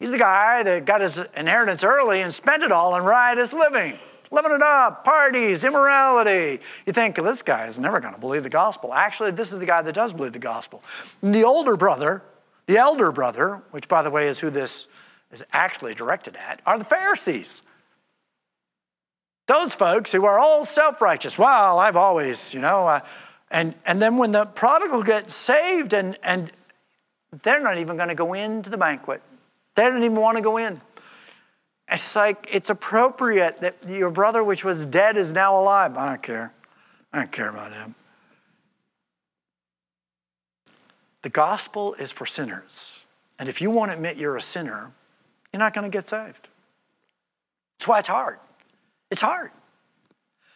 He's 0.00 0.10
the 0.10 0.18
guy 0.18 0.62
that 0.64 0.84
got 0.84 1.00
his 1.00 1.24
inheritance 1.36 1.84
early 1.84 2.20
and 2.20 2.34
spent 2.34 2.62
it 2.62 2.72
all 2.72 2.92
on 2.92 3.04
riotous 3.04 3.54
living, 3.54 3.96
living 4.30 4.52
it 4.52 4.60
up, 4.60 5.04
parties, 5.04 5.64
immorality. 5.64 6.60
You 6.84 6.92
think 6.92 7.16
this 7.16 7.42
guy 7.42 7.66
is 7.66 7.78
never 7.78 8.00
going 8.00 8.12
to 8.12 8.20
believe 8.20 8.42
the 8.42 8.50
gospel. 8.50 8.92
Actually, 8.92 9.30
this 9.30 9.52
is 9.52 9.60
the 9.60 9.66
guy 9.66 9.80
that 9.82 9.94
does 9.94 10.12
believe 10.12 10.32
the 10.32 10.38
gospel. 10.38 10.82
And 11.22 11.34
the 11.34 11.44
older 11.44 11.76
brother, 11.76 12.22
the 12.66 12.76
elder 12.76 13.12
brother, 13.12 13.62
which 13.70 13.88
by 13.88 14.02
the 14.02 14.10
way 14.10 14.26
is 14.26 14.40
who 14.40 14.50
this 14.50 14.88
is 15.30 15.44
actually 15.52 15.94
directed 15.94 16.36
at, 16.36 16.60
are 16.66 16.78
the 16.78 16.84
Pharisees. 16.84 17.62
Those 19.46 19.74
folks 19.74 20.12
who 20.12 20.24
are 20.24 20.38
all 20.38 20.64
self 20.64 21.00
righteous. 21.00 21.38
Well, 21.38 21.78
I've 21.78 21.96
always, 21.96 22.52
you 22.52 22.60
know, 22.60 22.86
uh, 22.86 23.00
and, 23.50 23.74
and 23.84 24.02
then 24.02 24.16
when 24.16 24.32
the 24.32 24.44
prodigal 24.44 25.02
gets 25.02 25.34
saved, 25.34 25.94
and, 25.94 26.18
and 26.22 26.50
they're 27.42 27.60
not 27.60 27.78
even 27.78 27.96
going 27.96 28.08
to 28.08 28.14
go 28.14 28.34
into 28.34 28.70
the 28.70 28.76
banquet, 28.76 29.22
they 29.76 29.84
don't 29.84 30.02
even 30.02 30.16
want 30.16 30.36
to 30.36 30.42
go 30.42 30.56
in. 30.56 30.80
It's 31.88 32.16
like 32.16 32.48
it's 32.50 32.70
appropriate 32.70 33.60
that 33.60 33.76
your 33.86 34.10
brother, 34.10 34.42
which 34.42 34.64
was 34.64 34.84
dead, 34.84 35.16
is 35.16 35.32
now 35.32 35.56
alive. 35.56 35.96
I 35.96 36.08
don't 36.08 36.22
care. 36.22 36.52
I 37.12 37.20
don't 37.20 37.30
care 37.30 37.48
about 37.48 37.72
him. 37.72 37.94
The 41.22 41.30
gospel 41.30 41.94
is 41.94 42.10
for 42.10 42.26
sinners. 42.26 43.04
And 43.38 43.48
if 43.48 43.60
you 43.60 43.70
won't 43.70 43.92
admit 43.92 44.16
you're 44.16 44.36
a 44.36 44.42
sinner, 44.42 44.92
you're 45.52 45.60
not 45.60 45.74
going 45.74 45.88
to 45.88 45.96
get 45.96 46.08
saved. 46.08 46.48
That's 47.78 47.88
why 47.88 47.98
it's 48.00 48.08
hard. 48.08 48.38
It's 49.10 49.22
hard. 49.22 49.50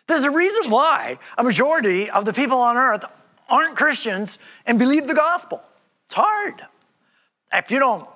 There's 0.06 0.24
a 0.24 0.30
reason 0.30 0.70
why 0.70 1.18
a 1.38 1.44
majority 1.44 2.10
of 2.10 2.24
the 2.24 2.32
people 2.32 2.58
on 2.58 2.76
earth 2.76 3.04
aren't 3.48 3.76
Christians 3.76 4.38
and 4.66 4.78
believe 4.78 5.06
the 5.06 5.14
gospel. 5.14 5.62
It's 6.06 6.16
hard. 6.16 6.62
If 7.52 7.70
you 7.70 7.78
don't, 7.78 8.08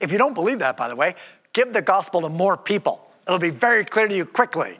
if 0.00 0.12
you 0.12 0.18
don't 0.18 0.34
believe 0.34 0.60
that, 0.60 0.76
by 0.76 0.88
the 0.88 0.96
way, 0.96 1.14
give 1.52 1.72
the 1.72 1.82
gospel 1.82 2.22
to 2.22 2.28
more 2.28 2.56
people. 2.56 3.06
It'll 3.26 3.38
be 3.38 3.50
very 3.50 3.84
clear 3.84 4.08
to 4.08 4.14
you 4.14 4.24
quickly. 4.24 4.78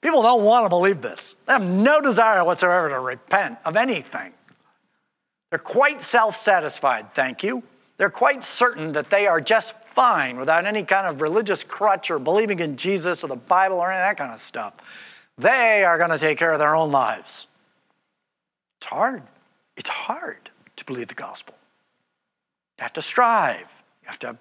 People 0.00 0.22
don't 0.22 0.44
want 0.44 0.64
to 0.64 0.68
believe 0.68 1.02
this. 1.02 1.34
They 1.46 1.54
have 1.54 1.62
no 1.62 2.00
desire 2.00 2.44
whatsoever 2.44 2.88
to 2.90 3.00
repent 3.00 3.58
of 3.64 3.76
anything. 3.76 4.32
They're 5.50 5.58
quite 5.58 6.02
self 6.02 6.36
satisfied, 6.36 7.14
thank 7.14 7.42
you. 7.42 7.62
They're 7.98 8.10
quite 8.10 8.44
certain 8.44 8.92
that 8.92 9.10
they 9.10 9.26
are 9.26 9.40
just 9.40 9.74
fine 9.82 10.38
without 10.38 10.64
any 10.64 10.84
kind 10.84 11.06
of 11.06 11.20
religious 11.20 11.64
crutch 11.64 12.10
or 12.10 12.20
believing 12.20 12.60
in 12.60 12.76
Jesus 12.76 13.24
or 13.24 13.26
the 13.26 13.36
Bible 13.36 13.76
or 13.76 13.90
any 13.90 14.00
of 14.00 14.08
that 14.08 14.16
kind 14.16 14.32
of 14.32 14.40
stuff. 14.40 14.74
They 15.36 15.84
are 15.84 15.98
going 15.98 16.10
to 16.10 16.18
take 16.18 16.38
care 16.38 16.52
of 16.52 16.60
their 16.60 16.74
own 16.74 16.92
lives. 16.92 17.48
It's 18.78 18.86
hard. 18.86 19.24
It's 19.76 19.90
hard 19.90 20.50
to 20.76 20.84
believe 20.84 21.08
the 21.08 21.14
gospel. 21.14 21.56
You 22.78 22.82
have 22.82 22.92
to 22.94 23.02
strive. 23.02 23.82
You 24.02 24.06
have 24.06 24.18
to 24.20 24.36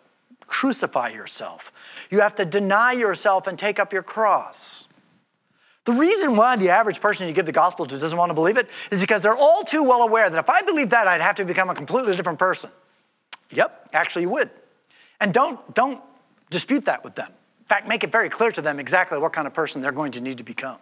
crucify 0.45 1.09
yourself. 1.09 1.71
You 2.11 2.21
have 2.21 2.35
to 2.35 2.45
deny 2.45 2.93
yourself 2.93 3.47
and 3.47 3.57
take 3.57 3.79
up 3.79 3.91
your 3.91 4.03
cross. 4.03 4.87
The 5.85 5.93
reason 5.93 6.35
why 6.35 6.57
the 6.57 6.69
average 6.69 7.01
person 7.01 7.27
you 7.27 7.33
give 7.33 7.45
the 7.45 7.51
gospel 7.51 7.85
to 7.85 7.97
doesn't 7.97 8.17
want 8.17 8.29
to 8.29 8.33
believe 8.33 8.57
it 8.57 8.69
is 8.91 9.01
because 9.01 9.21
they're 9.23 9.35
all 9.35 9.63
too 9.63 9.83
well 9.83 10.01
aware 10.01 10.29
that 10.29 10.37
if 10.37 10.49
I 10.49 10.61
believe 10.61 10.91
that, 10.91 11.07
I'd 11.07 11.21
have 11.21 11.35
to 11.37 11.45
become 11.45 11.69
a 11.69 11.75
completely 11.75 12.15
different 12.15 12.37
person. 12.37 12.69
Yep, 13.51 13.89
actually 13.93 14.23
you 14.23 14.29
would. 14.29 14.49
And 15.19 15.33
don't, 15.33 15.73
don't 15.73 16.01
dispute 16.49 16.85
that 16.85 17.03
with 17.03 17.15
them. 17.15 17.29
In 17.59 17.65
fact, 17.65 17.87
make 17.87 18.03
it 18.03 18.11
very 18.11 18.29
clear 18.29 18.51
to 18.51 18.61
them 18.61 18.79
exactly 18.79 19.17
what 19.17 19.33
kind 19.33 19.47
of 19.47 19.53
person 19.53 19.81
they're 19.81 19.91
going 19.91 20.13
to 20.13 20.21
need 20.21 20.37
to 20.37 20.43
become. 20.43 20.77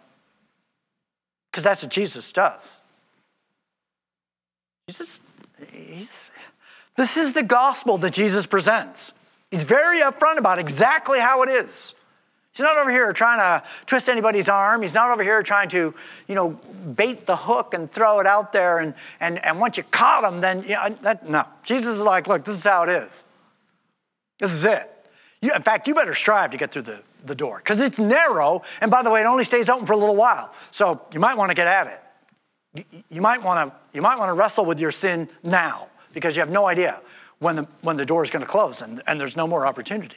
Because 1.50 1.64
that's 1.64 1.82
what 1.82 1.90
Jesus 1.90 2.32
does. 2.32 2.80
Jesus, 4.88 5.20
he's, 5.70 6.30
this 6.96 7.16
is 7.16 7.32
the 7.32 7.42
gospel 7.42 7.98
that 7.98 8.12
Jesus 8.12 8.46
presents. 8.46 9.12
He's 9.50 9.64
very 9.64 10.00
upfront 10.00 10.38
about 10.38 10.58
exactly 10.58 11.18
how 11.18 11.42
it 11.42 11.48
is. 11.48 11.94
He's 12.56 12.64
not 12.64 12.78
over 12.78 12.90
here 12.90 13.12
trying 13.12 13.38
to 13.38 13.62
twist 13.84 14.08
anybody's 14.08 14.48
arm. 14.48 14.80
He's 14.80 14.94
not 14.94 15.10
over 15.10 15.22
here 15.22 15.42
trying 15.42 15.68
to, 15.68 15.94
you 16.26 16.34
know, 16.34 16.50
bait 16.94 17.26
the 17.26 17.36
hook 17.36 17.74
and 17.74 17.92
throw 17.92 18.18
it 18.18 18.26
out 18.26 18.54
there. 18.54 18.78
And, 18.78 18.94
and, 19.20 19.44
and 19.44 19.60
once 19.60 19.76
you 19.76 19.82
caught 19.82 20.24
him, 20.24 20.40
then, 20.40 20.62
you 20.62 20.70
know, 20.70 20.88
that, 21.02 21.28
no. 21.28 21.44
Jesus 21.64 21.98
is 21.98 22.00
like, 22.00 22.26
look, 22.26 22.44
this 22.44 22.54
is 22.54 22.64
how 22.64 22.84
it 22.84 22.88
is. 22.88 23.26
This 24.38 24.52
is 24.52 24.64
it. 24.64 24.90
You, 25.42 25.52
in 25.54 25.60
fact, 25.60 25.86
you 25.86 25.94
better 25.94 26.14
strive 26.14 26.52
to 26.52 26.56
get 26.56 26.72
through 26.72 26.82
the, 26.82 27.02
the 27.26 27.34
door 27.34 27.58
because 27.58 27.82
it's 27.82 27.98
narrow. 27.98 28.62
And 28.80 28.90
by 28.90 29.02
the 29.02 29.10
way, 29.10 29.20
it 29.20 29.26
only 29.26 29.44
stays 29.44 29.68
open 29.68 29.84
for 29.84 29.92
a 29.92 29.98
little 29.98 30.16
while. 30.16 30.54
So 30.70 31.02
you 31.12 31.20
might 31.20 31.36
want 31.36 31.50
to 31.50 31.54
get 31.54 31.66
at 31.66 31.88
it. 31.88 32.00
You, 32.72 33.02
you 33.10 33.20
might 33.20 33.42
want 33.42 33.70
to 33.70 33.76
you 33.94 34.00
might 34.00 34.18
want 34.18 34.30
to 34.30 34.34
wrestle 34.34 34.64
with 34.64 34.80
your 34.80 34.92
sin 34.92 35.28
now 35.42 35.88
because 36.14 36.36
you 36.36 36.40
have 36.40 36.50
no 36.50 36.66
idea 36.66 37.02
when 37.38 37.56
the, 37.56 37.68
when 37.82 37.98
the 37.98 38.06
door 38.06 38.22
is 38.22 38.30
going 38.30 38.40
to 38.44 38.50
close 38.50 38.80
and, 38.80 39.02
and 39.06 39.20
there's 39.20 39.36
no 39.36 39.46
more 39.46 39.66
opportunity. 39.66 40.16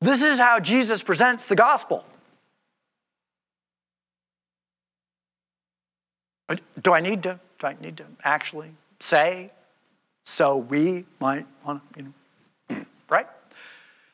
This 0.00 0.22
is 0.22 0.38
how 0.38 0.60
Jesus 0.60 1.02
presents 1.02 1.46
the 1.46 1.56
gospel. 1.56 2.04
Uh, 6.48 6.56
do 6.80 6.92
I 6.92 7.00
need 7.00 7.22
to, 7.24 7.40
do 7.58 7.66
I 7.66 7.76
need 7.80 7.96
to 7.96 8.04
actually 8.22 8.70
say 9.00 9.50
so 10.24 10.56
we 10.56 11.04
might 11.20 11.46
want 11.64 11.82
to, 11.92 11.98
you 11.98 12.14
know, 12.70 12.84
right? 13.08 13.26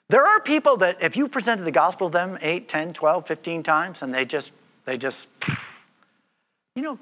There 0.09 0.25
are 0.25 0.41
people 0.41 0.77
that 0.79 1.03
if 1.03 1.17
you 1.17 1.29
presented 1.29 1.65
the 1.65 1.73
gospel 1.73 2.11
to 2.11 2.13
them 2.13 2.39
8, 2.41 2.69
10, 2.69 2.93
12, 2.93 3.27
15 3.27 3.63
times 3.63 4.03
and 4.03 4.15
they 4.15 4.25
just, 4.25 4.53
they 4.85 4.97
just, 4.97 5.29
you 6.77 6.83
know, 6.83 6.99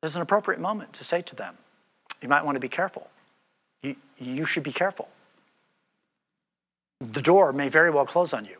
there's 0.00 0.16
an 0.16 0.22
appropriate 0.22 0.60
moment 0.60 0.92
to 0.94 1.04
say 1.04 1.20
to 1.22 1.34
them, 1.34 1.54
you 2.22 2.28
might 2.28 2.44
want 2.44 2.56
to 2.56 2.60
be 2.60 2.68
careful. 2.68 3.10
You, 3.82 3.96
you 4.18 4.46
should 4.46 4.62
be 4.62 4.72
careful 4.72 5.10
the 7.00 7.22
door 7.22 7.52
may 7.52 7.68
very 7.68 7.90
well 7.90 8.06
close 8.06 8.32
on 8.32 8.44
you. 8.44 8.58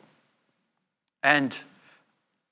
And 1.23 1.59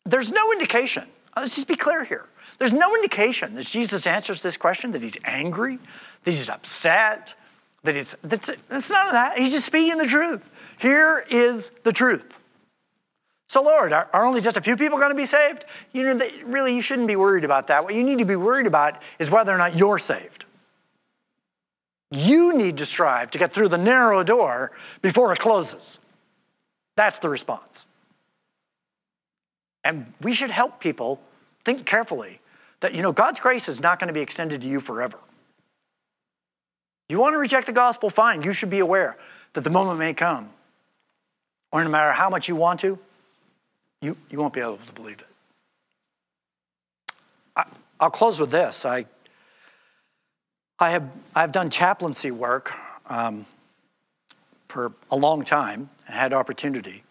there's 0.05 0.33
no 0.33 0.53
indication, 0.53 1.05
uh, 1.37 1.41
let's 1.41 1.55
just 1.55 1.69
be 1.69 1.77
clear 1.77 2.05
here. 2.05 2.27
There's 2.59 2.73
no 2.73 2.95
indication 2.95 3.55
that 3.55 3.67
Jesus 3.67 4.07
answers 4.07 4.43
this 4.43 4.57
question, 4.57 4.93
that 4.93 5.03
he's 5.03 5.17
angry, 5.25 5.79
that 6.25 6.31
he's 6.31 6.49
upset, 6.49 7.35
that 7.83 7.97
it's 7.97 8.17
that's, 8.23 8.51
that's 8.69 8.91
none 8.91 9.07
of 9.07 9.13
that. 9.13 9.39
He's 9.39 9.53
just 9.53 9.67
speaking 9.67 9.99
the 9.99 10.07
truth. 10.07 10.49
Here 10.79 11.25
is 11.31 11.71
the 11.83 11.93
truth. 11.93 12.39
So, 13.49 13.63
Lord, 13.63 13.93
are, 13.93 14.09
are 14.13 14.25
only 14.25 14.41
just 14.41 14.57
a 14.57 14.61
few 14.61 14.77
people 14.77 14.99
going 14.99 15.11
to 15.11 15.17
be 15.17 15.27
saved? 15.27 15.65
You 15.93 16.05
know, 16.05 16.15
they, 16.15 16.43
really, 16.45 16.75
you 16.75 16.81
shouldn't 16.81 17.09
be 17.09 17.17
worried 17.17 17.45
about 17.45 17.69
that. 17.69 17.85
What 17.85 17.95
you 17.95 18.03
need 18.03 18.19
to 18.19 18.25
be 18.25 18.37
worried 18.37 18.67
about 18.67 19.01
is 19.19 19.31
whether 19.31 19.53
or 19.53 19.59
not 19.59 19.77
you're 19.77 19.99
saved. 19.99 20.44
You 22.15 22.57
need 22.57 22.79
to 22.79 22.87
strive 22.87 23.33
to 23.33 23.39
get 23.39 23.53
through 23.53 23.71
the 23.71 23.79
narrow 23.79 24.23
door 24.23 24.71
before 25.03 25.33
it 25.33 25.41
closes. 25.41 25.99
That's 26.95 27.19
the 27.19 27.29
response. 27.29 27.87
And 29.83 30.13
we 30.21 30.33
should 30.33 30.53
help 30.53 30.79
people 30.79 31.21
think 31.65 31.85
carefully 31.87 32.41
that, 32.81 32.95
you 32.95 33.03
know, 33.03 33.11
God's 33.11 33.41
grace 33.41 33.69
is 33.69 33.81
not 33.81 33.99
going 33.99 34.09
to 34.09 34.15
be 34.15 34.21
extended 34.21 34.63
to 34.63 34.69
you 34.69 34.79
forever. 34.79 35.19
You 37.09 37.19
want 37.19 37.35
to 37.35 37.39
reject 37.39 37.67
the 37.67 37.73
gospel? 37.73 38.11
Fine. 38.11 38.43
You 38.43 38.53
should 38.53 38.71
be 38.71 38.79
aware 38.79 39.17
that 39.55 39.65
the 39.65 39.71
moment 39.71 39.99
may 39.99 40.15
come, 40.15 40.51
or 41.73 41.83
no 41.83 41.91
matter 41.91 42.13
how 42.13 42.31
much 42.31 42.49
you 42.49 42.55
want 42.55 42.79
to, 42.81 42.97
you, 44.01 44.17
you 44.31 44.39
won't 44.39 44.55
be 44.55 44.61
able 44.61 44.77
to 44.77 44.93
believe 44.93 45.21
it. 45.21 45.27
I, 47.57 47.65
will 48.01 48.11
close 48.11 48.39
with 48.39 48.51
this. 48.53 48.85
I 48.85 49.07
I 50.85 50.91
have 50.91 51.17
I've 51.35 51.51
done 51.51 51.71
chaplaincy 51.71 52.31
work 52.31 52.75
um, 53.07 53.47
for 54.69 54.93
a 55.11 55.17
long 55.17 55.43
time. 55.43 55.89
Had 56.07 56.35
opportunity, 56.35 57.03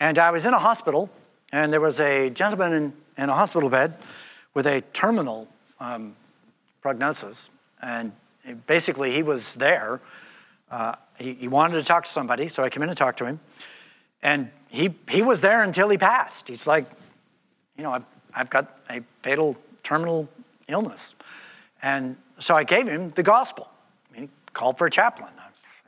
and 0.00 0.18
I 0.18 0.32
was 0.32 0.46
in 0.46 0.52
a 0.52 0.58
hospital, 0.58 1.08
and 1.52 1.72
there 1.72 1.80
was 1.80 2.00
a 2.00 2.30
gentleman 2.30 2.72
in, 2.72 2.92
in 3.16 3.28
a 3.28 3.32
hospital 3.32 3.70
bed 3.70 3.94
with 4.52 4.66
a 4.66 4.80
terminal 4.92 5.46
um, 5.78 6.16
prognosis, 6.82 7.50
and 7.80 8.10
basically 8.66 9.12
he 9.12 9.22
was 9.22 9.54
there. 9.54 10.00
Uh, 10.68 10.96
he, 11.16 11.34
he 11.34 11.46
wanted 11.46 11.76
to 11.76 11.84
talk 11.84 12.02
to 12.02 12.10
somebody, 12.10 12.48
so 12.48 12.64
I 12.64 12.68
came 12.68 12.82
in 12.82 12.88
to 12.88 12.96
talk 12.96 13.16
to 13.18 13.26
him, 13.26 13.38
and 14.24 14.50
he 14.68 14.92
he 15.08 15.22
was 15.22 15.40
there 15.40 15.62
until 15.62 15.88
he 15.88 15.98
passed. 15.98 16.48
He's 16.48 16.66
like, 16.66 16.90
you 17.76 17.84
know, 17.84 17.92
I've, 17.92 18.06
I've 18.34 18.50
got 18.50 18.76
a 18.90 19.02
fatal 19.22 19.56
terminal 19.84 20.28
illness, 20.66 21.14
and 21.80 22.16
so 22.38 22.54
I 22.54 22.64
gave 22.64 22.88
him 22.88 23.08
the 23.10 23.22
gospel. 23.22 23.68
He 24.14 24.28
called 24.52 24.78
for 24.78 24.86
a 24.86 24.90
chaplain. 24.90 25.32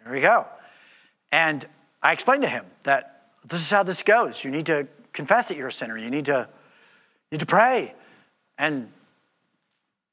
There 0.05 0.13
we 0.13 0.21
go. 0.21 0.47
And 1.33 1.65
I 2.03 2.13
explained 2.13 2.43
to 2.43 2.49
him 2.49 2.65
that 2.85 3.29
this 3.49 3.61
is 3.61 3.71
how 3.71 3.83
this 3.83 4.03
goes. 4.03 4.45
You 4.45 4.51
need 4.51 4.67
to 4.67 4.87
confess 5.13 5.49
that 5.49 5.57
you're 5.57 5.69
a 5.69 5.73
sinner. 5.73 5.99
You 5.99 6.11
need 6.11 6.27
to, 6.27 6.49
you 7.31 7.39
need 7.39 7.41
to 7.41 7.47
pray. 7.47 7.95
And 8.59 8.91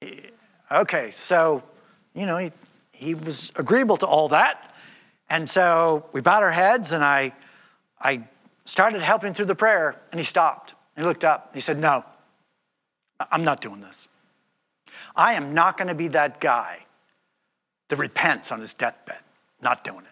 eh, 0.02 0.30
okay, 0.72 1.12
so, 1.12 1.64
you 2.14 2.26
know, 2.26 2.38
he, 2.38 2.52
he 2.92 3.14
was 3.14 3.52
agreeable 3.56 3.98
to 3.98 4.08
all 4.08 4.30
that. 4.30 4.74
And 5.30 5.50
so 5.50 6.06
we 6.12 6.22
bowed 6.22 6.44
our 6.44 6.52
heads 6.52 6.94
and 6.94 7.04
I, 7.04 7.34
I 8.00 8.24
started 8.66 9.02
helping 9.02 9.34
through 9.34 9.46
the 9.46 9.56
prayer, 9.56 10.00
and 10.12 10.20
he 10.20 10.24
stopped. 10.24 10.74
He 10.96 11.04
looked 11.04 11.26
up. 11.26 11.52
He 11.54 11.60
said, 11.60 11.80
No, 11.80 12.04
I'm 13.32 13.44
not 13.44 13.62
doing 13.62 13.82
this. 13.82 14.08
I 15.16 15.34
am 15.34 15.54
not 15.54 15.78
going 15.78 15.88
to 15.88 15.96
be 15.96 16.10
that 16.10 16.40
guy 16.40 16.86
that 17.90 17.96
repents 17.98 18.52
on 18.52 18.60
his 18.60 18.74
deathbed. 18.74 19.20
Not 19.62 19.84
doing 19.84 20.00
it. 20.00 20.06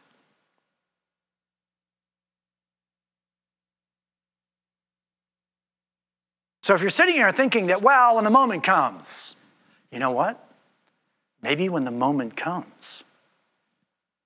So 6.64 6.76
if 6.76 6.82
you're 6.82 6.90
sitting 6.90 7.16
here 7.16 7.32
thinking 7.32 7.68
that, 7.68 7.82
well, 7.82 8.16
when 8.16 8.24
the 8.24 8.30
moment 8.30 8.64
comes, 8.64 9.36
you 9.92 10.00
know 10.00 10.12
what? 10.12 10.48
Maybe 11.42 11.70
when 11.70 11.86
the 11.86 11.92
moment 11.92 12.38
comes, 12.38 13.04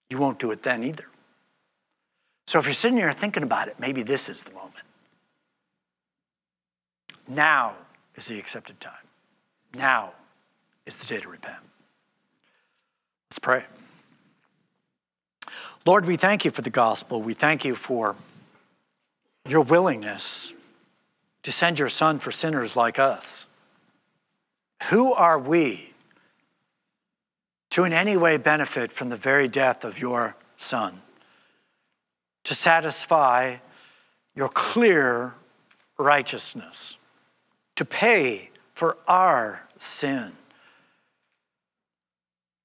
you 0.10 0.18
won't 0.18 0.38
do 0.38 0.52
it 0.52 0.62
then 0.62 0.84
either. 0.84 1.06
So 2.46 2.60
if 2.60 2.66
you're 2.66 2.74
sitting 2.74 2.98
here 2.98 3.12
thinking 3.14 3.44
about 3.44 3.70
it, 3.70 3.80
maybe 3.80 4.04
this 4.04 4.30
is 4.30 4.44
the 4.44 4.54
moment. 4.54 4.74
Now 7.28 7.76
is 8.16 8.28
the 8.28 8.38
accepted 8.38 8.80
time. 8.80 8.94
Now 9.74 10.12
is 10.86 10.96
the 10.96 11.06
day 11.06 11.22
to 11.22 11.30
repent. 11.30 11.58
Let's 13.30 13.40
pray. 13.40 13.66
Lord, 15.86 16.06
we 16.06 16.16
thank 16.16 16.46
you 16.46 16.52
for 16.52 16.62
the 16.62 16.70
gospel. 16.70 17.22
We 17.22 17.34
thank 17.34 17.64
you 17.64 17.76
for 17.76 18.16
your 19.48 19.62
willingness 19.62 20.54
to 21.44 21.52
send 21.52 21.78
your 21.78 21.90
son 21.90 22.18
for 22.18 22.32
sinners 22.32 22.76
like 22.76 22.98
us. 22.98 23.48
Who 24.90 25.14
are 25.14 25.38
we 25.38 25.94
to 27.70 27.84
in 27.84 27.94
any 27.94 28.18
way 28.18 28.38
benefit 28.38 28.92
from 28.92 29.10
the 29.10 29.16
very 29.16 29.48
death 29.48 29.86
of 29.86 30.00
your 30.00 30.36
son? 30.58 31.02
To 32.46 32.56
satisfy 32.56 33.58
your 34.34 34.50
clear 34.50 35.36
righteousness, 35.98 36.98
to 37.76 37.86
pay 37.86 38.50
for 38.74 38.98
our 39.08 39.64
sin. 39.78 40.34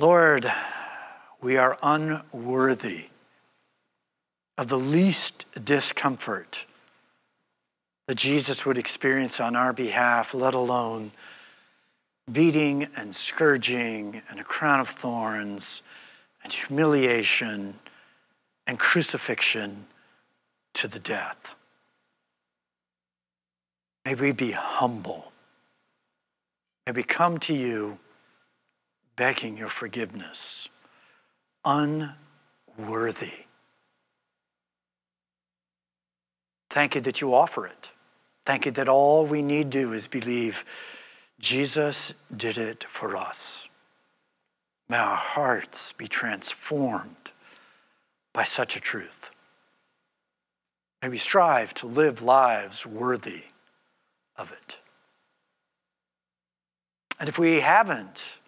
Lord, 0.01 0.51
we 1.42 1.59
are 1.59 1.76
unworthy 1.82 3.09
of 4.57 4.68
the 4.68 4.78
least 4.78 5.44
discomfort 5.62 6.64
that 8.07 8.16
Jesus 8.16 8.64
would 8.64 8.78
experience 8.78 9.40
on 9.40 9.55
our 9.55 9.74
behalf, 9.74 10.32
let 10.32 10.55
alone 10.55 11.12
beating 12.32 12.88
and 12.96 13.14
scourging 13.14 14.22
and 14.30 14.40
a 14.40 14.42
crown 14.42 14.80
of 14.80 14.88
thorns 14.88 15.82
and 16.42 16.51
humiliation 16.51 17.78
and 18.66 18.78
crucifixion 18.78 19.84
to 20.72 20.88
the 20.88 20.98
death. 20.98 21.55
May 24.07 24.14
we 24.14 24.32
be 24.32 24.53
humble. 24.53 25.30
May 26.86 26.92
we 26.92 27.03
come 27.03 27.36
to 27.40 27.53
you 27.53 27.98
begging 29.21 29.55
your 29.55 29.68
forgiveness, 29.68 30.71
unworthy. 31.62 33.45
Thank 36.71 36.95
you 36.95 37.03
that 37.03 37.21
you 37.21 37.35
offer 37.35 37.66
it. 37.66 37.93
Thank 38.47 38.64
you 38.64 38.73
that 38.73 38.89
all 38.89 39.27
we 39.27 39.43
need 39.43 39.68
do 39.68 39.93
is 39.93 40.09
believe 40.09 40.64
Jesus 41.39 42.14
did 42.35 42.57
it 42.57 42.83
for 42.85 43.14
us. 43.14 43.68
May 44.89 44.97
our 44.97 45.16
hearts 45.16 45.93
be 45.93 46.09
transformed 46.09 47.33
by 48.33 48.45
such 48.45 48.75
a 48.75 48.81
truth. 48.81 49.31
May 51.03 51.11
we 51.11 51.18
strive 51.18 51.75
to 51.75 51.87
live 51.87 52.23
lives 52.23 52.87
worthy 52.87 53.43
of 54.39 54.51
it. 54.51 54.81
And 57.18 57.29
if 57.29 57.39
we 57.39 57.61
haven't 57.61 58.39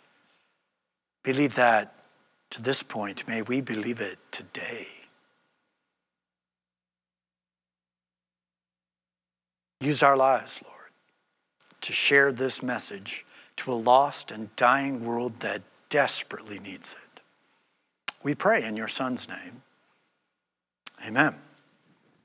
believed 1.23 1.57
that 1.57 1.95
to 2.51 2.62
this 2.62 2.83
point, 2.83 3.27
may 3.27 3.43
we 3.43 3.61
believe 3.61 4.01
it 4.01 4.18
today. 4.31 4.87
Use 9.81 10.03
our 10.03 10.16
lives, 10.16 10.62
Lord, 10.64 10.91
to 11.81 11.93
share 11.93 12.31
this 12.31 12.62
message 12.62 13.25
to 13.57 13.73
a 13.73 13.75
lost 13.75 14.31
and 14.31 14.55
dying 14.55 15.05
world 15.05 15.41
that 15.41 15.62
desperately 15.89 16.59
needs 16.59 16.93
it. 16.93 17.23
We 18.23 18.35
pray 18.35 18.62
in 18.64 18.77
your 18.77 18.89
Son's 18.89 19.29
name. 19.29 19.62
Amen. 21.07 21.35